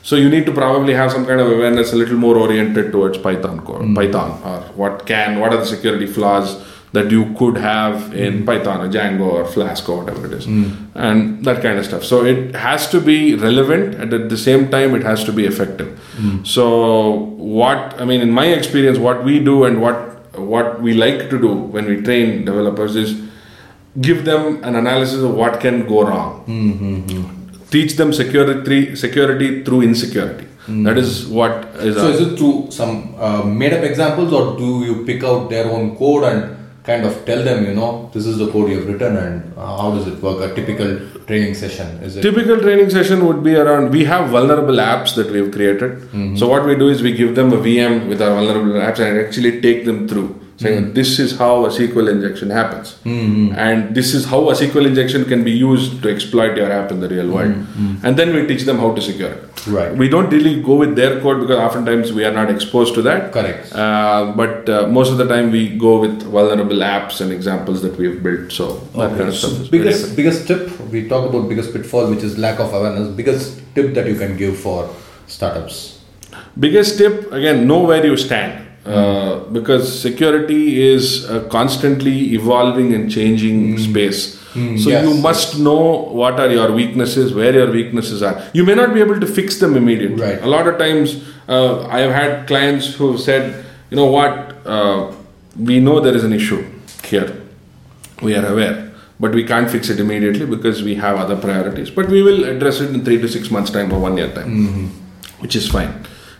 So 0.03 0.15
you 0.15 0.29
need 0.29 0.45
to 0.45 0.53
probably 0.53 0.93
have 0.93 1.11
some 1.11 1.25
kind 1.25 1.41
of 1.41 1.51
awareness 1.51 1.91
a 1.91 1.97
little 1.97 2.17
more 2.17 2.37
oriented 2.37 2.93
towards 2.93 3.17
Python 3.17 3.59
code, 3.65 3.81
hmm. 3.81 3.93
Python, 3.93 4.41
or 4.43 4.61
what 4.81 5.05
can, 5.05 5.39
what 5.39 5.53
are 5.53 5.57
the 5.57 5.65
security 5.65 6.07
flaws 6.07 6.63
that 6.93 7.11
you 7.11 7.33
could 7.35 7.57
have 7.57 8.13
in 8.15 8.39
hmm. 8.39 8.45
Python 8.45 8.79
or 8.79 8.89
Django 8.89 9.27
or 9.33 9.45
Flask 9.45 9.89
or 9.89 9.97
whatever 9.97 10.25
it 10.27 10.31
is, 10.31 10.45
hmm. 10.45 10.71
and 10.95 11.43
that 11.43 11.61
kind 11.61 11.77
of 11.77 11.85
stuff. 11.85 12.05
So 12.05 12.23
it 12.23 12.55
has 12.55 12.89
to 12.91 13.01
be 13.01 13.35
relevant, 13.35 13.95
and 13.95 14.13
at 14.13 14.29
the 14.29 14.37
same 14.37 14.69
time, 14.69 14.95
it 14.95 15.03
has 15.03 15.25
to 15.25 15.33
be 15.33 15.45
effective. 15.45 15.99
So 16.43 17.09
what 17.35 17.99
I 18.01 18.05
mean, 18.05 18.21
in 18.21 18.31
my 18.31 18.45
experience, 18.45 18.97
what 18.97 19.25
we 19.25 19.39
do 19.39 19.65
and 19.65 19.81
what 19.81 20.06
what 20.37 20.81
we 20.81 20.93
like 20.93 21.29
to 21.29 21.39
do 21.39 21.53
when 21.53 21.85
we 21.85 22.01
train 22.01 22.45
developers 22.45 22.95
is 22.95 23.21
give 24.01 24.25
them 24.25 24.63
an 24.63 24.75
analysis 24.75 25.21
of 25.23 25.33
what 25.35 25.59
can 25.59 25.87
go 25.87 26.07
wrong. 26.07 26.43
Teach 27.69 27.95
them 27.97 28.13
security 28.13 28.95
security 28.95 29.63
through 29.63 29.81
insecurity. 29.81 30.45
That 30.67 30.97
is 30.97 31.25
what 31.27 31.65
is 31.79 31.95
So 31.95 32.09
is 32.09 32.21
it 32.21 32.37
through 32.37 32.71
some 32.71 33.15
uh, 33.17 33.43
made-up 33.43 33.83
examples, 33.83 34.33
or 34.33 34.57
do 34.57 34.83
you 34.85 35.05
pick 35.05 35.23
out 35.23 35.49
their 35.49 35.65
own 35.71 35.95
code 35.97 36.25
and 36.25 36.56
kind 36.87 37.05
of 37.05 37.13
tell 37.25 37.43
them, 37.43 37.65
you 37.65 37.73
know, 37.73 38.09
this 38.13 38.25
is 38.25 38.37
the 38.37 38.49
code 38.51 38.69
you've 38.71 38.87
written, 38.87 39.17
and 39.17 39.57
uh, 39.57 39.77
how 39.79 39.91
does 39.95 40.07
it 40.07 40.21
work? 40.23 40.39
A 40.49 40.55
typical 40.55 40.91
training 41.27 41.53
session 41.53 41.87
is 42.01 42.15
it? 42.15 42.21
typical 42.21 42.59
training 42.65 42.89
session 42.89 43.25
would 43.27 43.43
be 43.43 43.53
around 43.63 43.91
we 43.91 44.05
have 44.05 44.29
vulnerable 44.29 44.77
apps 44.87 45.15
that 45.15 45.29
we've 45.29 45.51
created. 45.51 45.91
Mm-hmm. 45.91 46.37
So 46.37 46.47
what 46.47 46.65
we 46.65 46.75
do 46.75 46.87
is 46.87 47.01
we 47.01 47.13
give 47.21 47.35
them 47.35 47.51
a 47.51 47.57
vm 47.57 48.07
with 48.07 48.21
our 48.21 48.33
vulnerable 48.35 48.79
apps 48.87 48.99
and 49.05 49.19
actually 49.23 49.59
take 49.65 49.83
them 49.89 50.07
through 50.07 50.29
saying 50.55 50.83
mm-hmm. 50.83 50.93
this 50.93 51.19
is 51.19 51.37
how 51.37 51.65
a 51.65 51.69
sql 51.69 52.09
injection 52.09 52.49
happens. 52.49 52.95
Mm-hmm. 53.03 53.59
And 53.65 53.93
this 53.93 54.13
is 54.13 54.25
how 54.25 54.39
a 54.49 54.53
sql 54.53 54.87
injection 54.87 55.25
can 55.25 55.43
be 55.43 55.51
used 55.51 56.01
to 56.03 56.09
exploit 56.15 56.55
your 56.55 56.71
app 56.71 56.91
in 56.91 57.01
the 57.01 57.09
real 57.09 57.29
world. 57.29 57.53
And 58.03 58.17
then 58.17 58.33
we 58.33 58.47
teach 58.47 58.63
them 58.63 58.79
how 58.85 58.93
to 58.95 59.01
secure 59.01 59.31
it 59.31 59.56
Right. 59.67 59.93
we 59.95 60.07
don't 60.07 60.29
really 60.29 60.61
go 60.61 60.75
with 60.75 60.95
their 60.95 61.19
code 61.21 61.39
because 61.41 61.57
oftentimes 61.57 62.13
we 62.13 62.23
are 62.25 62.31
not 62.31 62.49
exposed 62.49 62.93
to 62.95 63.01
that 63.03 63.31
Correct. 63.33 63.73
uh, 63.73 64.33
but 64.35 64.69
uh, 64.69 64.87
most 64.87 65.11
of 65.11 65.17
the 65.17 65.27
time 65.27 65.51
we 65.51 65.75
go 65.77 65.99
with 65.99 66.21
vulnerable 66.23 66.77
apps 66.77 67.19
and 67.21 67.31
examples 67.31 67.81
that 67.81 67.97
we've 67.97 68.21
built 68.21 68.51
so 68.51 68.73
that 68.95 69.09
kind 69.17 69.21
Okay. 69.21 69.27
of 69.29 69.35
So 69.35 69.67
biggest 69.71 70.15
biggest 70.15 70.47
tip 70.47 70.79
we 70.91 71.07
talk 71.07 71.29
about 71.29 71.49
biggest 71.49 71.73
pitfall, 71.73 72.09
which 72.09 72.23
is 72.23 72.37
lack 72.37 72.59
of 72.59 72.73
awareness. 72.73 73.09
Biggest 73.15 73.61
tip 73.75 73.93
that 73.95 74.07
you 74.07 74.15
can 74.15 74.37
give 74.37 74.57
for 74.57 74.89
startups. 75.27 75.99
Biggest 76.59 76.97
tip 76.97 77.31
again, 77.31 77.67
know 77.67 77.79
where 77.83 78.05
you 78.05 78.15
stand. 78.17 78.63
Uh, 78.85 79.39
because 79.51 79.83
security 80.01 80.81
is 80.81 81.29
a 81.29 81.41
constantly 81.49 82.33
evolving 82.33 82.93
and 82.93 83.11
changing 83.11 83.77
space. 83.77 84.36
So 84.53 84.89
yes, 84.89 85.03
you 85.07 85.13
must 85.21 85.59
know 85.59 85.81
what 86.21 86.39
are 86.39 86.49
your 86.49 86.71
weaknesses, 86.71 87.33
where 87.33 87.53
your 87.53 87.71
weaknesses 87.71 88.23
are. 88.23 88.41
You 88.53 88.63
may 88.65 88.73
not 88.75 88.93
be 88.93 88.99
able 89.01 89.19
to 89.19 89.27
fix 89.27 89.59
them 89.59 89.75
immediately. 89.75 90.21
Right. 90.21 90.41
A 90.41 90.47
lot 90.47 90.67
of 90.67 90.77
times, 90.79 91.23
uh, 91.47 91.85
I 91.87 91.99
have 91.99 92.11
had 92.11 92.47
clients 92.47 92.93
who 92.95 93.17
said, 93.17 93.65
you 93.91 93.97
know 93.97 94.05
what, 94.05 94.33
uh, 94.65 95.11
we 95.59 95.79
know 95.79 95.99
there 95.99 96.15
is 96.15 96.23
an 96.23 96.33
issue 96.33 96.65
here. 97.03 97.29
We 98.21 98.35
are 98.35 98.45
aware. 98.45 98.83
but 99.19 99.31
we 99.37 99.43
can't 99.49 99.69
fix 99.73 99.89
it 99.89 99.99
immediately 100.01 100.45
because 100.45 100.81
we 100.87 100.93
have 101.03 101.17
other 101.21 101.35
priorities. 101.35 101.89
But 101.89 102.07
we 102.15 102.21
will 102.21 102.43
address 102.49 102.79
it 102.81 102.91
in 102.95 103.03
three 103.05 103.17
to 103.21 103.27
six 103.27 103.49
months' 103.49 103.71
time 103.71 103.91
or 103.91 103.99
one 103.99 104.15
year 104.17 104.31
time, 104.33 104.91
which 105.39 105.55
is 105.55 105.67
fine. 105.77 105.93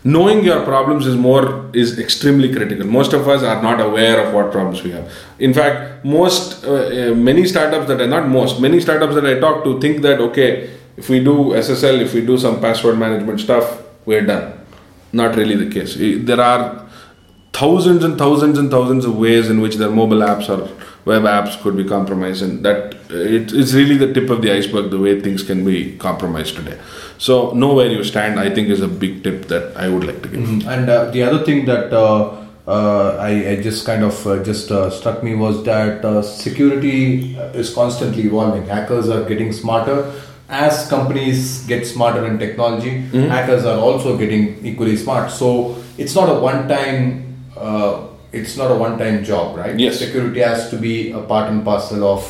Knowing 0.04 0.44
your 0.44 0.64
problems 0.64 1.06
is 1.06 1.16
more 1.16 1.68
is 1.72 1.98
extremely 1.98 2.52
critical. 2.52 2.86
Most 2.86 3.12
of 3.12 3.28
us 3.28 3.42
are 3.42 3.60
not 3.60 3.80
aware 3.80 4.24
of 4.24 4.32
what 4.32 4.52
problems 4.52 4.82
we 4.82 4.92
have. 4.92 5.12
In 5.38 5.52
fact, 5.52 6.04
most 6.04 6.64
uh, 6.64 7.10
uh, 7.10 7.14
many 7.14 7.44
startups 7.46 7.88
that 7.88 8.00
are 8.00 8.06
not 8.06 8.28
most 8.28 8.60
many 8.60 8.80
startups 8.80 9.14
that 9.16 9.26
I 9.26 9.40
talk 9.40 9.64
to 9.64 9.80
think 9.80 10.02
that 10.02 10.20
okay, 10.20 10.70
if 10.96 11.08
we 11.08 11.22
do 11.22 11.50
SSL, 11.50 12.00
if 12.00 12.14
we 12.14 12.24
do 12.24 12.38
some 12.38 12.60
password 12.60 12.98
management 12.98 13.40
stuff, 13.40 13.82
we're 14.06 14.24
done. 14.24 14.54
Not 15.12 15.34
really 15.36 15.56
the 15.56 15.70
case. 15.70 15.96
There 15.98 16.40
are 16.40 16.88
thousands 17.52 18.04
and 18.04 18.16
thousands 18.16 18.56
and 18.58 18.70
thousands 18.70 19.04
of 19.04 19.16
ways 19.16 19.50
in 19.50 19.60
which 19.60 19.76
their 19.76 19.90
mobile 19.90 20.18
apps 20.18 20.48
or 20.48 20.68
web 21.04 21.22
apps 21.22 21.60
could 21.62 21.76
be 21.76 21.84
compromised 21.84 22.42
and 22.42 22.64
that 22.64 22.94
uh, 23.10 23.16
it, 23.36 23.52
it's 23.52 23.72
really 23.72 23.96
the 23.96 24.12
tip 24.12 24.30
of 24.30 24.42
the 24.42 24.52
iceberg 24.52 24.90
the 24.90 24.98
way 24.98 25.20
things 25.20 25.42
can 25.42 25.64
be 25.64 25.96
compromised 25.96 26.54
today 26.54 26.78
so 27.26 27.52
know 27.52 27.74
where 27.74 27.90
you 27.90 28.02
stand 28.04 28.38
i 28.40 28.48
think 28.54 28.68
is 28.68 28.80
a 28.80 28.88
big 29.04 29.22
tip 29.24 29.48
that 29.52 29.76
i 29.76 29.88
would 29.88 30.04
like 30.04 30.22
to 30.22 30.28
give 30.28 30.66
And 30.74 30.88
uh, 30.88 31.10
the 31.10 31.22
other 31.22 31.44
thing 31.44 31.64
that 31.66 31.92
uh, 31.92 32.38
uh, 32.68 33.16
I, 33.18 33.30
I 33.50 33.62
just 33.62 33.86
kind 33.86 34.04
of 34.04 34.26
uh, 34.26 34.42
just 34.44 34.70
uh, 34.70 34.90
struck 34.90 35.22
me 35.22 35.34
was 35.34 35.64
that 35.64 36.04
uh, 36.04 36.22
security 36.22 37.34
is 37.54 37.72
constantly 37.74 38.24
evolving. 38.24 38.66
Hackers 38.66 39.08
are 39.08 39.24
getting 39.24 39.52
smarter. 39.54 40.12
As 40.50 40.86
companies 40.88 41.64
get 41.66 41.86
smarter 41.86 42.26
in 42.26 42.38
technology, 42.38 42.90
hackers 43.28 43.64
are 43.64 43.78
also 43.78 44.18
getting 44.18 44.64
equally 44.64 44.96
smart. 44.96 45.30
So 45.30 45.76
it's 45.96 46.14
not 46.14 46.28
a 46.28 46.38
one-time. 46.40 47.36
Uh, 47.56 48.08
it's 48.32 48.56
not 48.58 48.70
a 48.70 48.74
one-time 48.74 49.24
job, 49.24 49.56
right? 49.56 49.78
Yes. 49.78 49.98
Security 49.98 50.40
has 50.40 50.68
to 50.70 50.76
be 50.76 51.10
a 51.12 51.20
part 51.20 51.50
and 51.50 51.64
parcel 51.64 52.04
of 52.04 52.22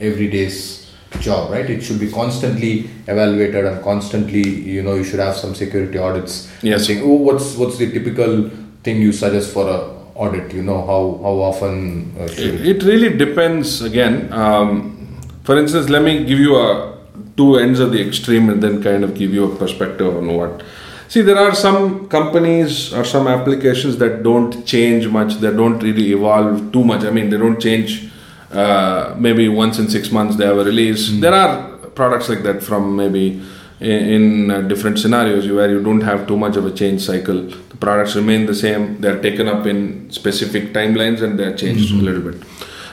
everyday's 0.00 0.83
job, 1.20 1.50
right? 1.50 1.68
It 1.68 1.82
should 1.82 2.00
be 2.00 2.10
constantly 2.10 2.90
evaluated 3.06 3.64
and 3.64 3.82
constantly, 3.82 4.42
you 4.42 4.82
know, 4.82 4.94
you 4.94 5.04
should 5.04 5.20
have 5.20 5.36
some 5.36 5.54
security 5.54 5.98
audits. 5.98 6.50
Yes. 6.62 6.86
Saying, 6.86 7.02
oh, 7.02 7.14
what's 7.14 7.56
what's 7.56 7.78
the 7.78 7.90
typical 7.90 8.50
thing 8.82 9.00
you 9.00 9.12
suggest 9.12 9.52
for 9.52 9.68
a 9.68 9.78
audit? 10.14 10.52
You 10.52 10.62
know, 10.62 10.78
how 10.78 11.20
how 11.22 11.34
often 11.50 12.14
uh, 12.18 12.28
should 12.28 12.54
It, 12.54 12.66
it 12.66 12.82
really 12.82 13.16
depends 13.16 13.82
again. 13.82 14.32
Um, 14.32 15.18
for 15.44 15.58
instance, 15.58 15.88
let 15.88 16.02
me 16.02 16.24
give 16.24 16.38
you 16.38 16.56
a 16.56 16.94
two 17.36 17.56
ends 17.56 17.80
of 17.80 17.92
the 17.92 18.00
extreme 18.06 18.48
and 18.48 18.62
then 18.62 18.82
kind 18.82 19.04
of 19.04 19.14
give 19.14 19.32
you 19.32 19.52
a 19.52 19.56
perspective 19.56 20.16
on 20.16 20.32
what. 20.34 20.62
See, 21.08 21.20
there 21.20 21.36
are 21.38 21.54
some 21.54 22.08
companies 22.08 22.92
or 22.92 23.04
some 23.04 23.28
applications 23.28 23.98
that 23.98 24.22
don't 24.22 24.66
change 24.66 25.06
much. 25.06 25.34
They 25.34 25.50
don't 25.50 25.78
really 25.80 26.12
evolve 26.12 26.72
too 26.72 26.82
much. 26.82 27.04
I 27.04 27.10
mean, 27.10 27.30
they 27.30 27.36
don't 27.36 27.60
change. 27.60 28.10
Uh, 28.54 29.14
maybe 29.18 29.48
once 29.48 29.80
in 29.80 29.90
six 29.90 30.12
months 30.12 30.36
they 30.36 30.46
have 30.46 30.58
a 30.58 30.64
release. 30.64 31.10
There 31.20 31.34
are 31.34 31.76
products 32.00 32.28
like 32.28 32.42
that 32.44 32.62
from 32.62 32.94
maybe 32.94 33.42
in, 33.80 33.90
in 33.90 34.50
uh, 34.50 34.60
different 34.62 34.98
scenarios 35.00 35.48
where 35.48 35.68
you 35.68 35.82
don't 35.82 36.02
have 36.02 36.28
too 36.28 36.36
much 36.36 36.56
of 36.56 36.64
a 36.64 36.70
change 36.70 37.02
cycle. 37.02 37.42
The 37.42 37.76
products 37.78 38.14
remain 38.14 38.46
the 38.46 38.54
same. 38.54 39.00
They're 39.00 39.20
taken 39.20 39.48
up 39.48 39.66
in 39.66 40.08
specific 40.10 40.72
timelines 40.72 41.20
and 41.20 41.38
they're 41.38 41.56
changed 41.56 41.92
a 41.92 41.96
little 41.96 42.22
bit. 42.22 42.42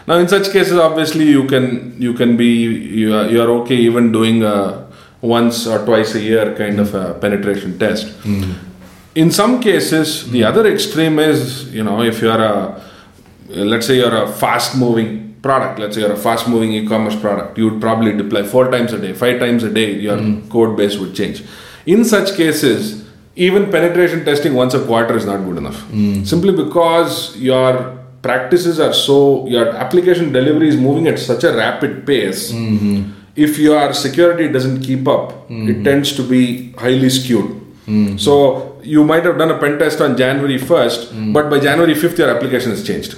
Now, 0.07 0.17
in 0.17 0.27
such 0.27 0.51
cases, 0.51 0.73
obviously, 0.79 1.25
you 1.25 1.45
can 1.45 1.95
you 2.01 2.13
can 2.15 2.37
be 2.37 2.47
you 2.47 3.15
are, 3.15 3.27
you 3.27 3.39
are 3.41 3.49
okay 3.61 3.75
even 3.75 4.11
doing 4.11 4.43
a 4.43 4.87
once 5.21 5.67
or 5.67 5.85
twice 5.85 6.15
a 6.15 6.19
year 6.19 6.55
kind 6.55 6.79
of 6.79 6.95
a 6.95 7.13
penetration 7.13 7.77
test. 7.77 8.11
In 9.13 9.29
some 9.29 9.61
cases, 9.61 10.31
the 10.31 10.43
other 10.43 10.65
extreme 10.65 11.19
is 11.19 11.71
you 11.71 11.83
know 11.83 12.01
if 12.01 12.19
you 12.21 12.31
are 12.31 12.41
a 12.41 12.81
let's 13.49 13.85
say 13.85 13.97
you're 13.97 14.23
a 14.23 14.31
fast 14.31 14.75
moving 14.75 15.30
product. 15.41 15.79
Let's 15.79 15.95
say 15.95 16.01
you're 16.01 16.13
a 16.13 16.17
fast 16.17 16.47
moving 16.47 16.71
e-commerce 16.73 17.15
product 17.15 17.57
you 17.57 17.69
would 17.69 17.81
probably 17.81 18.15
deploy 18.15 18.43
four 18.43 18.69
times 18.71 18.93
a 18.93 18.99
day 18.99 19.13
five 19.13 19.39
times 19.39 19.63
a 19.63 19.73
day 19.73 19.91
your 19.93 20.17
hmm. 20.17 20.49
code 20.49 20.77
base 20.77 20.97
would 20.97 21.15
change. 21.15 21.43
In 21.85 22.05
such 22.05 22.35
cases 22.35 23.07
even 23.35 23.71
penetration 23.71 24.25
testing 24.25 24.53
once 24.53 24.73
a 24.73 24.85
quarter 24.85 25.15
is 25.15 25.25
not 25.25 25.37
good 25.45 25.57
enough. 25.57 25.81
Hmm. 25.83 26.23
Simply 26.23 26.53
because 26.63 27.37
your 27.37 28.01
practices 28.21 28.79
are 28.79 28.93
so 28.93 29.47
your 29.47 29.69
application 29.69 30.31
delivery 30.31 30.69
is 30.69 30.77
moving 30.77 31.07
at 31.07 31.17
such 31.17 31.43
a 31.43 31.53
rapid 31.53 32.05
pace 32.05 32.51
mm-hmm. 32.51 33.11
if 33.35 33.57
your 33.57 33.93
security 33.93 34.47
doesn't 34.47 34.81
keep 34.81 35.07
up 35.07 35.31
it 35.31 35.53
mm-hmm. 35.53 35.83
tends 35.83 36.15
to 36.15 36.23
be 36.23 36.71
highly 36.73 37.09
skewed. 37.09 37.49
Mm-hmm. 37.87 38.17
So 38.17 38.70
you 38.83 39.03
might 39.03 39.23
have 39.25 39.37
done 39.37 39.51
a 39.51 39.57
pen 39.57 39.77
test 39.79 40.01
on 40.01 40.17
January 40.17 40.57
1st, 40.59 41.33
but 41.33 41.49
by 41.49 41.59
January 41.59 41.93
5th, 41.93 42.17
your 42.17 42.29
application 42.29 42.71
has 42.71 42.85
changed. 42.85 43.15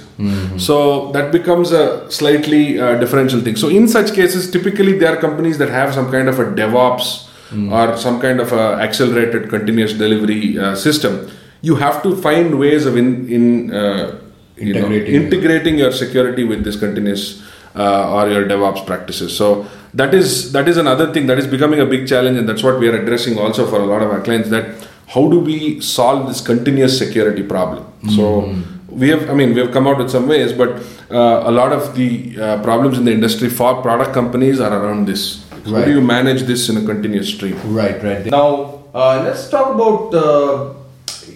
So 0.60 1.10
that 1.12 1.32
becomes 1.32 1.72
a 1.72 2.10
slightly 2.10 2.80
uh, 2.80 2.98
differential 2.98 3.40
thing. 3.40 3.56
So 3.56 3.68
in 3.68 3.88
such 3.88 4.14
cases, 4.14 4.50
typically 4.50 4.98
there 4.98 5.12
are 5.16 5.20
companies 5.20 5.58
that 5.58 5.68
have 5.70 5.94
some 5.94 6.10
kind 6.10 6.28
of 6.28 6.38
a 6.38 6.44
DevOps 6.44 7.28
or 7.72 7.96
some 7.96 8.20
kind 8.20 8.40
of 8.40 8.52
a 8.52 8.74
accelerated 8.86 9.48
continuous 9.48 9.92
delivery 9.92 10.58
uh, 10.58 10.74
system. 10.74 11.30
You 11.62 11.76
have 11.76 12.02
to 12.02 12.16
find 12.16 12.58
ways 12.58 12.84
of 12.86 12.96
in, 12.96 13.28
in 13.28 13.72
uh, 13.72 14.18
you 14.56 14.74
know, 14.74 14.80
Integrating. 14.80 15.14
integrating 15.14 15.78
your 15.78 15.92
security 15.92 16.44
with 16.44 16.62
this 16.64 16.78
continuous 16.78 17.42
uh, 17.76 18.12
or 18.14 18.28
your 18.28 18.44
DevOps 18.46 18.86
practices. 18.86 19.36
So 19.36 19.66
that 19.94 20.12
is 20.14 20.52
that 20.52 20.68
is 20.68 20.76
another 20.76 21.12
thing 21.12 21.26
that 21.26 21.38
is 21.38 21.46
becoming 21.46 21.80
a 21.80 21.86
big 21.86 22.06
challenge, 22.08 22.38
and 22.38 22.48
that's 22.48 22.62
what 22.62 22.78
we 22.78 22.88
are 22.88 22.96
addressing 23.00 23.38
also 23.38 23.66
for 23.66 23.80
a 23.80 23.86
lot 23.86 24.02
of 24.02 24.10
our 24.10 24.20
clients. 24.20 24.48
That 24.50 24.66
how 25.08 25.28
do 25.28 25.38
we 25.40 25.80
solve 25.80 26.26
this 26.28 26.40
continuous 26.40 26.98
security 26.98 27.42
problem? 27.42 27.84
So 28.16 28.54
we 28.88 29.08
have, 29.10 29.28
I 29.30 29.34
mean, 29.34 29.54
we 29.54 29.60
have 29.60 29.72
come 29.72 29.86
out 29.86 29.98
with 29.98 30.10
some 30.10 30.28
ways, 30.28 30.52
but 30.52 30.70
uh, 31.10 31.42
a 31.46 31.50
lot 31.50 31.72
of 31.72 31.94
the 31.94 32.38
uh, 32.40 32.62
problems 32.62 32.98
in 32.98 33.04
the 33.04 33.12
industry 33.12 33.48
for 33.48 33.80
product 33.82 34.12
companies 34.12 34.60
are 34.60 34.72
around 34.84 35.06
this. 35.06 35.44
How 35.50 35.72
Right. 35.72 35.86
do 35.86 35.92
you 35.92 36.00
manage 36.02 36.42
this 36.42 36.68
in 36.68 36.76
a 36.76 36.84
continuous 36.84 37.28
stream? 37.28 37.58
Right, 37.74 38.02
right. 38.02 38.26
Now, 38.26 38.80
uh, 38.94 39.22
let's 39.24 39.48
talk 39.48 39.74
about 39.74 40.14
uh, 40.14 40.74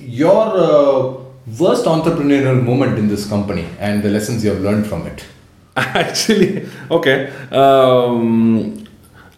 your 0.02 0.46
uh, 0.54 1.24
worst 1.58 1.86
entrepreneurial 1.86 2.62
moment 2.62 2.98
in 2.98 3.08
this 3.08 3.26
company 3.26 3.66
and 3.78 4.02
the 4.02 4.10
lessons 4.10 4.44
you 4.44 4.50
have 4.50 4.60
learned 4.60 4.86
from 4.86 5.06
it. 5.06 5.24
Actually, 5.76 6.68
okay. 6.90 7.30
Um, 7.50 8.84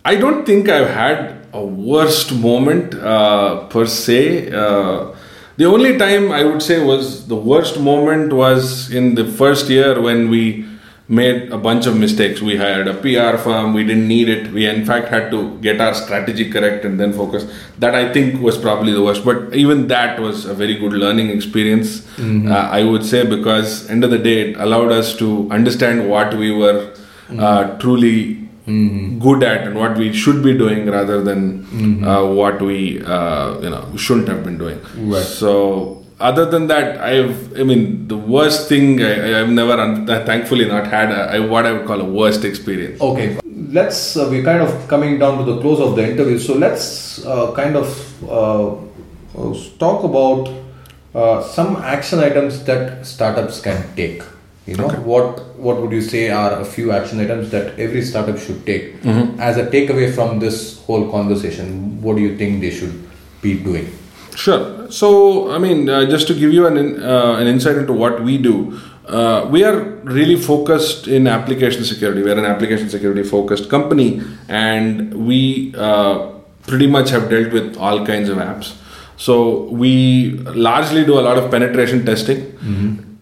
I 0.04 0.16
don't 0.16 0.44
think 0.44 0.68
I've 0.68 0.88
had 0.88 1.39
a 1.52 1.64
worst 1.64 2.32
moment 2.32 2.94
uh, 2.94 3.66
per 3.68 3.86
se. 3.86 4.52
Uh, 4.52 5.14
the 5.56 5.64
only 5.64 5.98
time 5.98 6.32
I 6.32 6.44
would 6.44 6.62
say 6.62 6.82
was 6.82 7.26
the 7.26 7.36
worst 7.36 7.78
moment 7.78 8.32
was 8.32 8.90
in 8.90 9.14
the 9.14 9.26
first 9.26 9.68
year 9.68 10.00
when 10.00 10.30
we 10.30 10.66
made 11.08 11.50
a 11.50 11.58
bunch 11.58 11.86
of 11.86 11.98
mistakes. 11.98 12.40
We 12.40 12.56
hired 12.56 12.86
a 12.86 12.94
PR 12.94 13.36
firm, 13.36 13.74
we 13.74 13.82
didn't 13.84 14.06
need 14.06 14.28
it. 14.28 14.52
We, 14.52 14.66
in 14.66 14.84
fact, 14.86 15.08
had 15.08 15.30
to 15.32 15.58
get 15.58 15.80
our 15.80 15.92
strategy 15.92 16.48
correct 16.48 16.84
and 16.84 17.00
then 17.00 17.12
focus. 17.12 17.52
That 17.78 17.96
I 17.96 18.12
think 18.12 18.40
was 18.40 18.56
probably 18.56 18.92
the 18.92 19.02
worst. 19.02 19.24
But 19.24 19.52
even 19.52 19.88
that 19.88 20.20
was 20.20 20.44
a 20.44 20.54
very 20.54 20.76
good 20.76 20.92
learning 20.92 21.30
experience, 21.30 22.06
uh, 22.48 22.52
I 22.54 22.84
would 22.84 23.04
say, 23.04 23.26
because 23.26 23.90
end 23.90 24.04
of 24.04 24.10
the 24.10 24.18
day, 24.18 24.50
it 24.50 24.56
allowed 24.56 24.92
us 24.92 25.16
to 25.16 25.50
understand 25.50 26.08
what 26.08 26.32
we 26.34 26.52
were 26.52 26.94
uh, 27.38 27.76
truly 27.78 28.48
good 29.18 29.42
at 29.42 29.66
and 29.66 29.74
what 29.76 29.96
we 29.96 30.12
should 30.12 30.42
be 30.42 30.56
doing 30.56 30.90
rather 30.90 31.22
than 31.22 32.04
uh, 32.04 32.24
what 32.40 32.60
we 32.60 33.02
uh, 33.02 33.58
you 33.60 33.70
know 33.70 33.84
shouldn't 33.96 34.28
have 34.28 34.44
been 34.44 34.58
doing. 34.58 34.80
Right. 34.96 35.22
So 35.22 36.04
other 36.20 36.44
than 36.44 36.66
that, 36.68 37.00
I've 37.00 37.58
I 37.58 37.62
mean 37.62 38.08
the 38.08 38.16
worst 38.16 38.68
thing 38.68 39.02
I, 39.02 39.40
I've 39.40 39.50
never 39.50 39.72
un- 39.72 40.06
thankfully 40.06 40.66
not 40.66 40.86
had 40.86 41.10
a, 41.10 41.20
I, 41.36 41.38
what 41.40 41.66
I 41.66 41.72
would 41.72 41.86
call 41.86 42.00
a 42.00 42.04
worst 42.04 42.44
experience. 42.44 43.00
Okay, 43.00 43.38
let's. 43.78 44.16
Uh, 44.16 44.28
we're 44.30 44.44
kind 44.44 44.62
of 44.62 44.88
coming 44.88 45.18
down 45.18 45.38
to 45.38 45.44
the 45.44 45.60
close 45.60 45.80
of 45.80 45.96
the 45.96 46.04
interview, 46.10 46.38
so 46.38 46.54
let's 46.54 47.24
uh, 47.24 47.52
kind 47.52 47.76
of 47.76 47.88
uh, 48.28 48.74
uh, 49.38 49.54
talk 49.78 50.04
about 50.04 50.52
uh, 51.14 51.42
some 51.42 51.76
action 51.76 52.18
items 52.18 52.64
that 52.64 53.06
startups 53.06 53.60
can 53.60 53.82
take. 53.96 54.22
You 54.70 54.76
know, 54.76 54.88
what 55.12 55.38
what 55.66 55.80
would 55.82 55.90
you 55.90 56.00
say 56.00 56.30
are 56.30 56.52
a 56.60 56.64
few 56.64 56.92
action 56.92 57.20
items 57.22 57.50
that 57.50 57.78
every 57.84 58.02
startup 58.02 58.38
should 58.38 58.64
take 58.66 58.84
as 59.48 59.56
a 59.62 59.64
takeaway 59.66 60.14
from 60.14 60.38
this 60.38 60.78
whole 60.84 61.10
conversation? 61.10 62.00
What 62.00 62.14
do 62.16 62.22
you 62.22 62.36
think 62.36 62.60
they 62.60 62.70
should 62.70 62.94
be 63.42 63.54
doing? 63.64 63.88
Sure. 64.36 64.88
So, 64.90 65.50
I 65.50 65.58
mean, 65.58 65.88
uh, 65.88 66.08
just 66.08 66.28
to 66.28 66.34
give 66.34 66.52
you 66.52 66.68
an 66.68 66.78
uh, 67.02 67.34
an 67.40 67.48
insight 67.48 67.78
into 67.78 67.92
what 67.92 68.22
we 68.22 68.38
do, 68.38 68.78
uh, 69.08 69.48
we 69.50 69.64
are 69.64 69.80
really 70.18 70.36
focused 70.36 71.08
in 71.08 71.26
application 71.26 71.84
security. 71.84 72.22
We 72.22 72.30
are 72.30 72.38
an 72.38 72.50
application 72.54 72.88
security 72.88 73.24
focused 73.24 73.68
company, 73.68 74.22
and 74.48 75.12
we 75.26 75.74
uh, 75.76 76.30
pretty 76.68 76.86
much 76.86 77.10
have 77.10 77.28
dealt 77.28 77.52
with 77.52 77.76
all 77.76 78.06
kinds 78.06 78.28
of 78.28 78.38
apps. 78.38 78.76
So 79.16 79.64
we 79.82 80.30
largely 80.70 81.04
do 81.04 81.18
a 81.18 81.24
lot 81.28 81.38
of 81.38 81.50
penetration 81.50 82.06
testing. 82.06 82.38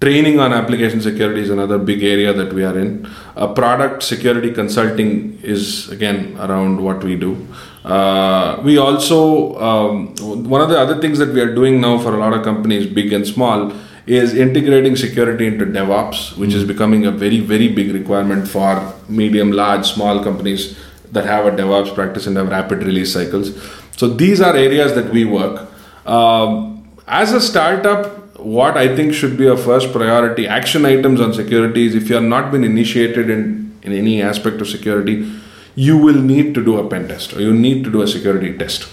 Training 0.01 0.39
on 0.39 0.53
application 0.53 1.01
security 1.01 1.41
is 1.41 1.51
another 1.51 1.77
big 1.77 2.05
area 2.05 2.33
that 2.33 2.53
we 2.53 2.65
are 2.65 2.79
in. 2.79 3.05
Uh, 3.35 3.53
product 3.53 4.05
security 4.05 4.53
consulting 4.53 5.41
is 5.43 5.91
again 5.91 6.37
around 6.39 6.81
what 6.81 7.03
we 7.03 7.17
do. 7.17 7.49
Uh, 7.85 8.61
we 8.63 8.79
also 8.79 9.59
um, 9.59 10.15
one 10.49 10.61
of 10.61 10.69
the 10.69 10.79
other 10.79 11.01
things 11.01 11.19
that 11.19 11.31
we 11.31 11.41
are 11.41 11.53
doing 11.53 11.81
now 11.81 11.99
for 11.99 12.15
a 12.15 12.19
lot 12.19 12.33
of 12.33 12.45
companies, 12.45 12.87
big 12.87 13.13
and 13.13 13.27
small, 13.27 13.73
is 14.07 14.35
integrating 14.35 14.95
security 14.95 15.47
into 15.49 15.67
DevOps, 15.67 16.37
which 16.37 16.55
is 16.55 16.65
becoming 16.65 17.05
a 17.05 17.11
very, 17.11 17.41
very 17.41 17.67
big 17.67 17.93
requirement 17.93 18.47
for 18.47 18.95
medium, 19.09 19.51
large, 19.51 19.85
small 19.85 20.23
companies 20.23 20.79
that 21.11 21.25
have 21.25 21.45
a 21.47 21.51
DevOps 21.51 21.93
practice 21.93 22.29
and 22.29 22.37
have 22.37 22.51
rapid 22.51 22.85
release 22.85 23.13
cycles. 23.13 23.53
So 23.97 24.07
these 24.07 24.41
are 24.41 24.55
areas 24.55 24.95
that 24.95 25.11
we 25.11 25.25
work. 25.25 25.69
Um, 26.07 26.89
as 27.09 27.33
a 27.33 27.41
startup, 27.41 28.28
what 28.39 28.77
I 28.77 28.95
think 28.95 29.15
should 29.15 29.37
be 29.37 29.47
a 29.47 29.57
first 29.57 29.93
priority 29.93 30.47
action 30.47 30.87
items 30.87 31.21
on 31.21 31.35
security 31.35 31.87
is 31.87 31.95
if 31.95 32.09
you 32.09 32.15
have 32.15 32.25
not 32.25 32.51
been 32.53 32.65
initiated 32.65 33.29
in, 33.31 33.77
in 33.83 33.93
any 33.93 34.23
aspect 34.23 34.61
of 34.61 34.69
security, 34.69 35.31
you 35.75 35.97
will 35.97 36.21
need 36.21 36.55
to 36.55 36.65
do 36.65 36.79
a 36.79 36.89
pen 36.89 37.09
test 37.09 37.35
or 37.35 37.41
you 37.41 37.53
need 37.53 37.85
to 37.85 37.91
do 37.91 38.03
a 38.03 38.09
security 38.09 38.57
test 38.57 38.89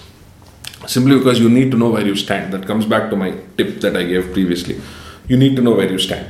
simply 0.86 1.18
because 1.18 1.40
you 1.40 1.48
need 1.48 1.70
to 1.70 1.76
know 1.76 1.90
where 1.90 2.06
you 2.06 2.14
stand. 2.14 2.52
That 2.52 2.66
comes 2.66 2.86
back 2.86 3.10
to 3.10 3.16
my 3.16 3.34
tip 3.56 3.80
that 3.80 3.96
I 3.96 4.04
gave 4.04 4.32
previously. 4.32 4.80
You 5.28 5.36
need 5.36 5.56
to 5.56 5.62
know 5.62 5.74
where 5.74 5.90
you 5.90 5.98
stand. 5.98 6.28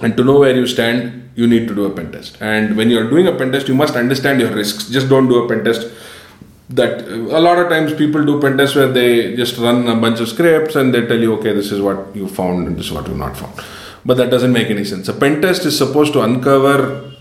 And 0.00 0.16
to 0.16 0.24
know 0.24 0.38
where 0.38 0.54
you 0.54 0.66
stand, 0.66 1.30
you 1.34 1.46
need 1.46 1.66
to 1.68 1.74
do 1.74 1.84
a 1.84 1.90
pen 1.90 2.12
test. 2.12 2.38
And 2.40 2.76
when 2.76 2.90
you're 2.90 3.08
doing 3.08 3.26
a 3.26 3.32
pen 3.32 3.52
test, 3.52 3.68
you 3.68 3.74
must 3.74 3.96
understand 3.96 4.40
your 4.40 4.52
risks. 4.52 4.88
Just 4.88 5.08
don't 5.08 5.28
do 5.28 5.44
a 5.44 5.48
pen 5.48 5.64
test 5.64 5.90
that 6.70 7.06
a 7.08 7.40
lot 7.40 7.58
of 7.58 7.68
times 7.68 7.92
people 7.94 8.24
do 8.24 8.40
pen 8.40 8.56
tests 8.56 8.74
where 8.74 8.90
they 8.90 9.36
just 9.36 9.58
run 9.58 9.86
a 9.86 9.96
bunch 9.96 10.20
of 10.20 10.28
scripts 10.28 10.76
and 10.76 10.94
they 10.94 11.06
tell 11.06 11.18
you, 11.18 11.34
okay, 11.34 11.52
this 11.52 11.70
is 11.70 11.80
what 11.80 12.14
you 12.16 12.26
found 12.26 12.66
and 12.66 12.76
this 12.76 12.86
is 12.86 12.92
what 12.92 13.06
you 13.06 13.14
not 13.14 13.36
found. 13.36 13.52
But 14.04 14.16
that 14.16 14.30
doesn't 14.30 14.52
make 14.52 14.68
any 14.68 14.84
sense. 14.84 15.08
A 15.08 15.12
pen 15.12 15.40
test 15.42 15.64
is 15.64 15.76
supposed 15.76 16.12
to 16.14 16.22
uncover 16.22 17.12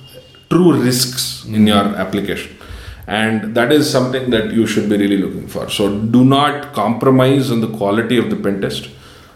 true 0.50 0.74
risks 0.82 1.46
in 1.46 1.68
your 1.68 1.78
application. 1.78 2.58
And 3.06 3.54
that 3.56 3.72
is 3.72 3.90
something 3.90 4.30
that 4.30 4.54
you 4.54 4.66
should 4.66 4.90
be 4.90 4.98
really 4.98 5.18
looking 5.18 5.48
for. 5.48 5.70
So 5.70 6.00
do 6.00 6.24
not 6.24 6.74
compromise 6.74 7.52
on 7.52 7.60
the 7.60 7.68
quality 7.68 8.18
of 8.18 8.30
the 8.30 8.38
pen 8.38 8.62
test 8.62 8.90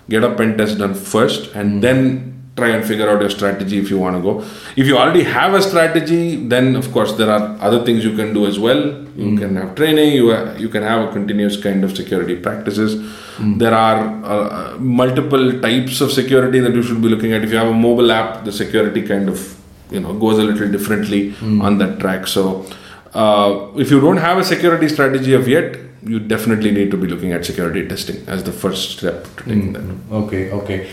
get 0.09 0.23
a 0.23 0.33
pen 0.35 0.57
test 0.57 0.77
done 0.77 0.93
first 0.93 1.53
and 1.53 1.77
mm 1.77 1.81
then 1.81 2.36
try 2.59 2.69
and 2.75 2.85
figure 2.91 3.09
out 3.09 3.21
your 3.25 3.29
strategy 3.29 3.77
if 3.83 3.89
you 3.91 3.97
want 4.03 4.15
to 4.17 4.21
go 4.27 4.33
if 4.81 4.85
you 4.89 4.97
already 5.01 5.23
have 5.23 5.53
a 5.59 5.61
strategy 5.61 6.21
then 6.53 6.75
of 6.81 6.91
course 6.95 7.13
there 7.19 7.29
are 7.35 7.43
other 7.67 7.83
things 7.85 8.03
you 8.09 8.15
can 8.21 8.33
do 8.39 8.45
as 8.51 8.59
well 8.67 8.81
you 9.21 9.27
mm 9.27 9.37
can 9.41 9.55
have 9.59 9.69
training 9.79 10.11
you, 10.13 10.25
you 10.63 10.69
can 10.75 10.83
have 10.89 10.99
a 11.07 11.11
continuous 11.11 11.55
kind 11.65 11.83
of 11.83 11.95
security 12.01 12.35
practices 12.47 12.95
mm 12.95 13.59
there 13.63 13.73
are 13.73 13.99
uh, 14.33 14.77
multiple 14.79 15.45
types 15.65 16.01
of 16.05 16.11
security 16.11 16.59
that 16.65 16.73
you 16.77 16.83
should 16.87 17.01
be 17.05 17.09
looking 17.13 17.33
at 17.35 17.43
if 17.45 17.51
you 17.53 17.59
have 17.63 17.71
a 17.75 17.79
mobile 17.87 18.11
app 18.11 18.43
the 18.47 18.55
security 18.63 19.01
kind 19.11 19.29
of 19.33 19.39
you 19.95 20.01
know 20.03 20.13
goes 20.23 20.39
a 20.43 20.45
little 20.49 20.69
differently 20.75 21.21
mm. 21.33 21.61
on 21.67 21.77
that 21.81 21.93
track 22.03 22.27
so 22.35 22.43
uh, 23.13 23.71
if 23.75 23.89
you 23.89 23.99
don't 23.99 24.17
have 24.17 24.37
a 24.37 24.43
security 24.43 24.87
strategy 24.87 25.33
of 25.33 25.47
yet, 25.47 25.77
you 26.03 26.19
definitely 26.19 26.71
need 26.71 26.91
to 26.91 26.97
be 26.97 27.07
looking 27.07 27.31
at 27.31 27.45
security 27.45 27.87
testing 27.87 28.27
as 28.27 28.43
the 28.43 28.51
first 28.51 28.97
step 28.97 29.23
to 29.37 29.43
taking 29.43 29.73
mm-hmm. 29.73 30.09
that. 30.09 30.15
Okay, 30.15 30.51
okay. 30.51 30.89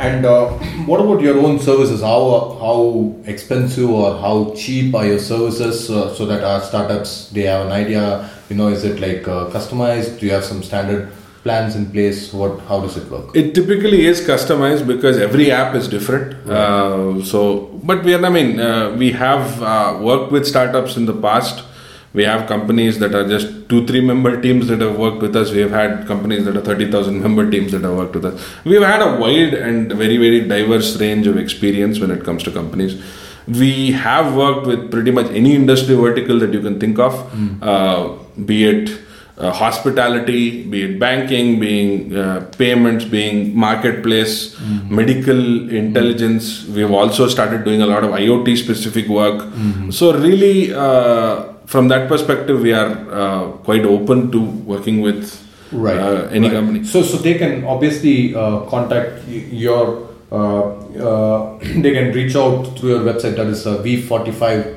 And 0.00 0.24
uh, 0.24 0.48
what 0.86 1.00
about 1.00 1.20
your 1.20 1.38
own 1.38 1.58
services? 1.58 2.00
How 2.00 2.56
how 2.58 3.14
expensive 3.26 3.90
or 3.90 4.18
how 4.18 4.54
cheap 4.56 4.94
are 4.94 5.06
your 5.06 5.18
services 5.18 5.90
uh, 5.90 6.14
so 6.14 6.24
that 6.24 6.42
our 6.42 6.62
startups 6.62 7.28
they 7.28 7.42
have 7.42 7.66
an 7.66 7.72
idea? 7.72 8.30
You 8.48 8.56
know, 8.56 8.68
is 8.68 8.84
it 8.84 8.98
like 9.00 9.28
uh, 9.28 9.50
customized? 9.50 10.18
Do 10.18 10.26
you 10.26 10.32
have 10.32 10.44
some 10.44 10.62
standard 10.62 11.12
plans 11.42 11.76
in 11.76 11.90
place? 11.90 12.32
What 12.32 12.60
how 12.60 12.80
does 12.80 12.96
it 12.96 13.10
work? 13.10 13.36
It 13.36 13.54
typically 13.54 14.06
is 14.06 14.22
customized 14.22 14.86
because 14.86 15.18
every 15.18 15.50
app 15.50 15.74
is 15.74 15.86
different. 15.86 16.32
Right. 16.46 16.56
Uh, 16.56 17.22
so, 17.22 17.66
but 17.84 18.02
we 18.02 18.14
are, 18.14 18.24
I 18.24 18.30
mean, 18.30 18.58
uh, 18.58 18.96
we 18.96 19.12
have 19.12 19.62
uh, 19.62 19.98
worked 20.00 20.32
with 20.32 20.46
startups 20.46 20.96
in 20.96 21.04
the 21.04 21.18
past. 21.28 21.64
We 22.12 22.24
have 22.24 22.48
companies 22.48 22.98
that 22.98 23.14
are 23.14 23.28
just 23.28 23.68
two, 23.68 23.86
three 23.86 24.00
member 24.00 24.40
teams 24.40 24.66
that 24.66 24.80
have 24.80 24.98
worked 24.98 25.22
with 25.22 25.36
us. 25.36 25.52
We 25.52 25.60
have 25.60 25.70
had 25.70 26.06
companies 26.06 26.44
that 26.44 26.56
are 26.56 26.60
30,000 26.60 27.20
member 27.22 27.48
teams 27.48 27.70
that 27.72 27.82
have 27.82 27.96
worked 27.96 28.14
with 28.14 28.24
us. 28.24 28.44
We've 28.64 28.82
had 28.82 29.00
a 29.00 29.18
wide 29.20 29.54
and 29.54 29.92
very, 29.92 30.16
very 30.16 30.40
diverse 30.48 31.00
range 31.00 31.26
of 31.28 31.36
experience 31.36 32.00
when 32.00 32.10
it 32.10 32.24
comes 32.24 32.42
to 32.44 32.50
companies. 32.50 33.00
We 33.46 33.92
have 33.92 34.34
worked 34.34 34.66
with 34.66 34.90
pretty 34.90 35.12
much 35.12 35.26
any 35.30 35.54
industry 35.54 35.94
vertical 35.94 36.38
that 36.40 36.52
you 36.52 36.60
can 36.60 36.80
think 36.80 36.98
of, 36.98 37.14
mm. 37.32 38.46
be 38.46 38.64
it 38.64 39.00
uh, 39.40 39.52
hospitality, 39.52 40.64
be 40.64 40.82
it 40.82 40.98
banking, 40.98 41.58
being 41.58 42.14
uh, 42.14 42.46
payments, 42.58 43.04
being 43.04 43.56
marketplace, 43.56 44.54
mm-hmm. 44.54 44.94
medical 44.94 45.70
intelligence. 45.70 46.66
We've 46.66 46.90
also 46.90 47.26
started 47.26 47.64
doing 47.64 47.80
a 47.80 47.86
lot 47.86 48.04
of 48.04 48.10
IoT 48.10 48.58
specific 48.58 49.08
work. 49.08 49.40
Mm-hmm. 49.40 49.90
So, 49.92 50.12
really, 50.12 50.74
uh, 50.74 51.54
from 51.70 51.86
that 51.88 52.08
perspective, 52.08 52.60
we 52.60 52.72
are 52.72 52.90
uh, 53.20 53.50
quite 53.68 53.84
open 53.84 54.30
to 54.32 54.40
working 54.40 55.00
with 55.00 55.38
right. 55.70 55.96
Uh, 55.96 56.28
any 56.32 56.48
right. 56.48 56.56
company. 56.56 56.84
So, 56.84 57.02
so 57.02 57.16
they 57.18 57.34
can 57.38 57.64
obviously 57.64 58.34
uh, 58.34 58.60
contact 58.66 59.26
your. 59.28 60.08
they 60.30 61.92
can 61.92 62.12
reach 62.12 62.36
out 62.36 62.78
through 62.78 62.90
your 62.90 63.00
website 63.00 63.34
that 63.34 63.48
is 63.48 63.64
we45 63.66 64.76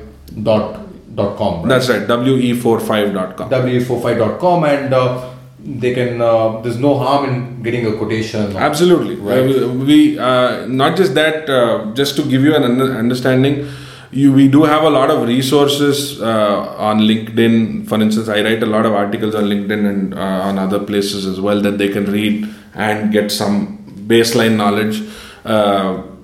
com. 1.14 1.62
Right? 1.62 1.68
That's 1.68 1.88
right, 1.88 2.06
we45.com. 2.08 3.50
we45.com 3.50 4.64
and 4.64 4.92
uh, 4.92 5.30
they 5.64 5.94
can 5.94 6.20
uh, 6.20 6.60
there's 6.60 6.78
no 6.78 6.98
harm 6.98 7.28
in 7.28 7.62
getting 7.62 7.86
a 7.86 7.96
quotation 7.96 8.54
absolutely 8.56 9.14
right 9.16 9.38
uh, 9.38 9.68
we 9.68 10.18
uh, 10.18 10.66
not 10.66 10.96
just 10.96 11.14
that 11.14 11.48
uh, 11.48 11.90
just 11.94 12.16
to 12.16 12.22
give 12.22 12.42
you 12.42 12.54
an 12.54 12.82
understanding 12.82 13.66
you, 14.14 14.32
we 14.32 14.48
do 14.48 14.62
have 14.64 14.82
a 14.82 14.90
lot 14.90 15.10
of 15.10 15.26
resources 15.26 16.20
uh, 16.22 16.74
on 16.78 17.00
linkedin 17.00 17.86
for 17.88 18.00
instance 18.00 18.28
i 18.28 18.42
write 18.42 18.62
a 18.62 18.66
lot 18.66 18.86
of 18.86 18.92
articles 18.92 19.34
on 19.34 19.44
linkedin 19.44 19.88
and 19.88 20.14
uh, 20.14 20.48
on 20.48 20.58
other 20.58 20.78
places 20.78 21.26
as 21.26 21.40
well 21.40 21.60
that 21.60 21.78
they 21.78 21.88
can 21.88 22.04
read 22.06 22.48
and 22.74 23.12
get 23.12 23.30
some 23.30 23.78
baseline 24.06 24.56
knowledge 24.56 24.98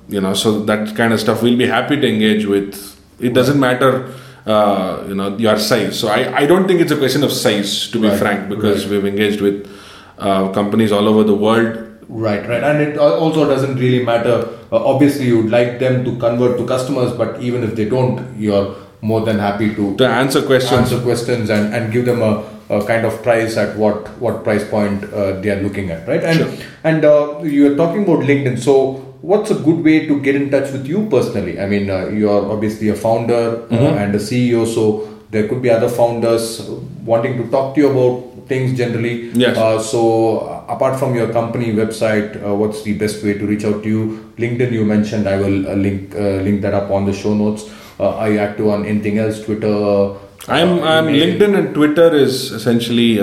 you 0.09 0.21
know 0.21 0.35
so 0.35 0.65
that 0.65 0.95
kind 0.97 1.13
of 1.13 1.21
stuff 1.21 1.43
we'll 1.43 1.59
be 1.59 1.67
happy 1.67 1.97
to 2.01 2.09
engage 2.09 2.47
with 2.47 2.99
it 3.21 3.35
doesn't 3.35 3.61
matter 3.61 4.13
uh, 4.47 5.05
you 5.07 5.15
know 5.15 5.37
your 5.37 5.59
size. 5.59 5.99
So 5.99 6.09
I, 6.09 6.35
I 6.39 6.47
don't 6.47 6.67
think 6.67 6.81
it's 6.81 6.93
a 6.93 6.97
question 6.97 7.23
of 7.23 7.33
size 7.33 7.91
to 7.91 8.01
be 8.01 8.09
right, 8.09 8.19
frank 8.19 8.49
because 8.49 8.85
right. 8.85 8.93
we've 8.93 9.07
engaged 9.07 9.41
with 9.41 9.71
uh, 10.19 10.51
companies 10.53 10.93
all 10.93 11.09
over 11.09 11.25
the 11.25 11.35
world. 11.35 11.90
Right, 12.11 12.47
right, 12.49 12.63
and 12.65 12.81
it 12.81 12.99
also 12.99 13.49
doesn't 13.49 13.77
really 13.77 14.05
matter. 14.05 14.59
Uh, 14.73 14.85
obviously, 14.85 15.27
you'd 15.27 15.51
like 15.51 15.79
them 15.79 16.05
to 16.05 16.19
convert 16.19 16.59
to 16.59 16.67
customers, 16.67 17.13
but 17.13 17.41
even 17.41 17.63
if 17.63 17.77
they 17.77 17.89
don't, 17.89 18.37
you're 18.37 18.75
more 19.01 19.21
than 19.21 19.39
happy 19.39 19.75
to 19.75 19.97
to 19.97 20.07
answer 20.07 20.43
questions, 20.43 20.93
answer 20.93 21.01
questions, 21.01 21.51
and, 21.51 21.73
and 21.73 21.93
give 21.93 22.07
them 22.07 22.21
a, 22.21 22.45
a 22.69 22.85
kind 22.85 23.07
of 23.07 23.23
price 23.23 23.57
at 23.57 23.77
what 23.77 24.09
what 24.19 24.43
price 24.43 24.69
point 24.69 25.05
uh, 25.15 25.41
they 25.41 25.51
are 25.51 25.63
looking 25.63 25.91
at, 25.91 26.07
right? 26.09 26.25
And 26.25 26.39
sure. 26.39 26.67
and 26.83 27.05
uh, 27.05 27.41
you're 27.43 27.77
talking 27.77 28.03
about 28.03 28.27
LinkedIn, 28.27 28.59
so 28.59 28.95
what's 29.23 29.53
a 29.53 29.55
good 29.55 29.85
way 29.85 30.07
to 30.09 30.21
get 30.21 30.35
in 30.35 30.51
touch 30.51 30.73
with 30.73 30.87
you 30.87 31.07
personally? 31.09 31.61
I 31.61 31.67
mean, 31.67 31.89
uh, 31.91 32.09
you're 32.09 32.51
obviously 32.51 32.89
a 32.89 32.97
founder 32.97 33.63
uh, 33.63 33.69
mm-hmm. 33.69 33.99
and 33.99 34.15
a 34.15 34.19
CEO, 34.19 34.67
so 34.67 35.20
there 35.31 35.49
could 35.49 35.63
be 35.63 35.71
other 35.71 35.89
founders 35.89 36.69
wanting 37.05 37.37
to 37.43 37.51
talk 37.51 37.75
to 37.75 37.81
you 37.81 37.91
about 37.91 38.49
things 38.49 38.77
generally. 38.77 39.31
Yes. 39.31 39.57
Uh, 39.57 39.81
so, 39.81 40.01
uh, 40.41 40.65
apart 40.75 40.99
from 40.99 41.15
your 41.15 41.33
company 41.33 41.73
website, 41.73 42.43
uh, 42.45 42.55
what's 42.55 42.83
the 42.83 42.95
best 42.95 43.23
way 43.23 43.35
to 43.35 43.47
reach 43.47 43.65
out 43.65 43.83
to 43.85 43.89
you? 43.89 44.33
LinkedIn, 44.39 44.73
you 44.73 44.85
mentioned. 44.85 45.29
I 45.29 45.37
will 45.37 45.61
link 45.87 46.15
link 46.15 46.61
that 46.63 46.75
up 46.75 46.91
on 46.91 47.05
the 47.05 47.13
show 47.13 47.35
notes. 47.35 47.71
are 48.01 48.31
you 48.33 48.39
active 48.39 48.67
on 48.67 48.85
anything 48.87 49.19
else? 49.19 49.45
Twitter. 49.45 50.17
I'm, 50.49 50.71
I'm 50.83 51.07
LinkedIn 51.07 51.57
and 51.59 51.75
Twitter 51.75 52.15
is 52.15 52.51
essentially 52.51 53.17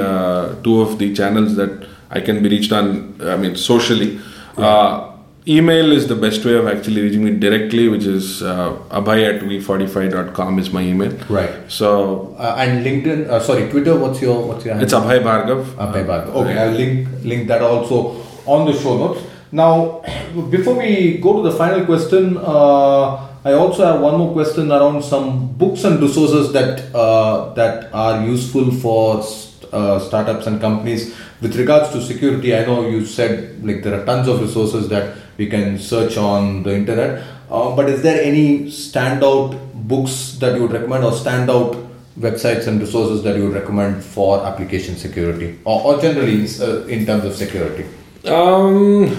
two 0.64 0.82
of 0.82 0.99
the 0.99 1.14
channels 1.16 1.55
that 1.55 1.88
I 2.12 2.22
can 2.22 2.43
be 2.43 2.49
reached 2.49 2.72
on. 2.72 3.20
I 3.34 3.38
mean, 3.38 3.55
socially. 3.55 4.20
Right 4.55 5.07
email 5.48 5.91
is 5.91 6.08
the 6.08 6.16
best 6.16 6.43
way 6.43 6.54
of 6.56 6.68
actually 6.68 7.02
reaching 7.02 7.24
me 7.24 7.32
directly, 7.32 7.88
which 7.88 8.04
is 8.04 8.43
uh, 8.43 8.78
abhay 8.89 9.36
at 9.36 9.41
we45.com 9.41 10.60
is 10.60 10.72
my 10.72 10.82
email. 10.82 11.12
Right. 11.30 11.52
So 11.68 12.36
uh, 12.38 12.56
and 12.58 12.86
LinkedIn, 12.86 13.28
uh, 13.28 13.39
sorry, 13.39 13.70
Twitter. 13.70 13.98
What's 13.98 14.22
your 14.22 14.45
what's 14.48 14.66
your? 14.66 14.76
handle? 14.76 14.86
It's 14.86 14.93
Abhay 14.93 15.24
Bhargav. 15.24 15.64
Abhay 15.76 16.06
Bhargav. 16.06 16.34
Okay, 16.41 16.58
I'll 16.58 16.72
link 16.72 17.08
link 17.24 17.48
that 17.48 17.62
also 17.62 18.22
on 18.45 18.66
the 18.66 18.74
show 18.74 18.98
notes. 18.98 19.22
Now, 19.52 20.02
before 20.50 20.76
we 20.76 21.18
go 21.18 21.41
to 21.41 21.50
the 21.50 21.56
final 21.56 21.86
question, 21.86 22.38
uh, 22.38 23.28
I 23.45 23.54
also 23.54 23.86
have 23.86 24.02
one 24.02 24.18
more 24.18 24.34
question 24.34 24.72
around 24.72 25.04
some 25.04 25.54
books 25.54 25.84
and 25.86 26.02
resources 26.02 26.52
that 26.54 26.93
uh, 26.93 27.54
that 27.54 27.93
are 27.93 28.26
useful 28.26 28.72
for 28.72 29.24
uh, 29.72 30.00
startups 30.00 30.48
and 30.48 30.60
companies 30.60 31.16
with 31.41 31.56
regards 31.56 31.89
to 31.91 32.02
security. 32.02 32.56
I 32.56 32.66
know 32.66 32.88
you 32.89 33.06
said 33.06 33.66
like 33.66 33.84
there 33.84 34.02
are 34.02 34.06
tons 34.06 34.28
of 34.28 34.41
resources 34.41 34.89
that 34.89 35.16
we 35.38 35.47
can 35.47 35.77
search 35.79 36.17
on 36.17 36.63
the 36.63 36.75
internet. 36.75 37.23
Uh, 37.49 37.75
but 37.75 37.89
is 37.89 38.01
there 38.01 38.21
any 38.21 38.65
standout 38.65 39.57
books 39.73 40.38
that 40.39 40.55
you 40.55 40.63
would 40.63 40.73
recommend 40.73 41.03
or 41.03 41.11
standout 41.11 41.88
websites 42.19 42.67
and 42.67 42.81
resources 42.81 43.23
that 43.23 43.38
you 43.38 43.45
would 43.45 43.53
recommend 43.53 44.03
for 44.03 44.43
application 44.45 44.95
security 44.95 45.57
or, 45.63 45.81
or 45.83 46.01
generally 46.01 46.45
uh, 46.59 46.85
in 46.88 47.05
terms 47.05 47.23
of 47.23 47.35
security? 47.35 47.85
Um, 48.25 49.15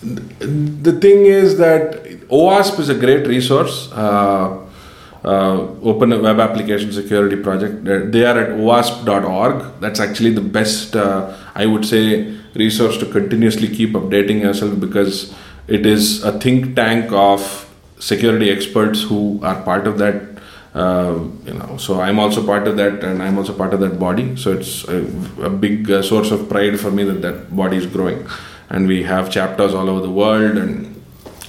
the 0.00 0.98
thing 1.00 1.26
is 1.26 1.58
that 1.58 2.02
OWASP 2.28 2.80
is 2.80 2.88
a 2.88 2.94
great 2.94 3.26
resource. 3.26 3.90
Uh, 3.92 4.64
uh, 5.24 5.66
Open 5.82 6.10
Web 6.22 6.38
Application 6.38 6.92
Security 6.92 7.36
Project. 7.36 7.84
They 7.84 8.24
are 8.24 8.38
at 8.38 8.50
OWASP.org. 8.50 9.80
That's 9.80 10.00
actually 10.00 10.30
the 10.30 10.40
best, 10.40 10.94
uh, 10.94 11.36
I 11.58 11.66
would 11.66 11.84
say, 11.84 12.04
resource 12.54 12.96
to 13.02 13.06
continuously 13.18 13.68
keep 13.68 13.92
updating 14.00 14.40
yourself 14.48 14.80
because 14.86 15.34
It 15.68 15.84
is 15.84 16.24
a 16.24 16.32
think 16.40 16.74
tank 16.74 17.12
of 17.12 17.68
security 18.00 18.50
experts 18.50 19.02
who 19.02 19.38
are 19.42 19.62
part 19.62 19.86
of 19.86 19.98
that. 19.98 20.22
Uh, 20.74 21.18
you 21.44 21.52
know, 21.52 21.76
so 21.76 22.00
I'm 22.00 22.18
also 22.18 22.44
part 22.44 22.66
of 22.66 22.76
that, 22.78 23.04
and 23.04 23.22
I'm 23.22 23.36
also 23.36 23.52
part 23.52 23.74
of 23.74 23.80
that 23.80 23.98
body. 23.98 24.34
So 24.36 24.52
it's 24.52 24.84
a, 24.88 25.04
a 25.42 25.50
big 25.50 25.90
uh, 25.90 26.02
source 26.02 26.30
of 26.30 26.48
pride 26.48 26.80
for 26.80 26.90
me 26.90 27.04
that 27.04 27.20
that 27.20 27.54
body 27.54 27.76
is 27.76 27.86
growing, 27.86 28.26
and 28.70 28.88
we 28.88 29.02
have 29.02 29.30
chapters 29.30 29.74
all 29.74 29.90
over 29.90 30.00
the 30.00 30.10
world, 30.10 30.56
and 30.56 31.02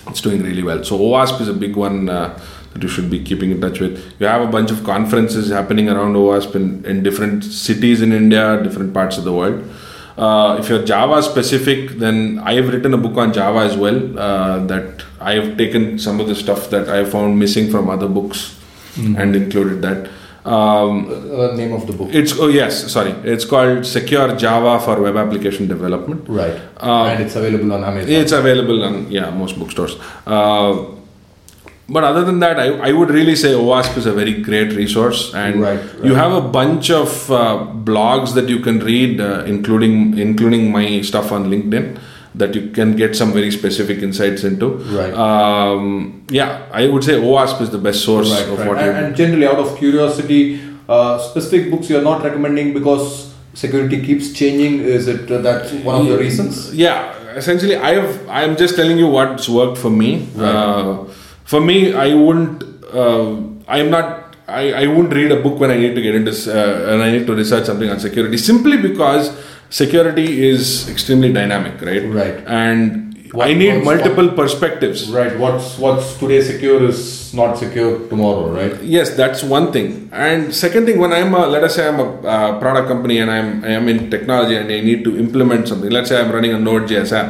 it's 0.08 0.22
doing 0.22 0.44
really 0.44 0.64
well. 0.64 0.84
So 0.84 0.98
OWASP 1.00 1.42
is 1.42 1.48
a 1.48 1.54
big 1.54 1.78
one 1.78 2.10
uh, 2.10 2.38
that 2.74 2.84
you 2.84 2.90
should 2.90 3.10
be 3.10 3.24
keeping 3.24 3.52
in 3.52 3.62
touch 3.62 3.80
with. 3.80 4.04
You 4.20 4.26
have 4.26 4.42
a 4.42 4.52
bunch 4.52 4.72
of 4.72 4.84
conferences 4.84 5.50
happening 5.50 5.88
around 5.90 6.16
OWASP 6.16 6.56
in, 6.56 6.86
in 6.86 7.04
different 7.04 7.46
cities 7.46 8.02
in 8.02 8.12
India, 8.12 8.62
different 8.62 8.94
parts 8.94 9.18
of 9.18 9.24
the 9.24 9.34
world. 9.34 9.64
Uh, 10.26 10.58
if 10.60 10.68
you're 10.70 10.84
Java 10.84 11.24
specific, 11.24 11.92
then 12.04 12.40
I 12.44 12.54
have 12.56 12.68
written 12.74 12.94
a 12.94 12.98
book 12.98 13.16
on 13.18 13.32
Java 13.32 13.60
as 13.60 13.76
well. 13.78 14.00
Uh, 14.20 14.66
that 14.72 15.04
I 15.22 15.36
have 15.40 15.58
taken 15.58 15.98
some 15.98 16.20
of 16.20 16.28
the 16.28 16.36
stuff 16.36 16.70
that 16.72 16.90
I 16.90 17.06
found 17.06 17.40
missing 17.40 17.70
from 17.72 17.90
other 17.90 18.08
books 18.08 18.56
and 18.98 19.36
included 19.36 19.82
that. 19.88 20.10
Um, 20.46 21.08
Uh, 21.40 21.56
name 21.56 21.74
of 21.74 21.86
the 21.88 21.94
book. 21.94 22.10
it's 22.20 22.34
oh 22.40 22.48
yes, 22.48 22.92
sorry. 22.92 23.14
It's 23.24 23.46
called 23.46 23.86
Secure 23.86 24.36
Java 24.36 24.80
for 24.86 25.00
Web 25.02 25.16
Application 25.24 25.68
Development. 25.68 26.22
Right. 26.28 26.56
Um, 26.78 27.08
and 27.12 27.24
it's 27.24 27.36
available 27.36 27.72
on 27.74 27.84
Amazon. 27.84 28.10
It's 28.12 28.32
available 28.32 28.84
on 28.84 28.96
yeah 29.12 29.30
most 29.42 29.60
bookstores. 29.60 29.96
Uh, 30.26 30.72
but 31.90 32.04
other 32.04 32.24
than 32.24 32.40
that, 32.40 32.60
I, 32.60 32.68
I 32.90 32.92
would 32.92 33.10
really 33.10 33.36
say 33.36 33.50
OWASP 33.54 33.98
is 33.98 34.06
a 34.06 34.14
very 34.14 34.34
great 34.42 34.74
resource, 34.74 35.34
and 35.34 35.62
Right, 35.62 35.80
you 36.04 36.16
have 36.16 36.32
a 36.32 36.42
bunch 36.42 36.90
of 36.92 37.32
uh, 37.32 37.66
blogs 37.90 38.34
that 38.36 38.48
you 38.50 38.60
can 38.60 38.80
read, 38.80 39.20
uh, 39.20 39.44
including 39.46 40.18
including 40.18 40.72
my 40.72 41.02
stuff 41.02 41.32
on 41.32 41.50
LinkedIn, 41.54 41.98
that 42.36 42.54
you 42.56 42.70
can 42.72 42.96
get 42.96 43.16
some 43.16 43.34
very 43.34 43.52
specific 43.52 44.00
insights 44.00 44.44
into. 44.44 44.68
Right. 45.00 45.14
Um, 45.14 46.26
yeah, 46.30 46.66
I 46.72 46.88
would 46.88 47.04
say 47.04 47.14
OWASP 47.14 47.62
is 47.62 47.70
the 47.72 47.78
best 47.80 48.04
source 48.04 48.30
Right, 48.32 48.48
of 48.50 48.60
right. 48.60 48.68
what 48.68 48.78
And, 48.78 48.86
you. 48.98 49.04
and 49.06 49.16
generally, 49.16 49.48
out 49.48 49.58
of 49.58 49.78
curiosity, 49.78 50.62
uh, 50.88 51.18
specific 51.20 51.72
books 51.72 51.90
you're 51.90 52.02
not 52.12 52.24
recommending 52.24 52.74
because 52.74 53.34
security 53.54 54.02
keeps 54.06 54.32
changing. 54.34 54.80
Is 54.82 55.08
it 55.08 55.30
uh, 55.32 55.40
that 55.48 55.72
one 55.84 56.02
of 56.02 56.08
the 56.08 56.18
reasons? 56.18 56.74
Yeah, 56.76 57.16
essentially, 57.36 57.76
I 57.76 57.96
have. 57.96 58.30
I 58.30 58.44
am 58.44 58.56
just 58.58 58.76
telling 58.76 58.98
you 59.00 59.08
what's 59.08 59.50
worked 59.50 59.78
for 59.78 59.90
me. 59.90 60.28
Uh, 60.38 61.06
for 61.52 61.60
me, 61.70 61.78
I 61.94 62.14
wouldn't. 62.14 62.64
Uh, 63.04 63.38
I 63.68 63.80
am 63.84 63.90
not. 63.90 64.36
I, 64.48 64.64
I 64.84 64.88
wouldn't 64.88 65.14
read 65.14 65.32
a 65.32 65.40
book 65.46 65.60
when 65.60 65.72
I 65.72 65.78
need 65.78 65.94
to 65.96 66.02
get 66.02 66.16
into 66.16 66.32
uh, 66.32 66.92
and 66.94 67.04
I 67.04 67.12
need 67.12 67.26
to 67.28 67.36
research 67.36 67.66
something 67.66 67.90
on 67.90 68.00
security 68.00 68.38
simply 68.38 68.78
because 68.78 69.26
security 69.70 70.48
is 70.48 70.90
extremely 70.90 71.32
dynamic, 71.32 71.76
right? 71.90 72.04
Right. 72.22 72.38
And 72.48 73.30
What- 73.32 73.48
I 73.48 73.54
need 73.54 73.84
multiple 73.84 74.30
perspectives. 74.42 75.00
Right. 75.18 75.34
What's 75.44 75.68
what's 75.84 76.08
today 76.22 76.42
secure 76.52 76.80
is 76.92 77.00
not 77.40 77.60
secure 77.64 77.92
tomorrow. 78.14 78.46
Right. 78.60 78.76
Yes, 78.96 79.12
that's 79.22 79.44
one 79.58 79.68
thing. 79.76 80.10
And 80.12 80.54
second 80.64 80.88
thing, 80.88 80.98
when 81.04 81.14
I'm 81.20 81.34
a, 81.42 81.44
let 81.56 81.64
us 81.68 81.76
say 81.78 81.88
I'm 81.90 82.00
a 82.06 82.10
uh, 82.36 82.60
product 82.64 82.88
company 82.94 83.20
and 83.26 83.30
I'm 83.38 83.50
I 83.70 83.72
am 83.80 83.88
in 83.94 84.10
technology 84.16 84.56
and 84.62 84.68
I 84.78 84.82
need 84.90 85.04
to 85.10 85.14
implement 85.26 85.68
something. 85.74 85.92
Let's 85.98 86.10
say 86.14 86.20
I'm 86.22 86.32
running 86.38 86.54
a 86.60 86.60
Node.js 86.70 87.12
app. 87.22 87.30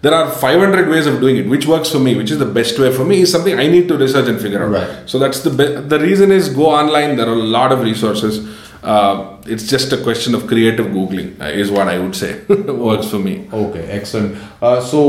There 0.00 0.14
are 0.14 0.30
500 0.30 0.88
ways 0.88 1.06
of 1.06 1.20
doing 1.20 1.36
it. 1.36 1.48
Which 1.48 1.66
works 1.66 1.90
for 1.90 1.98
me? 1.98 2.14
Which 2.16 2.30
is 2.30 2.38
the 2.38 2.46
best 2.46 2.78
way 2.78 2.92
for 2.94 3.04
me? 3.04 3.20
Is 3.22 3.32
something 3.32 3.58
I 3.58 3.66
need 3.66 3.88
to 3.88 3.96
research 3.98 4.28
and 4.28 4.40
figure 4.40 4.62
out. 4.64 4.70
Right. 4.70 5.08
So 5.10 5.18
that's 5.18 5.40
the 5.40 5.50
be- 5.50 5.80
the 5.88 5.98
reason 5.98 6.30
is 6.30 6.48
go 6.50 6.66
online. 6.66 7.16
There 7.16 7.26
are 7.28 7.32
a 7.32 7.36
lot 7.58 7.72
of 7.72 7.80
resources. 7.80 8.46
Uh, 8.82 9.36
it's 9.46 9.66
just 9.66 9.92
a 9.92 9.96
question 10.02 10.34
of 10.36 10.46
creative 10.46 10.86
googling. 10.86 11.40
Uh, 11.40 11.46
is 11.46 11.70
what 11.70 11.88
I 11.88 11.98
would 11.98 12.14
say 12.14 12.40
works 12.48 13.08
for 13.10 13.18
me. 13.18 13.48
Okay. 13.52 13.84
Excellent. 13.90 14.38
Uh, 14.62 14.80
so 14.80 15.00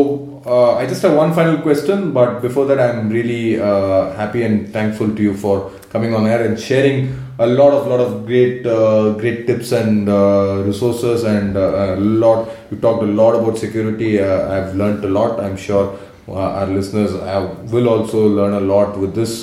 uh, 0.45 0.75
I 0.75 0.85
just 0.85 1.01
have 1.01 1.15
one 1.15 1.33
final 1.33 1.61
question, 1.61 2.11
but 2.13 2.41
before 2.41 2.65
that, 2.67 2.79
I'm 2.79 3.09
really 3.09 3.59
uh, 3.59 4.13
happy 4.13 4.43
and 4.43 4.71
thankful 4.71 5.13
to 5.15 5.21
you 5.21 5.35
for 5.35 5.71
coming 5.89 6.13
on 6.13 6.27
air 6.27 6.45
and 6.45 6.59
sharing 6.59 7.13
a 7.39 7.47
lot 7.47 7.73
of 7.73 7.87
lot 7.87 7.99
of 7.99 8.25
great 8.25 8.65
uh, 8.65 9.13
great 9.13 9.47
tips 9.47 9.71
and 9.71 10.07
uh, 10.09 10.61
resources 10.65 11.23
and 11.23 11.57
uh, 11.57 11.95
a 11.95 11.99
lot. 11.99 12.49
You 12.71 12.77
talked 12.77 13.03
a 13.03 13.07
lot 13.07 13.33
about 13.35 13.57
security. 13.57 14.19
Uh, 14.19 14.51
I've 14.51 14.75
learned 14.75 15.03
a 15.03 15.09
lot. 15.09 15.39
I'm 15.39 15.57
sure 15.57 15.97
our 16.27 16.67
listeners 16.67 17.13
uh, 17.13 17.55
will 17.71 17.89
also 17.89 18.27
learn 18.27 18.53
a 18.53 18.59
lot 18.59 18.97
with 18.97 19.15
this. 19.15 19.41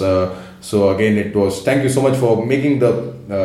So 0.61 0.95
again, 0.95 1.17
it 1.19 1.35
was 1.35 1.63
thank 1.63 1.83
you 1.83 1.89
so 1.89 2.01
much 2.01 2.17
for 2.17 2.45
making 2.45 2.79
the 2.79 2.93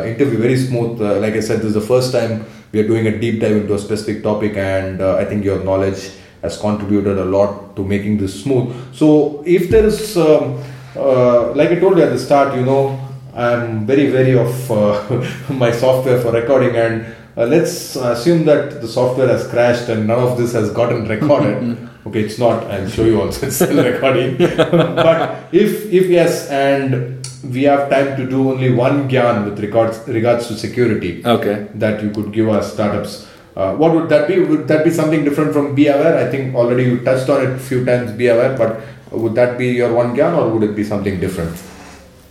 interview 0.06 0.38
very 0.38 0.56
smooth. 0.56 1.00
Like 1.00 1.34
I 1.34 1.40
said, 1.40 1.58
this 1.58 1.66
is 1.66 1.74
the 1.74 1.80
first 1.80 2.12
time 2.12 2.46
we 2.72 2.80
are 2.80 2.86
doing 2.86 3.06
a 3.06 3.18
deep 3.18 3.40
dive 3.40 3.56
into 3.56 3.74
a 3.74 3.78
specific 3.78 4.22
topic, 4.22 4.56
and 4.56 5.02
I 5.02 5.24
think 5.24 5.44
your 5.44 5.62
knowledge 5.62 6.10
has 6.42 6.58
contributed 6.58 7.18
a 7.18 7.24
lot 7.24 7.76
to 7.76 7.84
making 7.84 8.18
this 8.18 8.42
smooth. 8.42 8.74
So 8.94 9.42
if 9.46 9.70
there 9.70 9.86
is, 9.86 10.16
um, 10.16 10.62
uh, 10.96 11.52
like 11.54 11.70
I 11.70 11.76
told 11.78 11.96
you 11.96 12.02
at 12.04 12.10
the 12.10 12.18
start, 12.18 12.54
you 12.56 12.64
know, 12.64 12.98
I'm 13.34 13.86
very 13.86 14.12
wary 14.12 14.36
of 14.36 14.70
uh, 14.70 15.24
my 15.52 15.70
software 15.72 16.20
for 16.20 16.32
recording, 16.32 16.76
and 16.76 17.06
uh, 17.36 17.46
let's 17.46 17.96
assume 17.96 18.44
that 18.44 18.82
the 18.82 18.88
software 18.88 19.28
has 19.28 19.46
crashed 19.48 19.88
and 19.88 20.06
none 20.06 20.18
of 20.18 20.36
this 20.36 20.52
has 20.52 20.70
gotten 20.70 21.08
recorded. 21.16 21.88
okay, 22.06 22.20
it's 22.20 22.38
not. 22.38 22.64
I'll 22.64 22.88
show 22.90 23.04
you 23.04 23.22
also. 23.22 23.46
It's 23.46 23.56
still 23.56 23.82
recording. 23.82 24.36
but 24.36 25.48
if 25.52 25.90
if 25.92 26.10
yes, 26.10 26.48
and 26.50 27.26
we 27.54 27.62
have 27.64 27.88
time 27.90 28.16
to 28.18 28.28
do 28.28 28.50
only 28.52 28.70
one 28.72 29.08
gyan 29.08 29.44
with 29.48 29.58
regards 29.60 29.96
regards 30.06 30.46
to 30.48 30.54
security 30.54 31.22
Okay. 31.24 31.66
that 31.74 32.02
you 32.02 32.10
could 32.10 32.32
give 32.32 32.48
us 32.48 32.72
startups. 32.74 33.26
Uh, 33.54 33.74
what 33.74 33.94
would 33.94 34.08
that 34.08 34.26
be? 34.28 34.40
Would 34.40 34.66
that 34.68 34.84
be 34.84 34.90
something 34.90 35.24
different 35.24 35.52
from 35.52 35.74
Be 35.74 35.88
Aware? 35.88 36.26
I 36.26 36.30
think 36.30 36.54
already 36.54 36.84
you 36.84 37.00
touched 37.04 37.28
on 37.28 37.42
it 37.44 37.50
a 37.50 37.58
few 37.58 37.84
times, 37.84 38.12
Be 38.12 38.28
Aware, 38.28 38.56
but 38.56 38.80
would 39.10 39.34
that 39.34 39.58
be 39.58 39.68
your 39.68 39.92
one 39.92 40.16
gyan 40.16 40.36
or 40.36 40.48
would 40.48 40.62
it 40.62 40.74
be 40.74 40.84
something 40.84 41.20
different? 41.20 41.62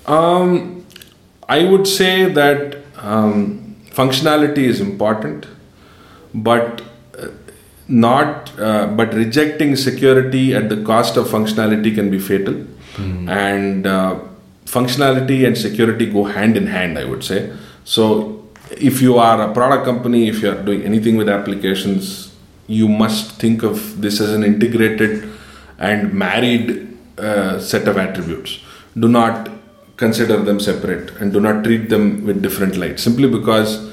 Um, 0.07 0.83
I 1.47 1.65
would 1.65 1.87
say 1.87 2.25
that 2.25 2.77
um, 2.97 3.75
functionality 3.91 4.59
is 4.59 4.81
important, 4.81 5.45
but 6.33 6.81
uh, 7.19 7.27
not. 7.87 8.57
Uh, 8.59 8.87
but 8.87 9.13
rejecting 9.13 9.75
security 9.75 10.55
at 10.55 10.69
the 10.69 10.83
cost 10.83 11.17
of 11.17 11.27
functionality 11.27 11.93
can 11.93 12.09
be 12.09 12.17
fatal, 12.19 12.65
and 13.29 13.85
uh, 13.85 14.19
functionality 14.65 15.45
and 15.45 15.57
security 15.57 16.05
go 16.11 16.23
hand 16.23 16.57
in 16.57 16.67
hand. 16.67 16.97
I 16.97 17.05
would 17.05 17.23
say 17.23 17.53
so. 17.83 18.30
If 18.81 19.01
you 19.01 19.17
are 19.17 19.41
a 19.49 19.53
product 19.53 19.85
company, 19.85 20.27
if 20.27 20.41
you 20.41 20.49
are 20.51 20.61
doing 20.63 20.83
anything 20.83 21.17
with 21.17 21.29
applications, 21.29 22.33
you 22.67 22.87
must 22.87 23.39
think 23.39 23.63
of 23.63 24.01
this 24.01 24.19
as 24.21 24.31
an 24.33 24.43
integrated 24.43 25.29
and 25.77 26.13
married 26.13 26.97
uh, 27.17 27.59
set 27.59 27.87
of 27.87 27.97
attributes. 27.97 28.59
Do 28.97 29.07
not 29.07 29.49
consider 29.97 30.37
them 30.37 30.59
separate 30.59 31.11
and 31.19 31.31
do 31.31 31.39
not 31.39 31.63
treat 31.63 31.89
them 31.89 32.25
with 32.25 32.41
different 32.41 32.75
light 32.75 32.99
simply 32.99 33.27
because 33.29 33.91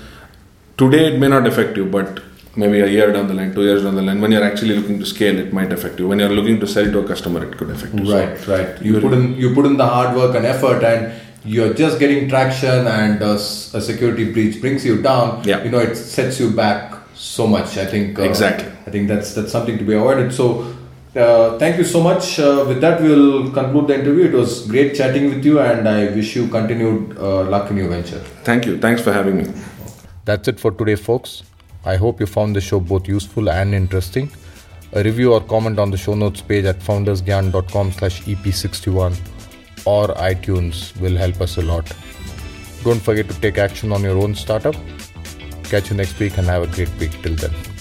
today 0.79 1.03
it 1.13 1.19
may 1.23 1.29
not 1.29 1.47
affect 1.47 1.77
you 1.77 1.85
but 1.85 2.21
maybe 2.57 2.81
a 2.81 2.87
year 2.87 3.13
down 3.13 3.27
the 3.29 3.35
line 3.35 3.53
two 3.57 3.63
years 3.63 3.83
down 3.83 3.95
the 3.95 4.01
line 4.09 4.19
when 4.23 4.33
you're 4.33 4.47
actually 4.51 4.75
looking 4.79 4.99
to 4.99 5.05
scale 5.05 5.39
it 5.39 5.53
might 5.53 5.71
affect 5.71 6.01
you 6.01 6.09
when 6.09 6.19
you're 6.19 6.35
looking 6.39 6.59
to 6.59 6.67
sell 6.67 6.87
to 6.95 6.99
a 7.01 7.07
customer 7.07 7.45
it 7.45 7.53
could 7.59 7.69
affect 7.77 7.93
you 7.95 8.07
So, 8.07 8.17
Right, 8.19 8.47
right. 8.55 8.83
You 8.83 9.01
put 9.03 9.13
in 9.19 9.37
you 9.43 9.55
put 9.59 9.67
in 9.67 9.77
the 9.77 9.87
hard 9.87 10.17
work 10.17 10.35
and 10.35 10.47
effort, 10.47 10.83
and 10.83 11.13
you're 11.49 11.75
just 11.75 11.99
getting 11.99 12.29
traction, 12.29 12.87
and 12.87 13.23
a 13.23 13.39
security 13.39 14.33
breach 14.33 14.61
brings 14.61 14.85
you 14.85 15.01
down. 15.03 15.43
Yeah. 15.45 15.63
You 15.65 15.71
know, 15.71 15.79
it 15.79 15.97
sets 15.97 16.39
you 16.41 16.51
back 16.51 16.95
so 17.15 17.47
much. 17.47 17.77
I 17.79 17.87
think 17.87 18.19
uh, 18.19 18.23
Exactly. 18.23 18.71
I 18.87 18.91
think 18.91 19.09
that's 19.09 19.35
that's 19.35 19.53
something 19.53 19.79
to 19.79 19.85
be 19.85 19.95
avoided. 19.95 20.33
So. 20.33 20.75
Uh, 21.17 21.59
thank 21.59 21.79
you 21.79 21.85
so 21.85 22.01
much. 22.01 22.39
Uh, 22.39 22.65
with 22.69 22.81
that, 22.83 23.01
we'll 23.01 23.51
conclude 23.51 23.89
the 23.89 23.95
interview. 23.95 24.27
It 24.27 24.35
was 24.35 24.67
great 24.69 24.95
chatting 24.95 25.31
with 25.31 25.45
you, 25.45 25.59
and 25.59 25.89
I 25.89 26.11
wish 26.17 26.37
you 26.37 26.47
continued 26.49 27.17
uh, 27.19 27.45
luck 27.55 27.71
in 27.71 27.79
your 27.79 27.89
venture. 27.89 28.21
thank 28.49 28.67
you 28.67 28.75
thanks 28.85 29.03
for 29.07 29.13
having 29.13 29.39
me 29.39 29.47
That's 30.27 30.53
it 30.53 30.61
for 30.61 30.71
today, 30.71 30.97
folks. 31.07 31.43
I 31.85 31.97
hope 31.97 32.21
you 32.21 32.27
found 32.27 32.55
the 32.55 32.61
show 32.61 32.79
both 32.93 33.09
useful 33.09 33.51
and 33.55 33.75
interesting. 33.75 34.31
A 34.93 35.03
review 35.03 35.33
or 35.33 35.41
comment 35.41 35.79
on 35.87 35.91
the 35.91 36.01
show 36.05 36.15
notes 36.15 36.43
page 36.53 36.67
at 36.67 36.87
foundersgyan.com 36.91 37.93
slash 37.99 38.23
EP61 38.35 39.19
or 39.85 40.09
iTunes 40.09 40.99
will 41.01 41.17
help 41.17 41.41
us 41.41 41.57
a 41.57 41.63
lot. 41.63 41.91
Don't 42.85 43.01
forget 43.01 43.29
to 43.29 43.41
take 43.41 43.59
action 43.59 43.93
on 43.93 44.03
your 44.03 44.19
own 44.19 44.35
startup. 44.35 44.77
Catch 45.65 45.91
you 45.91 45.97
next 45.97 46.19
week 46.19 46.39
and 46.39 46.47
have 46.47 46.63
a 46.63 46.75
great 46.75 46.95
week 46.99 47.13
till 47.23 47.35
then. 47.35 47.78